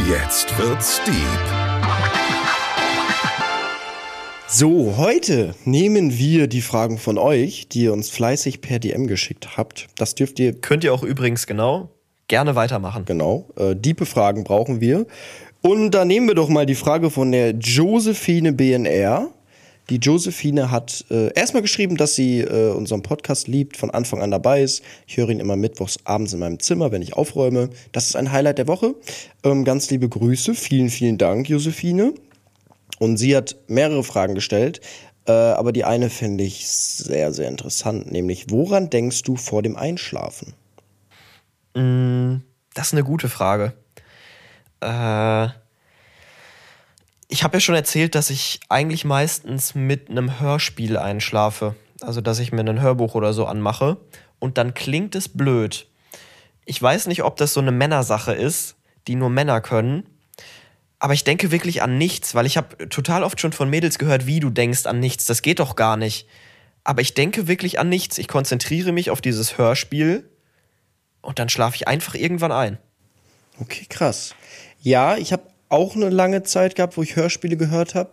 Jetzt 0.09 0.57
wird's 0.57 1.01
deep. 1.05 1.15
So, 4.47 4.95
heute 4.97 5.55
nehmen 5.65 6.17
wir 6.17 6.47
die 6.47 6.61
Fragen 6.61 6.97
von 6.97 7.17
euch, 7.17 7.67
die 7.69 7.83
ihr 7.83 7.93
uns 7.93 8.09
fleißig 8.09 8.61
per 8.61 8.79
DM 8.79 9.07
geschickt 9.07 9.57
habt. 9.57 9.87
Das 9.95 10.15
dürft 10.15 10.39
ihr 10.39 10.53
Könnt 10.53 10.83
ihr 10.83 10.93
auch 10.93 11.03
übrigens 11.03 11.47
genau 11.47 11.89
gerne 12.27 12.55
weitermachen. 12.55 13.05
Genau, 13.05 13.47
äh, 13.57 13.75
diepe 13.75 14.05
Fragen 14.05 14.43
brauchen 14.43 14.81
wir. 14.81 15.05
Und 15.61 15.91
da 15.91 16.05
nehmen 16.05 16.27
wir 16.27 16.35
doch 16.35 16.49
mal 16.49 16.65
die 16.65 16.75
Frage 16.75 17.09
von 17.09 17.31
der 17.31 17.51
Josephine 17.51 18.53
BNR. 18.53 19.29
Die 19.89 19.97
Josephine 19.97 20.69
hat 20.69 21.05
äh, 21.09 21.33
erstmal 21.33 21.61
geschrieben, 21.61 21.95
dass 21.95 22.13
sie 22.13 22.41
äh, 22.41 22.71
unseren 22.71 23.03
Podcast 23.03 23.47
liebt, 23.47 23.77
von 23.77 23.89
Anfang 23.89 24.21
an 24.21 24.31
dabei 24.31 24.61
ist. 24.61 24.83
Ich 25.07 25.15
höre 25.15 25.29
ihn 25.29 25.39
immer 25.39 25.55
mittwochs 25.55 25.97
abends 26.03 26.33
in 26.33 26.39
meinem 26.39 26.59
Zimmer, 26.59 26.91
wenn 26.91 27.01
ich 27.01 27.13
aufräume. 27.13 27.69
Das 27.93 28.07
ist 28.07 28.17
ein 28.17 28.33
Highlight 28.33 28.57
der 28.57 28.67
Woche. 28.67 28.95
Ähm, 29.43 29.63
ganz 29.63 29.89
liebe 29.89 30.09
Grüße, 30.09 30.55
vielen, 30.55 30.89
vielen 30.89 31.17
Dank, 31.17 31.47
Josephine. 31.47 32.13
Und 32.99 33.17
sie 33.17 33.35
hat 33.35 33.55
mehrere 33.67 34.03
Fragen 34.03 34.35
gestellt, 34.35 34.81
äh, 35.25 35.31
aber 35.31 35.71
die 35.71 35.85
eine 35.85 36.09
finde 36.09 36.43
ich 36.43 36.67
sehr, 36.67 37.31
sehr 37.31 37.47
interessant, 37.47 38.11
nämlich 38.11 38.49
woran 38.49 38.89
denkst 38.89 39.21
du 39.23 39.35
vor 39.35 39.61
dem 39.61 39.75
Einschlafen? 39.75 40.53
Das 41.77 42.87
ist 42.87 42.93
eine 42.93 43.03
gute 43.03 43.29
Frage. 43.29 43.73
Äh, 44.81 45.49
ich 47.27 47.43
habe 47.43 47.57
ja 47.57 47.59
schon 47.59 47.75
erzählt, 47.75 48.15
dass 48.15 48.29
ich 48.29 48.59
eigentlich 48.69 49.05
meistens 49.05 49.75
mit 49.75 50.09
einem 50.09 50.39
Hörspiel 50.39 50.97
einschlafe. 50.97 51.75
Also, 52.01 52.21
dass 52.21 52.39
ich 52.39 52.51
mir 52.51 52.61
ein 52.61 52.81
Hörbuch 52.81 53.15
oder 53.15 53.33
so 53.33 53.45
anmache. 53.45 53.97
Und 54.39 54.57
dann 54.57 54.73
klingt 54.73 55.15
es 55.15 55.29
blöd. 55.29 55.87
Ich 56.65 56.81
weiß 56.81 57.07
nicht, 57.07 57.23
ob 57.23 57.37
das 57.37 57.53
so 57.53 57.59
eine 57.59 57.71
Männersache 57.71 58.33
ist, 58.33 58.75
die 59.07 59.15
nur 59.15 59.29
Männer 59.29 59.61
können. 59.61 60.03
Aber 60.99 61.13
ich 61.13 61.23
denke 61.23 61.51
wirklich 61.51 61.83
an 61.83 61.97
nichts, 61.97 62.33
weil 62.33 62.47
ich 62.47 62.57
habe 62.57 62.89
total 62.89 63.23
oft 63.23 63.39
schon 63.39 63.53
von 63.53 63.69
Mädels 63.69 63.99
gehört, 63.99 64.25
wie 64.25 64.39
du 64.39 64.49
denkst 64.49 64.87
an 64.87 64.99
nichts. 64.99 65.25
Das 65.25 65.43
geht 65.43 65.59
doch 65.59 65.75
gar 65.75 65.95
nicht. 65.95 66.27
Aber 66.83 67.01
ich 67.01 67.13
denke 67.13 67.47
wirklich 67.47 67.79
an 67.79 67.89
nichts. 67.89 68.17
Ich 68.17 68.27
konzentriere 68.27 68.91
mich 68.91 69.11
auf 69.11 69.21
dieses 69.21 69.57
Hörspiel 69.57 70.27
und 71.27 71.39
dann 71.39 71.49
schlafe 71.49 71.75
ich 71.75 71.89
einfach 71.89 72.15
irgendwann 72.15 72.53
ein. 72.53 72.77
Okay, 73.59 73.85
krass. 73.89 74.33
Ja, 74.79 75.17
ich 75.17 75.33
habe 75.33 75.43
auch 75.67 75.93
eine 75.93 76.09
lange 76.09 76.43
Zeit 76.43 76.75
gehabt, 76.75 76.95
wo 76.95 77.03
ich 77.03 77.17
Hörspiele 77.17 77.57
gehört 77.57 77.95
habe, 77.95 78.11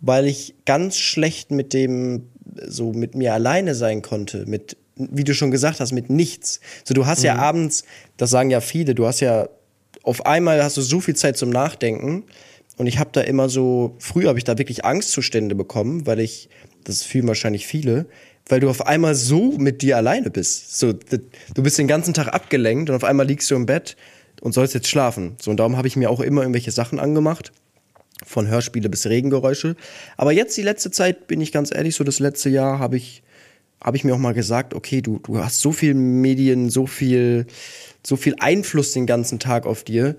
weil 0.00 0.26
ich 0.26 0.54
ganz 0.64 0.96
schlecht 0.96 1.50
mit 1.50 1.74
dem, 1.74 2.30
so 2.66 2.94
mit 2.94 3.14
mir 3.14 3.34
alleine 3.34 3.74
sein 3.74 4.00
konnte, 4.00 4.46
mit, 4.46 4.78
wie 4.96 5.24
du 5.24 5.34
schon 5.34 5.50
gesagt 5.50 5.78
hast, 5.78 5.92
mit 5.92 6.08
nichts. 6.08 6.60
So, 6.84 6.94
du 6.94 7.04
hast 7.04 7.22
ja 7.22 7.36
abends, 7.36 7.84
das 8.16 8.30
sagen 8.30 8.48
ja 8.48 8.62
viele, 8.62 8.94
du 8.94 9.06
hast 9.06 9.20
ja, 9.20 9.50
auf 10.02 10.24
einmal 10.24 10.64
hast 10.64 10.78
du 10.78 10.80
so 10.80 11.00
viel 11.00 11.16
Zeit 11.16 11.36
zum 11.36 11.50
Nachdenken 11.50 12.24
und 12.78 12.86
ich 12.86 12.98
habe 12.98 13.10
da 13.12 13.20
immer 13.20 13.50
so, 13.50 13.94
früher 13.98 14.30
habe 14.30 14.38
ich 14.38 14.44
da 14.44 14.56
wirklich 14.56 14.86
Angstzustände 14.86 15.54
bekommen, 15.54 16.06
weil 16.06 16.18
ich, 16.18 16.48
das 16.84 17.02
fühlen 17.02 17.28
wahrscheinlich 17.28 17.66
viele, 17.66 18.06
weil 18.48 18.60
du 18.60 18.70
auf 18.70 18.86
einmal 18.86 19.14
so 19.14 19.52
mit 19.58 19.82
dir 19.82 19.96
alleine 19.96 20.30
bist. 20.30 20.78
So, 20.78 20.92
du 20.92 21.62
bist 21.62 21.78
den 21.78 21.88
ganzen 21.88 22.14
Tag 22.14 22.28
abgelenkt 22.28 22.90
und 22.90 22.96
auf 22.96 23.04
einmal 23.04 23.26
liegst 23.26 23.50
du 23.50 23.54
im 23.54 23.66
Bett 23.66 23.96
und 24.40 24.52
sollst 24.52 24.74
jetzt 24.74 24.88
schlafen. 24.88 25.36
So, 25.40 25.50
und 25.50 25.58
darum 25.58 25.76
habe 25.76 25.88
ich 25.88 25.96
mir 25.96 26.10
auch 26.10 26.20
immer 26.20 26.42
irgendwelche 26.42 26.70
Sachen 26.70 26.98
angemacht. 26.98 27.52
Von 28.26 28.48
Hörspiele 28.48 28.88
bis 28.88 29.06
Regengeräusche. 29.06 29.76
Aber 30.16 30.32
jetzt, 30.32 30.56
die 30.56 30.62
letzte 30.62 30.90
Zeit, 30.90 31.28
bin 31.28 31.40
ich 31.40 31.52
ganz 31.52 31.72
ehrlich, 31.72 31.94
so 31.94 32.02
das 32.02 32.18
letzte 32.18 32.48
Jahr 32.48 32.80
habe 32.80 32.96
ich, 32.96 33.22
habe 33.80 33.96
ich 33.96 34.02
mir 34.02 34.12
auch 34.12 34.18
mal 34.18 34.34
gesagt, 34.34 34.74
okay, 34.74 35.02
du, 35.02 35.20
du 35.20 35.38
hast 35.38 35.60
so 35.60 35.70
viel 35.70 35.94
Medien, 35.94 36.68
so 36.68 36.86
viel, 36.86 37.46
so 38.04 38.16
viel 38.16 38.34
Einfluss 38.40 38.90
den 38.90 39.06
ganzen 39.06 39.38
Tag 39.38 39.66
auf 39.66 39.84
dir. 39.84 40.16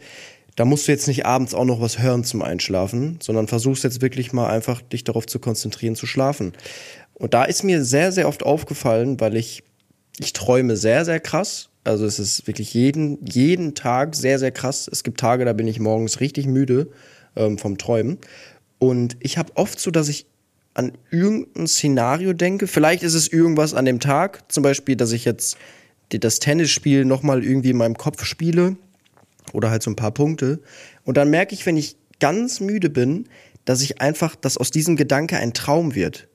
Da 0.56 0.64
musst 0.64 0.88
du 0.88 0.92
jetzt 0.94 1.08
nicht 1.08 1.26
abends 1.26 1.54
auch 1.54 1.66
noch 1.66 1.82
was 1.82 2.00
hören 2.00 2.24
zum 2.24 2.42
Einschlafen, 2.42 3.20
sondern 3.22 3.48
versuchst 3.48 3.84
jetzt 3.84 4.02
wirklich 4.02 4.32
mal 4.32 4.50
einfach 4.50 4.82
dich 4.82 5.04
darauf 5.04 5.26
zu 5.26 5.40
konzentrieren, 5.40 5.96
zu 5.96 6.06
schlafen. 6.06 6.54
Und 7.20 7.34
da 7.34 7.44
ist 7.44 7.64
mir 7.64 7.84
sehr, 7.84 8.12
sehr 8.12 8.28
oft 8.28 8.44
aufgefallen, 8.44 9.20
weil 9.20 9.36
ich, 9.36 9.64
ich 10.18 10.34
träume 10.34 10.76
sehr, 10.76 11.06
sehr 11.06 11.20
krass. 11.20 11.70
Also 11.84 12.06
es 12.06 12.18
ist 12.18 12.48
wirklich 12.48 12.74
jeden, 12.74 13.24
jeden 13.26 13.76
Tag 13.76 14.16
sehr, 14.16 14.40
sehr 14.40 14.52
krass. 14.52 14.90
Es 14.92 15.04
gibt 15.04 15.20
Tage, 15.20 15.46
da 15.46 15.54
bin 15.54 15.68
ich 15.68 15.80
morgens 15.80 16.22
richtig 16.22 16.48
müde 16.48 16.88
ähm, 17.36 17.58
vom 17.58 17.78
Träumen. 17.78 18.18
Und 18.80 19.18
ich 19.20 19.38
habe 19.38 19.52
oft 19.56 19.80
so, 19.80 19.92
dass 19.92 20.08
ich 20.08 20.26
an 20.74 20.94
irgendein 21.12 21.68
Szenario 21.68 22.32
denke. 22.32 22.68
Vielleicht 22.68 23.04
ist 23.04 23.16
es 23.16 23.28
irgendwas 23.28 23.74
an 23.74 23.84
dem 23.84 24.00
Tag. 24.00 24.50
Zum 24.50 24.64
Beispiel, 24.64 24.96
dass 24.96 25.12
ich 25.12 25.26
jetzt 25.26 25.58
das 26.10 26.40
Tennisspiel 26.40 27.04
nochmal 27.04 27.44
irgendwie 27.44 27.72
in 27.72 27.78
meinem 27.78 27.98
Kopf 27.98 28.24
spiele. 28.24 28.78
Oder 29.52 29.72
halt 29.72 29.84
so 29.84 29.92
ein 29.92 29.98
paar 29.98 30.12
Punkte. 30.12 30.62
Und 31.04 31.18
dann 31.18 31.30
merke 31.30 31.54
ich, 31.54 31.66
wenn 31.66 31.76
ich 31.76 31.98
ganz 32.22 32.62
müde 32.62 32.90
bin, 32.90 33.28
dass 33.66 33.82
ich 33.82 34.00
einfach, 34.00 34.36
dass 34.36 34.58
aus 34.58 34.72
diesem 34.72 34.96
Gedanke 34.96 35.38
ein 35.38 35.54
Traum 35.54 35.96
wird. 35.96 36.29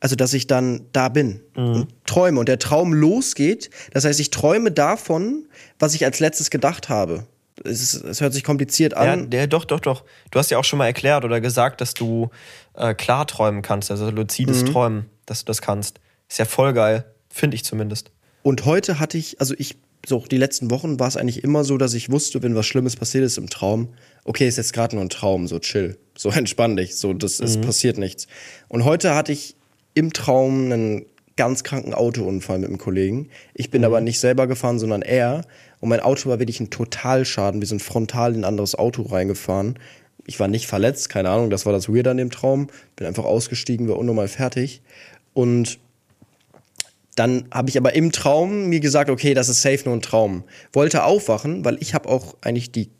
Also, 0.00 0.16
dass 0.16 0.32
ich 0.32 0.46
dann 0.46 0.86
da 0.92 1.10
bin 1.10 1.40
und 1.54 1.88
träume 2.06 2.40
und 2.40 2.48
der 2.48 2.58
Traum 2.58 2.94
losgeht. 2.94 3.68
Das 3.92 4.06
heißt, 4.06 4.18
ich 4.18 4.30
träume 4.30 4.72
davon, 4.72 5.46
was 5.78 5.94
ich 5.94 6.04
als 6.06 6.20
letztes 6.20 6.50
gedacht 6.50 6.88
habe. 6.88 7.26
Es, 7.64 7.82
ist, 7.82 8.04
es 8.04 8.22
hört 8.22 8.32
sich 8.32 8.42
kompliziert 8.42 8.92
Ja, 8.92 9.12
an. 9.12 9.28
der, 9.28 9.46
doch, 9.46 9.66
doch, 9.66 9.80
doch. 9.80 10.04
Du 10.30 10.38
hast 10.38 10.50
ja 10.50 10.56
auch 10.56 10.64
schon 10.64 10.78
mal 10.78 10.86
erklärt 10.86 11.26
oder 11.26 11.42
gesagt, 11.42 11.82
dass 11.82 11.92
du 11.92 12.30
äh, 12.74 12.94
klar 12.94 13.26
träumen 13.26 13.60
kannst, 13.60 13.90
also 13.90 14.08
luzides 14.10 14.64
Träumen, 14.64 15.04
dass 15.26 15.40
du 15.40 15.44
das 15.44 15.60
kannst. 15.60 16.00
Ist 16.30 16.38
ja 16.38 16.46
voll 16.46 16.72
geil, 16.72 17.04
finde 17.28 17.56
ich 17.56 17.64
zumindest. 17.64 18.10
Und 18.42 18.64
heute 18.64 18.98
hatte 18.98 19.18
ich, 19.18 19.38
also 19.40 19.54
ich, 19.58 19.76
so 20.06 20.20
die 20.20 20.38
letzten 20.38 20.70
Wochen 20.70 20.98
war 20.98 21.08
es 21.08 21.18
eigentlich 21.18 21.44
immer 21.44 21.64
so, 21.64 21.76
dass 21.76 21.92
ich 21.92 22.10
wusste, 22.10 22.42
wenn 22.42 22.54
was 22.54 22.64
Schlimmes 22.64 22.96
passiert 22.96 23.24
ist 23.24 23.36
im 23.36 23.50
Traum, 23.50 23.92
okay, 24.24 24.48
ist 24.48 24.56
jetzt 24.56 24.72
gerade 24.72 24.96
nur 24.96 25.04
ein 25.04 25.10
Traum, 25.10 25.46
so 25.46 25.58
chill, 25.58 25.98
so 26.16 26.30
entspann 26.30 26.76
dich, 26.78 26.96
so 26.96 27.12
das 27.12 27.40
ist 27.40 27.60
passiert 27.60 27.98
nichts. 27.98 28.26
Und 28.68 28.86
heute 28.86 29.14
hatte 29.14 29.32
ich 29.32 29.56
im 29.94 30.12
Traum 30.12 30.72
einen 30.72 31.06
ganz 31.36 31.64
kranken 31.64 31.94
Autounfall 31.94 32.58
mit 32.58 32.68
einem 32.68 32.78
Kollegen. 32.78 33.30
Ich 33.54 33.70
bin 33.70 33.84
aber 33.84 34.00
nicht 34.00 34.20
selber 34.20 34.46
gefahren, 34.46 34.78
sondern 34.78 35.02
er. 35.02 35.42
Und 35.80 35.88
mein 35.88 36.00
Auto 36.00 36.28
war 36.28 36.38
wirklich 36.38 36.60
ein 36.60 36.70
Totalschaden. 36.70 37.60
Wir 37.60 37.68
sind 37.68 37.82
frontal 37.82 38.34
in 38.34 38.40
ein 38.40 38.44
anderes 38.44 38.74
Auto 38.74 39.02
reingefahren. 39.02 39.78
Ich 40.26 40.38
war 40.38 40.48
nicht 40.48 40.66
verletzt, 40.66 41.08
keine 41.08 41.30
Ahnung, 41.30 41.50
das 41.50 41.64
war 41.64 41.72
das 41.72 41.88
Weird 41.88 42.08
an 42.08 42.18
dem 42.18 42.30
Traum. 42.30 42.68
Bin 42.94 43.06
einfach 43.06 43.24
ausgestiegen, 43.24 43.88
war 43.88 43.96
unnormal 43.96 44.28
fertig. 44.28 44.82
Und 45.32 45.78
dann 47.16 47.46
habe 47.50 47.70
ich 47.70 47.78
aber 47.78 47.94
im 47.94 48.12
Traum 48.12 48.66
mir 48.66 48.80
gesagt, 48.80 49.10
okay, 49.10 49.34
das 49.34 49.48
ist 49.48 49.62
safe 49.62 49.82
nur 49.86 49.94
ein 49.94 50.02
Traum. 50.02 50.44
Wollte 50.72 51.04
aufwachen, 51.04 51.64
weil 51.64 51.78
ich 51.80 51.94
habe 51.94 52.08
auch 52.08 52.36
eigentlich 52.42 52.70
die, 52.70 52.90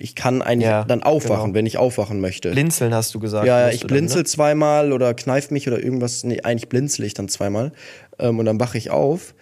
ich 0.00 0.14
kann 0.14 0.42
eigentlich 0.42 0.68
Ja, 0.68 0.84
dann 0.84 1.02
aufwachen, 1.02 1.46
genau. 1.46 1.54
wenn 1.54 1.66
ich 1.66 1.76
aufwachen 1.78 2.20
möchte. 2.20 2.50
Blinzeln 2.50 2.94
hast 2.94 3.14
du 3.14 3.20
gesagt. 3.20 3.46
ja, 3.46 3.68
ich 3.68 3.80
du 3.82 3.86
dann, 3.86 3.96
blinzel 3.98 4.18
ne? 4.18 4.24
zweimal 4.24 4.92
oder 4.92 5.14
kneif 5.14 5.50
mich 5.50 5.68
oder 5.68 5.78
irgendwas. 5.82 6.24
Nee, 6.24 6.40
eigentlich 6.42 6.68
blinzel 6.68 7.04
ich 7.04 7.14
dann 7.14 7.28
zweimal. 7.28 7.72
Ähm, 8.18 8.38
und 8.38 8.46
dann 8.46 8.58
wache 8.58 8.78
ich 8.78 8.90
auf. 8.90 9.34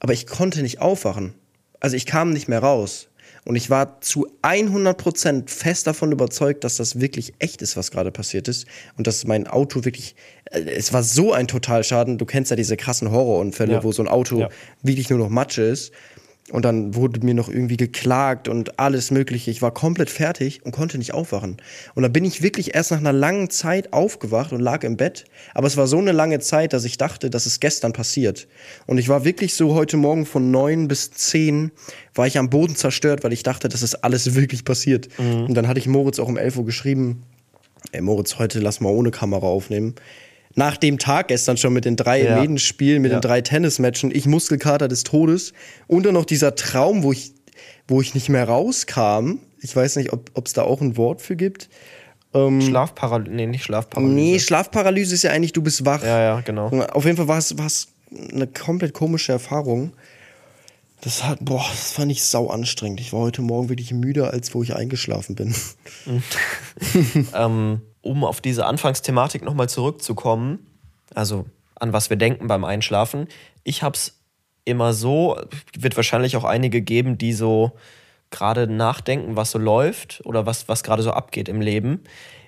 Aber 0.00 0.12
ich 0.12 0.26
konnte 0.26 0.62
nicht 0.62 0.80
aufwachen. 0.80 1.34
Also 1.80 1.96
ich 1.96 2.06
kam 2.06 2.30
nicht 2.32 2.48
mehr 2.48 2.60
raus. 2.60 3.08
Und 3.46 3.56
ich 3.56 3.68
war 3.68 4.00
zu 4.00 4.26
100% 4.42 5.50
fest 5.50 5.86
davon 5.86 6.12
überzeugt, 6.12 6.64
dass 6.64 6.76
das 6.76 7.00
wirklich 7.00 7.34
echt 7.40 7.60
ist, 7.62 7.76
was 7.76 7.90
gerade 7.90 8.10
passiert 8.10 8.48
ist. 8.48 8.66
Und 8.96 9.06
dass 9.06 9.26
mein 9.26 9.46
Auto 9.46 9.84
wirklich, 9.84 10.14
äh, 10.50 10.60
es 10.60 10.92
war 10.92 11.02
so 11.02 11.32
ein 11.32 11.46
Totalschaden. 11.46 12.16
Du 12.18 12.24
kennst 12.24 12.50
ja 12.50 12.56
diese 12.56 12.76
krassen 12.76 13.10
Horrorunfälle, 13.10 13.74
Ja. 13.74 13.84
wo 13.84 13.92
so 13.92 14.02
ein 14.02 14.08
Auto 14.08 14.40
Ja. 14.40 14.48
wirklich 14.82 15.10
nur 15.10 15.18
noch 15.18 15.28
Matsche 15.28 15.62
ist. 15.62 15.92
Und 16.50 16.66
dann 16.66 16.94
wurde 16.94 17.24
mir 17.24 17.32
noch 17.32 17.48
irgendwie 17.48 17.78
geklagt 17.78 18.48
und 18.48 18.78
alles 18.78 19.10
Mögliche. 19.10 19.50
Ich 19.50 19.62
war 19.62 19.72
komplett 19.72 20.10
fertig 20.10 20.60
und 20.62 20.72
konnte 20.72 20.98
nicht 20.98 21.14
aufwachen. 21.14 21.56
Und 21.94 22.02
dann 22.02 22.12
bin 22.12 22.22
ich 22.24 22.42
wirklich 22.42 22.74
erst 22.74 22.90
nach 22.90 22.98
einer 22.98 23.14
langen 23.14 23.48
Zeit 23.48 23.94
aufgewacht 23.94 24.52
und 24.52 24.60
lag 24.60 24.84
im 24.84 24.98
Bett. 24.98 25.24
Aber 25.54 25.66
es 25.66 25.78
war 25.78 25.86
so 25.86 25.96
eine 25.96 26.12
lange 26.12 26.40
Zeit, 26.40 26.74
dass 26.74 26.84
ich 26.84 26.98
dachte, 26.98 27.30
das 27.30 27.46
ist 27.46 27.60
gestern 27.60 27.94
passiert. 27.94 28.46
Und 28.86 28.98
ich 28.98 29.08
war 29.08 29.24
wirklich 29.24 29.54
so 29.54 29.74
heute 29.74 29.96
Morgen 29.96 30.26
von 30.26 30.50
neun 30.50 30.86
bis 30.86 31.12
zehn 31.12 31.70
war 32.14 32.26
ich 32.26 32.36
am 32.36 32.50
Boden 32.50 32.76
zerstört, 32.76 33.24
weil 33.24 33.32
ich 33.32 33.42
dachte, 33.42 33.70
das 33.70 33.82
ist 33.82 34.04
alles 34.04 34.34
wirklich 34.34 34.66
passiert. 34.66 35.08
Und 35.46 35.54
dann 35.54 35.66
hatte 35.66 35.80
ich 35.80 35.86
Moritz 35.86 36.18
auch 36.18 36.28
um 36.28 36.36
11 36.36 36.58
Uhr 36.58 36.66
geschrieben, 36.66 37.22
ey 37.92 38.02
Moritz, 38.02 38.38
heute 38.38 38.60
lass 38.60 38.80
mal 38.80 38.90
ohne 38.90 39.10
Kamera 39.10 39.46
aufnehmen. 39.46 39.94
Nach 40.54 40.76
dem 40.76 40.98
Tag 40.98 41.28
gestern 41.28 41.56
schon 41.56 41.72
mit 41.72 41.84
den 41.84 41.96
drei 41.96 42.22
Ja. 42.22 42.40
Medenspielen, 42.40 43.02
mit 43.02 43.10
Ja. 43.12 43.18
den 43.18 43.22
drei 43.22 43.40
Tennismatchen, 43.40 44.10
ich 44.14 44.26
Muskelkater 44.26 44.88
des 44.88 45.02
Todes 45.02 45.52
und 45.86 46.04
dann 46.06 46.14
noch 46.14 46.24
dieser 46.24 46.54
Traum, 46.54 47.02
wo 47.02 47.12
ich, 47.12 47.32
wo 47.88 48.00
ich 48.00 48.14
nicht 48.14 48.28
mehr 48.28 48.48
rauskam. 48.48 49.38
Ich 49.60 49.74
weiß 49.74 49.96
nicht, 49.96 50.12
ob 50.12 50.46
es 50.46 50.52
da 50.52 50.62
auch 50.62 50.80
ein 50.80 50.96
Wort 50.96 51.22
für 51.22 51.36
gibt. 51.36 51.68
Schlafparalyse. 52.32 53.30
Nee, 53.32 53.46
nicht 53.46 53.62
Schlafparalyse. 53.64 54.12
Nee, 54.14 54.38
Schlafparalyse 54.40 55.14
ist 55.14 55.22
ja 55.22 55.30
eigentlich, 55.30 55.52
du 55.52 55.62
bist 55.62 55.84
wach. 55.86 56.02
ja, 56.02 56.20
ja, 56.20 56.40
genau. 56.40 56.66
Auf 56.66 57.04
jeden 57.04 57.16
Fall 57.16 57.28
war 57.28 57.38
es, 57.38 57.56
war 57.58 57.66
es 57.66 57.86
eine 58.32 58.48
komplett 58.48 58.92
komische 58.92 59.30
Erfahrung. 59.30 59.92
Das 61.00 61.22
hat, 61.22 61.38
boah, 61.42 61.64
das 61.70 61.92
fand 61.92 62.10
ich 62.10 62.24
sau 62.24 62.48
anstrengend. 62.48 62.98
Ich 63.00 63.12
war 63.12 63.20
heute 63.20 63.40
Morgen 63.42 63.68
wirklich 63.68 63.92
müder, 63.92 64.32
als 64.32 64.52
wo 64.54 64.62
ich 64.64 64.74
eingeschlafen 64.74 65.36
bin. 65.36 65.54
ähm, 67.34 67.80
um 68.04 68.24
auf 68.24 68.40
diese 68.40 68.66
Anfangsthematik 68.66 69.42
nochmal 69.42 69.68
zurückzukommen, 69.68 70.66
also 71.14 71.46
an 71.76 71.92
was 71.92 72.10
wir 72.10 72.16
denken 72.16 72.46
beim 72.46 72.64
Einschlafen. 72.64 73.28
Ich 73.64 73.82
habe 73.82 73.96
es 73.96 74.20
immer 74.64 74.92
so, 74.92 75.38
wird 75.76 75.96
wahrscheinlich 75.96 76.36
auch 76.36 76.44
einige 76.44 76.82
geben, 76.82 77.18
die 77.18 77.32
so 77.32 77.72
gerade 78.30 78.66
nachdenken, 78.66 79.36
was 79.36 79.50
so 79.50 79.58
läuft 79.58 80.22
oder 80.24 80.46
was, 80.46 80.68
was 80.68 80.82
gerade 80.82 81.02
so 81.02 81.12
abgeht 81.12 81.48
im 81.48 81.60
Leben. 81.60 82.00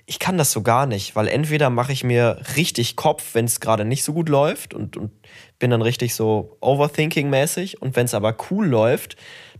Ich 0.05 0.19
kann 0.19 0.37
das 0.37 0.51
so 0.51 0.61
gar 0.61 0.85
nicht, 0.85 1.15
weil 1.15 1.27
entweder 1.27 1.69
mache 1.69 1.91
ich 1.91 2.03
mir 2.03 2.39
richtig 2.55 2.95
Kopf, 2.95 3.33
wenn 3.33 3.45
es 3.45 3.59
gerade 3.59 3.83
nicht 3.83 4.03
so 4.03 4.13
gut 4.13 4.29
läuft 4.29 4.73
und, 4.73 4.95
und 4.95 5.11
bin 5.59 5.71
dann 5.71 5.81
richtig 5.81 6.15
so 6.15 6.57
overthinking-mäßig 6.61 7.81
und 7.81 7.95
wenn 7.95 8.05
es 8.05 8.13
aber 8.13 8.35
cool 8.49 8.67
läuft, 8.67 9.17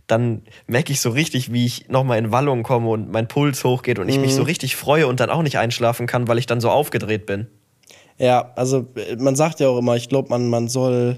dann 0.08 0.42
merke 0.66 0.92
ich 0.92 1.00
so 1.00 1.10
richtig, 1.10 1.52
wie 1.52 1.64
ich 1.66 1.88
nochmal 1.88 2.18
in 2.18 2.32
Wallung 2.32 2.64
komme 2.64 2.88
und 2.88 3.12
mein 3.12 3.28
Puls 3.28 3.62
hochgeht 3.62 3.98
und 4.00 4.08
ich 4.08 4.18
mich 4.18 4.34
so 4.34 4.42
richtig 4.42 4.74
freue 4.74 5.06
und 5.06 5.20
dann 5.20 5.30
auch 5.30 5.42
nicht 5.42 5.58
einschlafen 5.58 6.06
kann, 6.06 6.26
weil 6.26 6.38
ich 6.38 6.46
dann 6.46 6.60
so 6.60 6.70
aufgedreht 6.70 7.26
bin. 7.26 7.46
Ja, 8.18 8.52
also 8.56 8.88
äh, 8.96 9.14
man 9.16 9.36
sagt 9.36 9.60
ja 9.60 9.68
auch 9.68 9.78
immer, 9.78 9.94
ich 9.94 10.08
glaube, 10.08 10.30
man, 10.30 10.48
man 10.48 10.66
soll 10.68 11.16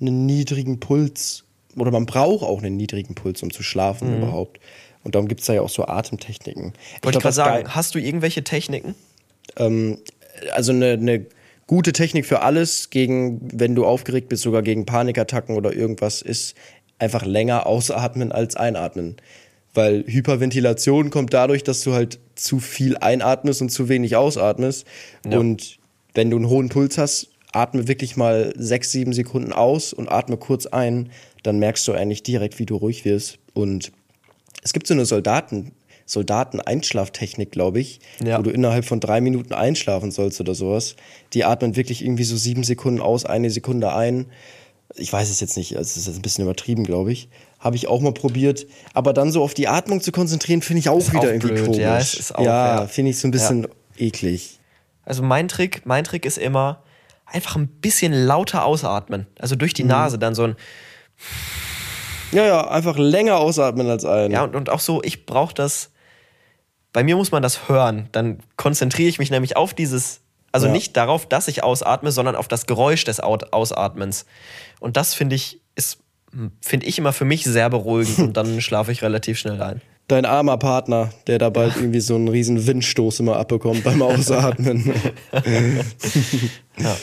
einen 0.00 0.26
niedrigen 0.26 0.78
Puls 0.78 1.44
oder 1.76 1.90
man 1.90 2.06
braucht 2.06 2.44
auch 2.44 2.62
einen 2.62 2.76
niedrigen 2.76 3.14
Puls, 3.14 3.42
um 3.42 3.50
zu 3.52 3.62
schlafen 3.62 4.18
überhaupt. 4.18 4.60
Und 5.02 5.14
darum 5.14 5.26
gibt 5.28 5.40
es 5.40 5.46
da 5.46 5.54
ja 5.54 5.62
auch 5.62 5.68
so 5.70 5.86
Atemtechniken. 5.86 6.74
Wollte 7.02 7.18
ich 7.18 7.22
gerade 7.22 7.34
sagen, 7.34 7.64
geil- 7.64 7.74
hast 7.74 7.94
du 7.94 7.98
irgendwelche 7.98 8.44
Techniken? 8.44 8.94
also 10.54 10.72
eine, 10.72 10.92
eine 10.92 11.26
gute 11.66 11.92
Technik 11.92 12.26
für 12.26 12.42
alles, 12.42 12.90
gegen, 12.90 13.40
wenn 13.52 13.74
du 13.74 13.84
aufgeregt 13.86 14.28
bist, 14.28 14.42
sogar 14.42 14.62
gegen 14.62 14.86
Panikattacken 14.86 15.56
oder 15.56 15.72
irgendwas, 15.72 16.22
ist 16.22 16.54
einfach 17.00 17.24
länger 17.24 17.66
ausatmen 17.66 18.30
als 18.32 18.56
einatmen. 18.56 19.16
Weil 19.72 20.04
Hyperventilation 20.06 21.10
kommt 21.10 21.32
dadurch, 21.32 21.62
dass 21.62 21.82
du 21.82 21.92
halt 21.92 22.18
zu 22.34 22.58
viel 22.58 22.96
einatmest 22.96 23.62
und 23.62 23.70
zu 23.70 23.88
wenig 23.88 24.16
ausatmest. 24.16 24.86
Ja. 25.28 25.38
Und 25.38 25.78
wenn 26.14 26.30
du 26.30 26.36
einen 26.36 26.48
hohen 26.48 26.68
Puls 26.68 26.98
hast, 26.98 27.28
atme 27.52 27.88
wirklich 27.88 28.16
mal 28.16 28.52
sechs, 28.56 28.92
sieben 28.92 29.12
Sekunden 29.12 29.52
aus 29.52 29.92
und 29.92 30.08
atme 30.10 30.36
kurz 30.36 30.66
ein, 30.66 31.10
dann 31.42 31.58
merkst 31.58 31.86
du 31.86 31.92
eigentlich 31.92 32.22
direkt, 32.22 32.58
wie 32.58 32.66
du 32.66 32.76
ruhig 32.76 33.04
wirst. 33.04 33.38
Und 33.54 33.92
es 34.62 34.72
gibt 34.72 34.86
so 34.86 34.94
eine 34.94 35.06
Soldaten, 35.06 35.72
Soldaten-Einschlaftechnik, 36.06 37.52
glaube 37.52 37.80
ich, 37.80 38.00
Ja. 38.24 38.38
wo 38.38 38.42
du 38.42 38.50
innerhalb 38.50 38.84
von 38.84 39.00
drei 39.00 39.20
Minuten 39.20 39.54
einschlafen 39.54 40.10
sollst 40.10 40.40
oder 40.40 40.54
sowas. 40.54 40.96
Die 41.32 41.44
atmen 41.44 41.76
wirklich 41.76 42.04
irgendwie 42.04 42.24
so 42.24 42.36
sieben 42.36 42.64
Sekunden 42.64 43.00
aus, 43.00 43.24
eine 43.24 43.50
Sekunde 43.50 43.94
ein. 43.94 44.26
Ich 44.96 45.12
weiß 45.12 45.30
es 45.30 45.40
jetzt 45.40 45.56
nicht, 45.56 45.72
es 45.72 45.96
ist 45.96 46.06
jetzt 46.06 46.16
ein 46.16 46.22
bisschen 46.22 46.44
übertrieben, 46.44 46.84
glaube 46.84 47.12
ich. 47.12 47.28
Habe 47.58 47.76
ich 47.76 47.86
auch 47.88 48.00
mal 48.00 48.12
probiert. 48.12 48.66
Aber 48.94 49.12
dann 49.12 49.30
so 49.30 49.42
auf 49.42 49.54
die 49.54 49.68
Atmung 49.68 50.00
zu 50.00 50.10
konzentrieren, 50.12 50.62
finde 50.62 50.80
ich 50.80 50.88
auch 50.88 50.98
Ist 50.98 51.10
wieder 51.12 51.20
auch 51.20 51.24
irgendwie 51.26 51.48
blöd, 51.52 51.64
komisch. 51.66 51.78
ja, 51.80 52.34
auch, 52.36 52.44
ja, 52.44 52.80
ja. 52.80 52.86
finde 52.86 53.10
ich 53.12 53.18
so 53.18 53.28
ein 53.28 53.30
bisschen 53.30 53.68
eklig. 53.96 54.58
Also 55.04 55.22
mein 55.22 55.48
Trick, 55.48 55.82
mein 55.84 56.04
Trick 56.04 56.24
ist 56.26 56.38
immer 56.38 56.82
einfach 57.26 57.56
ein 57.56 57.68
bisschen 57.68 58.12
lauter 58.12 58.64
ausatmen. 58.64 59.26
Also 59.38 59.54
durch 59.56 59.72
Mhm. 59.72 59.76
die 59.76 59.84
Nase 59.84 60.18
dann 60.18 60.34
so 60.34 60.44
ein 60.44 60.56
Ja, 62.32 62.44
ja, 62.46 62.68
einfach 62.68 62.96
länger 62.96 63.36
ausatmen 63.38 63.88
als 63.88 64.04
ein. 64.04 64.30
Ja, 64.30 64.44
und, 64.44 64.54
und 64.54 64.70
auch 64.70 64.80
so, 64.80 65.02
ich 65.02 65.26
brauche 65.26 65.54
das. 65.54 65.90
Bei 66.92 67.02
mir 67.04 67.16
muss 67.16 67.30
man 67.32 67.42
das 67.42 67.68
hören. 67.68 68.08
Dann 68.12 68.40
konzentriere 68.56 69.08
ich 69.08 69.18
mich 69.18 69.30
nämlich 69.30 69.56
auf 69.56 69.74
dieses, 69.74 70.19
also 70.52 70.66
Ja. 70.66 70.72
nicht 70.72 70.96
darauf, 70.96 71.26
dass 71.26 71.48
ich 71.48 71.62
ausatme, 71.62 72.12
sondern 72.12 72.36
auf 72.36 72.48
das 72.48 72.66
Geräusch 72.66 73.04
des 73.04 73.20
Au- 73.20 73.38
Ausatmens. 73.50 74.26
Und 74.80 74.96
das 74.96 75.14
finde 75.14 75.36
ich, 75.36 75.60
ist, 75.76 75.98
finde 76.60 76.86
ich 76.86 76.98
immer 76.98 77.12
für 77.12 77.24
mich 77.24 77.44
sehr 77.44 77.70
beruhigend 77.70 78.18
und 78.18 78.36
dann 78.36 78.60
schlafe 78.62 78.92
ich 78.92 79.02
relativ 79.02 79.38
schnell 79.38 79.60
ein. 79.62 79.80
Dein 80.08 80.24
armer 80.24 80.56
Partner, 80.58 81.10
der 81.28 81.38
da 81.38 81.50
bald 81.50 81.76
irgendwie 81.76 82.00
so 82.00 82.16
einen 82.16 82.26
riesen 82.26 82.66
Windstoß 82.66 83.20
immer 83.20 83.36
abbekommt 83.36 83.84
beim 83.84 84.02
Ausatmen. 84.02 84.92
Ja. 86.78 86.96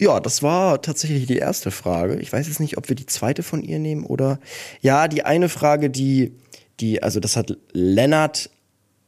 Ja, 0.00 0.20
das 0.20 0.44
war 0.44 0.80
tatsächlich 0.80 1.26
die 1.26 1.38
erste 1.38 1.72
Frage. 1.72 2.20
Ich 2.20 2.32
weiß 2.32 2.46
jetzt 2.46 2.60
nicht, 2.60 2.78
ob 2.78 2.88
wir 2.88 2.94
die 2.94 3.06
zweite 3.06 3.42
von 3.42 3.62
ihr 3.64 3.80
nehmen 3.80 4.04
oder. 4.04 4.38
Ja, 4.80 5.08
die 5.08 5.24
eine 5.24 5.48
Frage, 5.48 5.90
die, 5.90 6.32
die, 6.78 7.02
also 7.02 7.18
das 7.18 7.36
hat 7.36 7.56
Lennart. 7.72 8.48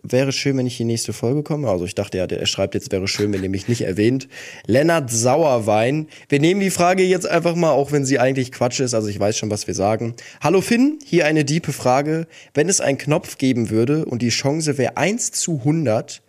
Wäre 0.03 0.33
schön, 0.33 0.57
wenn 0.57 0.67
ich 0.67 0.79
die 0.79 0.85
nächste 0.85 1.13
Folge 1.13 1.43
komme. 1.43 1.69
Also 1.69 1.85
ich 1.85 1.95
dachte 1.95 2.19
ja, 2.19 2.27
der 2.27 2.45
schreibt 2.47 2.75
jetzt, 2.75 2.91
wäre 2.91 3.07
schön, 3.07 3.33
wenn 3.33 3.43
ihr 3.43 3.51
mich 3.51 3.69
nicht 3.69 3.83
erwähnt. 3.83 4.29
Lennart 4.67 5.11
Sauerwein. 5.11 6.09
Wir 6.29 6.41
nehmen 6.41 6.61
die 6.61 6.71
Frage 6.71 7.03
jetzt 7.03 7.29
einfach 7.29 7.55
mal, 7.55 7.73
auch 7.73 7.93
wenn 7.93 8.07
sie 8.07 8.19
eigentlich 8.19 8.51
Quatsch 8.51 8.81
ist. 8.81 8.95
Also 8.95 9.09
ich 9.09 9.21
weiß 9.21 9.37
schon, 9.37 9.51
was 9.51 9.67
wir 9.67 9.75
sagen. 9.75 10.15
Hallo 10.41 10.63
Finn, 10.63 10.99
hier 11.05 11.27
eine 11.27 11.45
diepe 11.45 11.73
Frage. 11.73 12.27
Wenn 12.55 12.71
es 12.71 12.81
einen 12.81 12.97
Knopf 12.97 13.37
geben 13.37 13.69
würde 13.69 14.07
und 14.07 14.23
die 14.23 14.31
Chance 14.31 14.79
wäre 14.79 14.97
1 14.97 15.33
zu 15.33 15.59
100, 15.59 16.23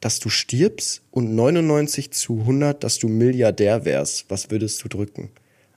dass 0.00 0.18
du 0.18 0.28
stirbst 0.28 1.02
und 1.12 1.34
99 1.34 2.10
zu 2.10 2.40
100, 2.40 2.82
dass 2.82 2.98
du 2.98 3.06
Milliardär 3.08 3.84
wärst, 3.84 4.24
was 4.28 4.50
würdest 4.50 4.82
du 4.82 4.88
drücken? 4.88 5.30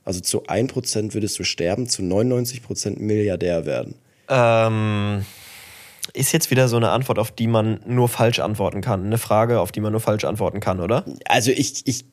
Also 0.03 0.19
zu 0.19 0.45
1% 0.45 1.13
würdest 1.13 1.37
du 1.39 1.43
sterben, 1.43 1.87
zu 1.87 2.01
99% 2.01 2.99
Milliardär 2.99 3.65
werden. 3.65 3.95
Ähm, 4.29 5.25
ist 6.13 6.31
jetzt 6.31 6.51
wieder 6.51 6.67
so 6.67 6.77
eine 6.77 6.89
Antwort, 6.91 7.17
auf 7.19 7.31
die 7.31 7.47
man 7.47 7.79
nur 7.87 8.07
falsch 8.07 8.39
antworten 8.39 8.81
kann. 8.81 9.05
Eine 9.05 9.17
Frage, 9.17 9.59
auf 9.59 9.71
die 9.71 9.79
man 9.79 9.91
nur 9.91 10.01
falsch 10.01 10.25
antworten 10.25 10.59
kann, 10.59 10.79
oder? 10.79 11.03
Also 11.25 11.51
ich, 11.51 11.81
ich, 11.87 12.05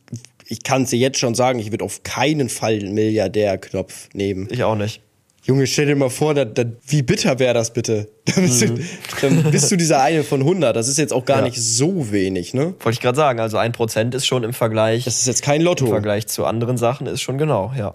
ich 0.47 0.63
kann 0.63 0.83
es 0.85 0.91
dir 0.91 0.99
jetzt 0.99 1.19
schon 1.19 1.35
sagen, 1.35 1.59
ich 1.59 1.71
würde 1.71 1.85
auf 1.85 2.03
keinen 2.03 2.49
Fall 2.49 2.79
den 2.79 2.95
Milliardär-Knopf 2.95 4.09
nehmen. 4.15 4.49
Ich 4.51 4.65
auch 4.65 4.77
nicht. 4.77 5.03
Junge, 5.43 5.67
stell 5.67 5.87
dir 5.87 5.97
mal 5.97 6.11
vor, 6.11 6.35
da, 6.35 6.45
da, 6.45 6.65
wie 6.87 7.03
bitter 7.03 7.39
wäre 7.39 7.55
das 7.55 7.73
bitte? 7.73 8.09
Dann 8.27 8.45
bist, 8.45 8.63
du, 8.63 8.79
dann 9.23 9.51
bist 9.51 9.73
du 9.73 9.77
dieser 9.77 10.01
eine 10.03 10.23
von 10.23 10.41
100. 10.41 10.77
Das 10.77 10.87
ist 10.87 10.99
jetzt 10.99 11.13
auch 11.13 11.25
gar 11.25 11.39
Ja. 11.39 11.45
nicht 11.45 11.57
so 11.57 12.13
wenig, 12.13 12.53
ne? 12.55 12.75
Wollte 12.81 12.91
ich 12.91 13.01
gerade 13.01 13.17
sagen, 13.17 13.41
also 13.41 13.57
ein 13.57 13.73
Prozent 13.73 14.15
ist 14.15 14.27
schon 14.27 14.45
im 14.45 14.53
Vergleich, 14.53 15.05
Das 15.05 15.19
ist 15.19 15.27
jetzt 15.27 15.43
kein 15.43 15.63
Lotto. 15.63 15.87
im 15.87 15.91
Vergleich 15.91 16.27
zu 16.27 16.45
anderen 16.45 16.77
Sachen 16.77 17.07
ist 17.07 17.23
schon 17.23 17.39
genau, 17.39 17.73
ja. 17.77 17.95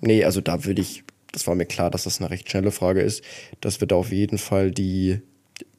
Nee, 0.00 0.24
also 0.24 0.40
da 0.40 0.64
würde 0.64 0.80
ich, 0.80 1.02
das 1.32 1.46
war 1.46 1.54
mir 1.54 1.66
klar, 1.66 1.90
dass 1.90 2.04
das 2.04 2.20
eine 2.20 2.30
recht 2.30 2.50
schnelle 2.50 2.70
Frage 2.70 3.00
ist, 3.00 3.22
dass 3.60 3.80
wir 3.80 3.88
da 3.88 3.96
auf 3.96 4.10
jeden 4.12 4.38
Fall 4.38 4.70
die, 4.70 5.20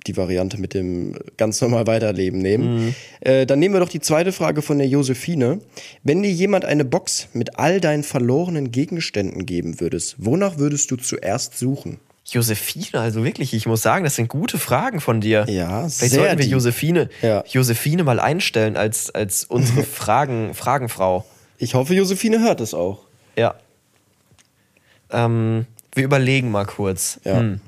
die 0.07 0.15
Variante 0.17 0.59
mit 0.59 0.73
dem 0.73 1.17
ganz 1.37 1.59
normal 1.61 1.87
Weiterleben 1.87 2.39
nehmen. 2.39 2.95
Äh, 3.21 3.45
dann 3.45 3.59
nehmen 3.59 3.73
wir 3.75 3.79
doch 3.79 3.89
die 3.89 3.99
zweite 3.99 4.31
Frage 4.31 4.61
von 4.61 4.77
der 4.77 4.87
Josephine. 4.87 5.59
Wenn 6.03 6.21
dir 6.23 6.31
jemand 6.31 6.65
eine 6.65 6.85
Box 6.85 7.27
mit 7.33 7.57
all 7.57 7.81
deinen 7.81 8.03
verlorenen 8.03 8.71
Gegenständen 8.71 9.45
geben 9.45 9.79
würdest, 9.79 10.15
wonach 10.19 10.57
würdest 10.57 10.91
du 10.91 10.95
zuerst 10.97 11.57
suchen? 11.57 11.99
Josephine, 12.25 13.01
also 13.01 13.23
wirklich, 13.23 13.55
ich 13.55 13.65
muss 13.65 13.81
sagen, 13.81 14.03
das 14.03 14.15
sind 14.15 14.27
gute 14.27 14.59
Fragen 14.59 15.01
von 15.01 15.19
dir. 15.19 15.45
Ja, 15.49 15.87
Vielleicht 15.89 15.97
sehr 15.99 16.09
sollten 16.09 16.37
wir 16.37 16.43
deep. 16.45 16.51
Josephine, 16.51 17.09
Ja. 17.23 17.43
Josephine 17.47 18.03
mal 18.03 18.19
einstellen 18.19 18.77
als, 18.77 19.09
als 19.09 19.45
unsere 19.45 19.83
Fragen, 19.83 20.53
Fragenfrau. 20.53 21.25
Ich 21.57 21.73
hoffe, 21.73 21.95
Josephine 21.95 22.39
hört 22.39 22.61
es 22.61 22.75
auch. 22.75 22.99
Ja. 23.35 23.55
Ähm, 25.11 25.65
wir 25.93 26.03
überlegen 26.03 26.51
mal 26.51 26.65
kurz. 26.65 27.19
Ja. 27.23 27.39
Hm. 27.39 27.61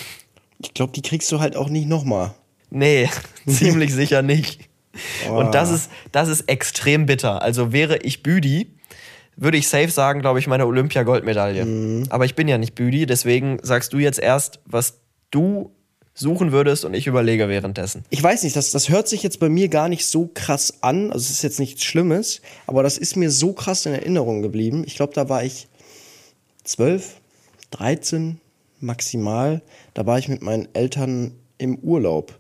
Ich 0.59 0.75
glaube, 0.75 0.93
die 0.93 1.03
kriegst 1.03 1.31
du 1.33 1.41
halt 1.41 1.57
auch 1.57 1.69
nicht 1.69 1.89
nochmal. 1.89 2.35
Nee, 2.71 3.09
ziemlich 3.47 3.93
sicher 3.93 4.23
nicht. 4.23 4.69
Und 5.29 5.55
das 5.55 5.71
ist, 5.71 5.91
das 6.13 6.29
ist 6.29 6.43
extrem 6.43 7.07
bitter. 7.07 7.43
Also 7.43 7.73
wäre 7.73 7.99
ich 7.99 8.23
Büdi, 8.23 8.74
würde 9.37 9.59
ich 9.59 9.69
safe 9.69 9.91
sagen, 9.91 10.21
glaube 10.21 10.39
ich, 10.39 10.47
meine 10.47 10.67
Olympia-Goldmedaille. 10.67 12.07
Aber 12.11 12.25
ich 12.25 12.35
bin 12.35 12.49
ja 12.49 12.59
nicht 12.59 12.75
Büdi, 12.75 13.07
deswegen 13.07 13.59
sagst 13.63 13.93
du 13.93 13.99
jetzt 13.99 14.19
erst, 14.19 14.61
was 14.67 15.01
du 15.31 15.73
suchen 16.15 16.53
würdest 16.53 16.85
und 16.85 16.95
ich 16.95 17.09
überlege 17.09 17.49
währenddessen. 17.49 18.05
Ich 18.11 18.23
weiß 18.23 18.45
nicht, 18.45 18.55
das, 18.55 18.71
das 18.71 18.89
hört 18.89 19.09
sich 19.09 19.23
jetzt 19.23 19.41
bei 19.41 19.49
mir 19.49 19.69
gar 19.69 19.89
nicht 19.89 20.07
so 20.07 20.31
krass 20.33 20.75
an. 20.81 21.11
Also 21.11 21.25
es 21.25 21.31
ist 21.31 21.43
jetzt 21.43 21.59
nichts 21.59 21.83
Schlimmes, 21.83 22.41
aber 22.67 22.83
das 22.85 22.99
ist 22.99 23.17
mir 23.17 23.31
so 23.31 23.53
krass 23.53 23.85
in 23.85 23.95
Erinnerung 23.95 24.41
geblieben. 24.41 24.85
Ich 24.87 24.95
glaube, 24.95 25.13
da 25.13 25.29
war 25.29 25.43
ich 25.43 25.67
12, 26.63 27.17
13 27.73 28.41
maximal. 28.81 29.61
Da 29.95 30.07
war 30.07 30.19
ich 30.19 30.29
mit 30.29 30.43
meinen 30.43 30.69
Eltern 30.73 31.33
im 31.59 31.79
Urlaub. 31.79 32.39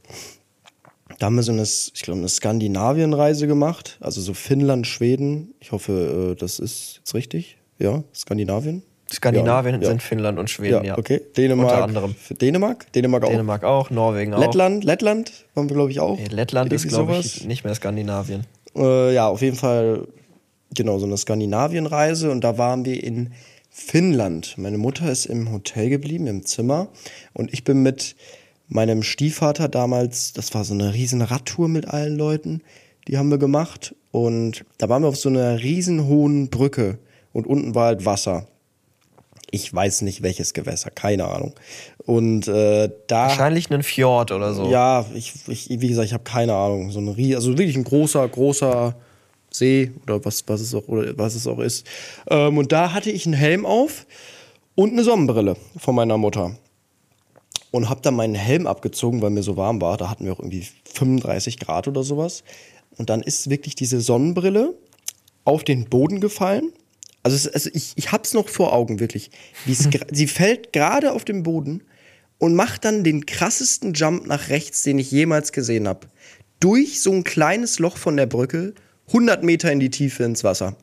Da 1.18 1.26
haben 1.26 1.36
wir 1.36 1.42
so 1.42 1.52
eine, 1.52 1.62
ich 1.62 2.02
glaube, 2.02 2.18
eine 2.18 2.28
Skandinavien-Reise 2.28 3.46
gemacht. 3.46 3.98
Also 4.00 4.20
so 4.20 4.34
Finnland, 4.34 4.86
Schweden. 4.86 5.54
Ich 5.60 5.72
hoffe, 5.72 6.32
äh, 6.32 6.40
das 6.40 6.58
ist 6.58 6.96
jetzt 6.98 7.14
richtig. 7.14 7.56
Ja, 7.78 8.02
Skandinavien. 8.14 8.82
Skandinavien 9.12 9.76
Ja, 9.76 9.82
ja. 9.82 9.88
sind 9.88 10.02
Finnland 10.02 10.38
und 10.38 10.50
Schweden, 10.50 10.84
ja. 10.84 10.94
Ja, 10.94 10.98
okay. 10.98 11.20
Dänemark. 11.36 11.70
Unter 11.72 11.84
anderem. 11.84 12.14
Dänemark? 12.40 12.90
Dänemark 12.92 13.24
auch. 13.24 13.30
Dänemark 13.30 13.64
auch, 13.64 13.90
Norwegen 13.90 14.34
auch. 14.34 14.40
Lettland, 14.40 14.84
Lettland 14.84 15.44
waren 15.54 15.68
wir, 15.68 15.74
glaube 15.74 15.90
ich, 15.90 16.00
auch. 16.00 16.18
Nee, 16.18 16.26
Lettland 16.30 16.72
ist, 16.72 16.88
glaube 16.88 17.12
sowas. 17.12 17.26
ich, 17.26 17.44
nicht 17.46 17.64
mehr 17.64 17.74
Skandinavien. 17.74 18.44
Äh, 18.76 19.14
ja, 19.14 19.28
auf 19.28 19.42
jeden 19.42 19.56
Fall, 19.56 20.08
genau, 20.74 20.98
so 20.98 21.06
eine 21.06 21.16
Skandinavien-Reise 21.16 22.30
und 22.30 22.42
da 22.42 22.58
waren 22.58 22.84
wir 22.84 23.02
in 23.02 23.32
Finnland. 23.70 24.54
Meine 24.56 24.78
Mutter 24.78 25.10
ist 25.10 25.26
im 25.26 25.52
Hotel 25.52 25.90
geblieben, 25.90 26.26
im 26.26 26.46
Zimmer 26.46 26.88
und 27.32 27.52
ich 27.52 27.64
bin 27.64 27.82
mit 27.82 28.16
meinem 28.74 29.02
Stiefvater 29.02 29.68
damals, 29.68 30.32
das 30.32 30.52
war 30.54 30.64
so 30.64 30.74
eine 30.74 30.92
riesen 30.94 31.22
Radtour 31.22 31.68
mit 31.68 31.88
allen 31.88 32.16
Leuten, 32.16 32.60
die 33.08 33.16
haben 33.16 33.30
wir 33.30 33.38
gemacht 33.38 33.94
und 34.10 34.64
da 34.78 34.88
waren 34.88 35.02
wir 35.02 35.08
auf 35.08 35.16
so 35.16 35.28
einer 35.28 35.62
riesen 35.62 36.06
hohen 36.06 36.50
Brücke 36.50 36.98
und 37.32 37.46
unten 37.46 37.74
war 37.74 37.86
halt 37.86 38.04
Wasser. 38.04 38.46
Ich 39.50 39.72
weiß 39.72 40.02
nicht 40.02 40.22
welches 40.22 40.52
Gewässer, 40.52 40.90
keine 40.90 41.26
Ahnung. 41.26 41.54
Und 41.98 42.48
äh, 42.48 42.90
da 43.06 43.28
Wahrscheinlich 43.28 43.70
einen 43.70 43.84
Fjord 43.84 44.32
oder 44.32 44.52
so. 44.52 44.68
ja, 44.68 45.04
ich, 45.14 45.34
ich, 45.46 45.68
wie 45.68 45.88
gesagt, 45.88 46.06
ich 46.06 46.12
habe 46.12 46.24
keine 46.24 46.54
Ahnung. 46.54 46.90
So 46.90 46.98
ein 46.98 47.08
also 47.34 47.56
wirklich 47.56 47.76
ein 47.76 47.84
großer, 47.84 48.26
großer 48.26 48.96
See 49.50 49.92
oder 50.02 50.24
was, 50.24 50.42
was, 50.48 50.60
es, 50.60 50.74
auch, 50.74 50.88
oder 50.88 51.16
was 51.16 51.36
es 51.36 51.46
auch 51.46 51.60
ist. 51.60 51.86
Ähm, 52.28 52.58
und 52.58 52.72
da 52.72 52.92
hatte 52.92 53.12
ich 53.12 53.26
einen 53.26 53.34
Helm 53.34 53.64
auf 53.64 54.06
und 54.74 54.92
eine 54.92 55.04
Sonnenbrille 55.04 55.56
von 55.76 55.94
meiner 55.94 56.18
Mutter. 56.18 56.56
Und 57.74 57.88
habe 57.90 58.02
dann 58.02 58.14
meinen 58.14 58.36
Helm 58.36 58.68
abgezogen, 58.68 59.20
weil 59.20 59.30
mir 59.30 59.42
so 59.42 59.56
warm 59.56 59.80
war. 59.80 59.96
Da 59.96 60.08
hatten 60.08 60.24
wir 60.24 60.32
auch 60.32 60.38
irgendwie 60.38 60.64
35 60.94 61.58
Grad 61.58 61.88
oder 61.88 62.04
sowas. 62.04 62.44
Und 62.98 63.10
dann 63.10 63.20
ist 63.20 63.50
wirklich 63.50 63.74
diese 63.74 64.00
Sonnenbrille 64.00 64.78
auf 65.44 65.64
den 65.64 65.86
Boden 65.86 66.20
gefallen. 66.20 66.72
Also, 67.24 67.34
es, 67.34 67.48
also 67.48 67.70
ich, 67.74 67.94
ich 67.96 68.12
hab's 68.12 68.32
noch 68.32 68.48
vor 68.48 68.72
Augen, 68.72 69.00
wirklich. 69.00 69.32
Gra- 69.66 70.06
sie 70.14 70.28
fällt 70.28 70.72
gerade 70.72 71.10
auf 71.10 71.24
den 71.24 71.42
Boden 71.42 71.82
und 72.38 72.54
macht 72.54 72.84
dann 72.84 73.02
den 73.02 73.26
krassesten 73.26 73.92
Jump 73.92 74.28
nach 74.28 74.50
rechts, 74.50 74.84
den 74.84 75.00
ich 75.00 75.10
jemals 75.10 75.50
gesehen 75.50 75.88
habe. 75.88 76.06
Durch 76.60 77.00
so 77.02 77.10
ein 77.10 77.24
kleines 77.24 77.80
Loch 77.80 77.96
von 77.96 78.16
der 78.16 78.26
Brücke, 78.26 78.74
100 79.08 79.42
Meter 79.42 79.72
in 79.72 79.80
die 79.80 79.90
Tiefe 79.90 80.22
ins 80.22 80.44
Wasser. 80.44 80.76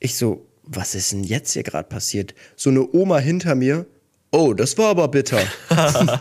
Ich 0.00 0.16
so, 0.16 0.44
was 0.64 0.94
ist 0.94 1.12
denn 1.12 1.24
jetzt 1.24 1.52
hier 1.54 1.62
gerade 1.62 1.88
passiert? 1.88 2.34
So 2.56 2.68
eine 2.68 2.86
Oma 2.92 3.20
hinter 3.20 3.54
mir. 3.54 3.86
Oh, 4.34 4.52
das 4.52 4.76
war 4.78 4.88
aber 4.88 5.06
bitter. 5.06 5.38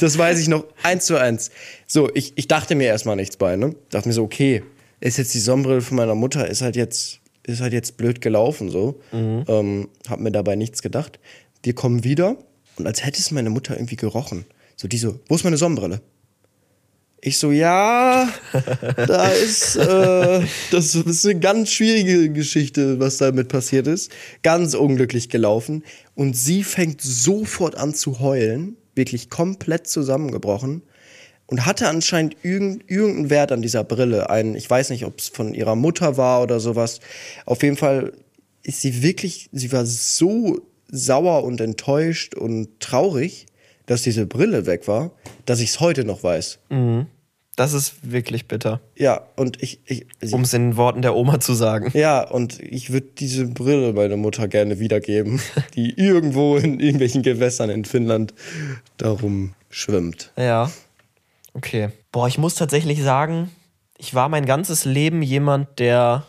das 0.00 0.18
weiß 0.18 0.40
ich 0.40 0.48
noch 0.48 0.64
eins 0.82 1.06
zu 1.06 1.16
eins. 1.16 1.52
So, 1.86 2.10
ich, 2.12 2.32
ich 2.34 2.48
dachte 2.48 2.74
mir 2.74 2.88
erstmal 2.88 3.14
nichts 3.14 3.36
bei, 3.36 3.54
ne? 3.54 3.76
Dachte 3.90 4.08
mir 4.08 4.14
so, 4.14 4.24
okay, 4.24 4.64
ist 4.98 5.16
jetzt 5.16 5.32
die 5.32 5.38
Sonnenbrille 5.38 5.80
von 5.80 5.96
meiner 5.96 6.16
Mutter, 6.16 6.48
ist 6.48 6.60
halt 6.60 6.74
jetzt, 6.74 7.20
ist 7.44 7.60
halt 7.60 7.72
jetzt 7.72 7.96
blöd 7.96 8.20
gelaufen, 8.20 8.68
so. 8.68 9.00
Ähm, 9.46 9.88
hab 10.08 10.18
mir 10.18 10.32
dabei 10.32 10.56
nichts 10.56 10.82
gedacht. 10.82 11.20
Wir 11.62 11.72
kommen 11.72 12.02
wieder 12.02 12.36
und 12.78 12.86
als 12.88 13.04
hätte 13.04 13.20
es 13.20 13.30
meine 13.30 13.50
Mutter 13.50 13.76
irgendwie 13.76 13.94
gerochen. 13.94 14.44
So, 14.74 14.88
die 14.88 14.98
so, 14.98 15.20
wo 15.28 15.36
ist 15.36 15.44
meine 15.44 15.56
Sonnenbrille? 15.56 16.00
Ich 17.24 17.38
so, 17.38 17.52
ja, 17.52 18.28
da 18.96 19.28
ist, 19.28 19.76
äh, 19.76 20.40
das 20.72 20.96
ist 20.96 21.24
eine 21.24 21.38
ganz 21.38 21.70
schwierige 21.70 22.32
Geschichte, 22.32 22.98
was 22.98 23.18
damit 23.18 23.46
passiert 23.46 23.86
ist. 23.86 24.10
Ganz 24.42 24.74
unglücklich 24.74 25.28
gelaufen. 25.28 25.84
Und 26.16 26.36
sie 26.36 26.64
fängt 26.64 27.00
sofort 27.00 27.76
an 27.76 27.94
zu 27.94 28.18
heulen, 28.18 28.76
wirklich 28.96 29.30
komplett 29.30 29.86
zusammengebrochen. 29.86 30.82
Und 31.46 31.64
hatte 31.64 31.86
anscheinend 31.86 32.38
irgend, 32.42 32.90
irgendeinen 32.90 33.30
Wert 33.30 33.52
an 33.52 33.62
dieser 33.62 33.84
Brille. 33.84 34.28
Ein, 34.28 34.56
ich 34.56 34.68
weiß 34.68 34.90
nicht, 34.90 35.04
ob 35.04 35.20
es 35.20 35.28
von 35.28 35.54
ihrer 35.54 35.76
Mutter 35.76 36.16
war 36.16 36.42
oder 36.42 36.58
sowas. 36.58 36.98
Auf 37.46 37.62
jeden 37.62 37.76
Fall 37.76 38.14
ist 38.64 38.80
sie 38.80 39.00
wirklich, 39.04 39.48
sie 39.52 39.70
war 39.70 39.86
so 39.86 40.60
sauer 40.90 41.44
und 41.44 41.60
enttäuscht 41.60 42.34
und 42.34 42.80
traurig, 42.80 43.46
dass 43.86 44.02
diese 44.02 44.26
Brille 44.26 44.66
weg 44.66 44.88
war, 44.88 45.10
dass 45.46 45.60
ich 45.60 45.70
es 45.70 45.80
heute 45.80 46.04
noch 46.04 46.22
weiß. 46.22 46.58
Das 47.56 47.74
ist 47.74 48.10
wirklich 48.10 48.48
bitter. 48.48 48.80
Ja, 48.96 49.22
und 49.36 49.62
ich, 49.62 49.80
ich 49.84 50.06
Um 50.32 50.42
es 50.42 50.54
in 50.54 50.76
Worten 50.76 51.02
der 51.02 51.14
Oma 51.14 51.38
zu 51.40 51.52
sagen. 51.54 51.90
ja, 51.92 52.22
und 52.22 52.60
ich 52.60 52.92
würde 52.92 53.08
diese 53.18 53.46
Brille 53.46 53.92
meiner 53.92 54.16
Mutter 54.16 54.48
gerne 54.48 54.78
wiedergeben, 54.78 55.40
die 55.74 55.98
irgendwo 55.98 56.56
in 56.56 56.80
irgendwelchen 56.80 57.22
Gewässern 57.22 57.68
in 57.70 57.84
Finnland 57.84 58.32
darum 58.96 59.54
schwimmt. 59.68 60.32
Ja. 60.36 60.70
Okay. 61.54 61.90
Boah, 62.10 62.28
ich 62.28 62.38
muss 62.38 62.54
tatsächlich 62.54 63.02
sagen, 63.02 63.50
ich 63.98 64.14
war 64.14 64.28
mein 64.28 64.46
ganzes 64.46 64.84
Leben 64.84 65.22
jemand, 65.22 65.78
der 65.78 66.24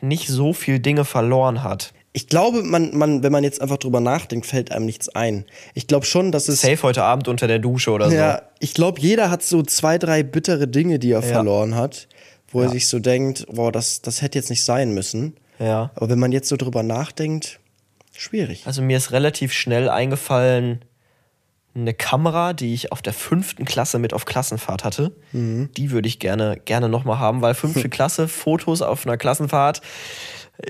nicht 0.00 0.28
so 0.28 0.52
viel 0.52 0.78
Dinge 0.78 1.04
verloren 1.04 1.62
hat. 1.62 1.93
Ich 2.16 2.28
glaube, 2.28 2.62
man, 2.62 2.96
man, 2.96 3.22
wenn 3.24 3.32
man 3.32 3.42
jetzt 3.42 3.60
einfach 3.60 3.76
drüber 3.76 3.98
nachdenkt, 4.00 4.46
fällt 4.46 4.70
einem 4.70 4.86
nichts 4.86 5.08
ein. 5.08 5.44
Ich 5.74 5.88
glaube 5.88 6.06
schon, 6.06 6.30
dass 6.30 6.46
es. 6.48 6.60
Safe 6.60 6.80
heute 6.84 7.02
Abend 7.02 7.26
unter 7.26 7.48
der 7.48 7.58
Dusche 7.58 7.90
oder 7.90 8.08
so. 8.08 8.14
Ja, 8.16 8.42
ich 8.60 8.72
glaube, 8.72 9.00
jeder 9.00 9.30
hat 9.30 9.42
so 9.42 9.62
zwei, 9.64 9.98
drei 9.98 10.22
bittere 10.22 10.68
Dinge, 10.68 10.98
die 11.00 11.10
er 11.10 11.20
Ja. 11.22 11.26
verloren 11.26 11.74
hat, 11.74 12.06
wo 12.52 12.60
er 12.60 12.66
Ja. 12.66 12.70
sich 12.72 12.88
so 12.88 13.00
denkt, 13.00 13.46
boah, 13.50 13.72
das, 13.72 14.00
das 14.00 14.22
hätte 14.22 14.38
jetzt 14.38 14.48
nicht 14.48 14.64
sein 14.64 14.94
müssen. 14.94 15.36
Ja. 15.58 15.90
Aber 15.96 16.08
wenn 16.08 16.20
man 16.20 16.30
jetzt 16.30 16.48
so 16.48 16.56
drüber 16.56 16.84
nachdenkt, 16.84 17.58
schwierig. 18.16 18.62
Also 18.64 18.80
mir 18.80 18.96
ist 18.96 19.10
relativ 19.10 19.52
schnell 19.52 19.88
eingefallen, 19.88 20.84
eine 21.76 21.94
Kamera, 21.94 22.52
die 22.52 22.72
ich 22.74 22.92
auf 22.92 23.02
der 23.02 23.12
fünften 23.12 23.64
Klasse 23.64 23.98
mit 23.98 24.12
auf 24.12 24.24
Klassenfahrt 24.24 24.84
hatte. 24.84 25.10
Die 25.32 25.90
würde 25.90 26.06
ich 26.06 26.20
gerne, 26.20 26.56
gerne 26.64 26.88
nochmal 26.88 27.18
haben, 27.18 27.42
weil 27.42 27.54
fünfte 27.54 27.88
Klasse, 27.90 28.28
Fotos 28.28 28.80
auf 28.82 29.04
einer 29.04 29.16
Klassenfahrt, 29.16 29.80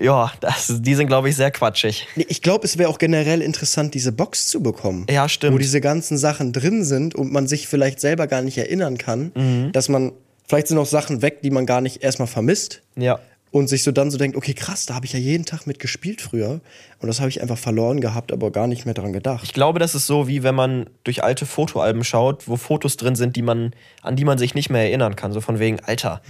ja, 0.01 0.33
das, 0.41 0.73
die 0.81 0.95
sind, 0.95 1.07
glaube 1.09 1.29
ich, 1.29 1.37
sehr 1.37 1.51
quatschig. 1.51 2.07
Ich 2.17 2.41
glaube, 2.43 2.65
es 2.65 2.79
wäre 2.79 2.89
auch 2.89 2.99
generell 2.99 3.43
interessant, 3.43 3.95
diese 3.95 4.13
Box 4.13 4.49
zu 4.49 4.63
bekommen. 4.63 5.07
Ja, 5.11 5.29
stimmt. 5.29 5.55
Wo 5.55 5.59
diese 5.59 5.81
ganzen 5.81 6.17
Sachen 6.19 6.53
drin 6.53 6.85
sind 6.85 7.15
und 7.15 7.33
man 7.33 7.47
sich 7.47 7.69
vielleicht 7.69 8.01
selber 8.01 8.27
gar 8.27 8.43
nicht 8.43 8.57
erinnern 8.59 8.99
kann, 8.99 9.33
Mhm. 9.35 9.73
dass 9.73 9.89
man, 9.89 10.13
vielleicht 10.49 10.69
sind 10.69 10.79
auch 10.79 10.87
Sachen 10.87 11.23
weg, 11.23 11.43
die 11.43 11.51
man 11.51 11.67
gar 11.67 11.81
nicht 11.81 12.03
erstmal 12.03 12.29
vermisst 12.29 12.83
Ja. 12.97 13.19
Und 13.55 13.69
sich 13.69 13.85
so 13.85 13.93
dann 13.93 14.11
so 14.11 14.19
denkt, 14.19 14.37
okay, 14.37 14.53
krass, 14.53 14.85
da 14.85 14.97
habe 14.97 15.07
ich 15.07 15.13
ja 15.13 15.19
jeden 15.21 15.45
Tag 15.45 15.65
mit 15.69 15.79
gespielt 15.79 16.21
früher 16.21 16.61
und 16.99 17.07
das 17.07 17.21
habe 17.21 17.29
ich 17.29 17.41
einfach 17.41 17.57
verloren 17.57 18.01
gehabt, 18.01 18.33
aber 18.33 18.51
gar 18.51 18.67
nicht 18.67 18.85
mehr 18.85 18.95
dran 18.95 19.13
gedacht. 19.13 19.45
Ich 19.45 19.53
glaube, 19.53 19.79
das 19.79 19.95
ist 19.95 20.09
so, 20.09 20.27
wie 20.27 20.43
wenn 20.43 20.57
man 20.57 20.91
durch 21.05 21.23
alte 21.23 21.47
Fotoalben 21.47 22.03
schaut, 22.03 22.49
wo 22.49 22.57
Fotos 22.57 22.97
drin 22.97 23.15
sind, 23.15 23.37
die 23.37 23.43
man, 23.43 23.71
an 24.03 24.17
die 24.17 24.25
man 24.25 24.39
sich 24.39 24.57
nicht 24.57 24.71
mehr 24.71 24.83
erinnern 24.83 25.15
kann. 25.15 25.33
So 25.33 25.41
von 25.41 25.61
wegen, 25.61 25.79
Alter, 25.79 26.21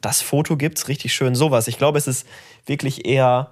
das 0.00 0.22
Foto 0.22 0.56
gibt's 0.56 0.88
richtig 0.88 1.12
schön 1.12 1.34
sowas. 1.34 1.68
Ich 1.68 1.76
glaube, 1.76 1.98
es 1.98 2.06
ist 2.06 2.26
wirklich 2.64 3.04
eher 3.04 3.50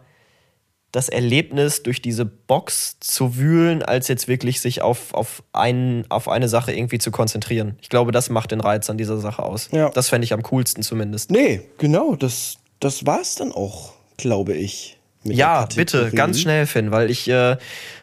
das 0.90 1.10
Erlebnis, 1.10 1.82
durch 1.82 2.00
diese 2.00 2.24
Box 2.24 2.96
zu 2.98 3.36
wühlen, 3.36 3.82
als 3.82 4.08
jetzt 4.08 4.26
wirklich 4.26 4.62
sich 4.62 4.80
auf, 4.80 5.12
auf, 5.12 5.42
ein, 5.52 6.06
auf 6.08 6.28
eine 6.28 6.48
Sache 6.48 6.72
irgendwie 6.72 6.96
zu 6.96 7.10
konzentrieren. 7.10 7.76
Ich 7.82 7.90
glaube, 7.90 8.10
das 8.10 8.30
macht 8.30 8.52
den 8.52 8.60
Reiz 8.62 8.88
an 8.88 8.96
dieser 8.96 9.18
Sache 9.18 9.42
aus. 9.42 9.68
Ja. 9.70 9.90
Das 9.90 10.08
fände 10.08 10.24
ich 10.24 10.32
am 10.32 10.42
coolsten 10.44 10.82
zumindest. 10.82 11.30
Nee, 11.30 11.60
genau, 11.76 12.16
das, 12.16 12.56
das 12.80 13.06
war 13.06 13.20
es 13.20 13.34
dann 13.34 13.52
auch, 13.52 13.92
glaube 14.16 14.54
ich. 14.54 14.98
Ja, 15.24 15.66
bitte, 15.74 16.10
ganz 16.14 16.40
schnell, 16.40 16.66
Finn, 16.66 16.90
weil 16.90 17.10
ich 17.10 17.28
äh, 17.28 17.56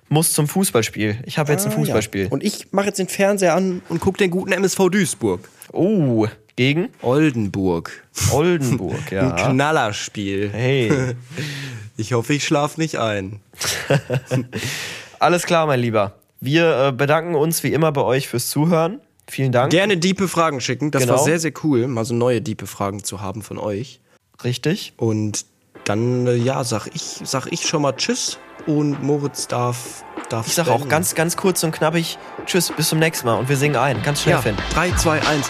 muss 0.09 0.33
zum 0.33 0.47
Fußballspiel. 0.47 1.17
Ich 1.25 1.37
habe 1.37 1.51
jetzt 1.51 1.65
ein 1.65 1.71
Ah, 1.71 1.75
Fußballspiel. 1.75 2.23
Ja. 2.25 2.29
Und 2.29 2.43
ich 2.43 2.71
mache 2.71 2.87
jetzt 2.87 2.99
den 2.99 3.07
Fernseher 3.07 3.55
an 3.55 3.81
und 3.89 3.99
gucke 4.01 4.17
den 4.17 4.29
guten 4.31 4.51
MSV 4.51 4.89
Duisburg. 4.91 5.47
Oh, 5.71 6.27
gegen 6.55 6.89
Oldenburg. 7.01 8.03
Oldenburg, 8.31 8.99
ja. 9.11 9.33
Ein 9.33 9.53
Knallerspiel. 9.53 10.49
Hey, 10.53 10.91
Ich 11.97 12.11
hoffe, 12.11 12.33
ich 12.33 12.43
schlafe 12.45 12.79
nicht 12.81 12.97
ein. 12.97 13.39
alles 15.19 15.43
klar, 15.43 15.65
mein 15.65 15.79
Lieber. 15.79 16.15
Wir 16.41 16.87
äh, 16.87 16.91
bedanken 16.91 17.35
uns 17.35 17.63
wie 17.63 17.71
immer 17.73 17.91
bei 17.93 18.01
euch 18.01 18.27
fürs 18.27 18.47
Zuhören. 18.49 18.99
Vielen 19.27 19.51
Dank. 19.51 19.71
Gerne 19.71 19.97
diepe 19.97 20.27
Fragen 20.27 20.59
schicken. 20.61 20.91
Das 20.91 21.03
Genau. 21.03 21.13
war 21.15 21.23
sehr, 21.23 21.39
sehr 21.39 21.53
cool, 21.63 21.87
mal 21.87 22.05
so 22.05 22.13
neue 22.13 22.41
diepe 22.41 22.67
Fragen 22.67 23.03
zu 23.03 23.21
haben 23.21 23.41
von 23.41 23.57
euch. 23.57 24.01
Richtig. 24.43 24.93
Und 24.97 25.45
dann, 25.85 26.27
äh, 26.27 26.35
ja, 26.35 26.63
sag 26.63 26.87
ich, 26.93 27.19
sag 27.23 27.47
ich 27.51 27.67
schon 27.67 27.81
mal 27.81 27.93
Tschüss 27.93 28.37
und 28.65 29.03
Moritz 29.03 29.47
darf, 29.47 30.03
darf 30.29 30.47
Ich 30.47 30.55
sage 30.55 30.71
auch 30.71 30.75
beenden. 30.77 30.89
ganz, 30.89 31.15
ganz 31.15 31.37
kurz 31.37 31.63
und 31.63 31.71
knappig 31.71 32.17
Tschüss, 32.45 32.71
bis 32.75 32.89
zum 32.89 32.99
nächsten 32.99 33.27
Mal 33.27 33.35
und 33.35 33.49
wir 33.49 33.57
singen 33.57 33.75
ein. 33.75 34.01
Ganz 34.03 34.21
schnell, 34.21 34.35
ja, 34.35 34.41
Finn. 34.41 34.57
3, 34.73 34.91
2, 34.95 35.21
1. 35.21 35.49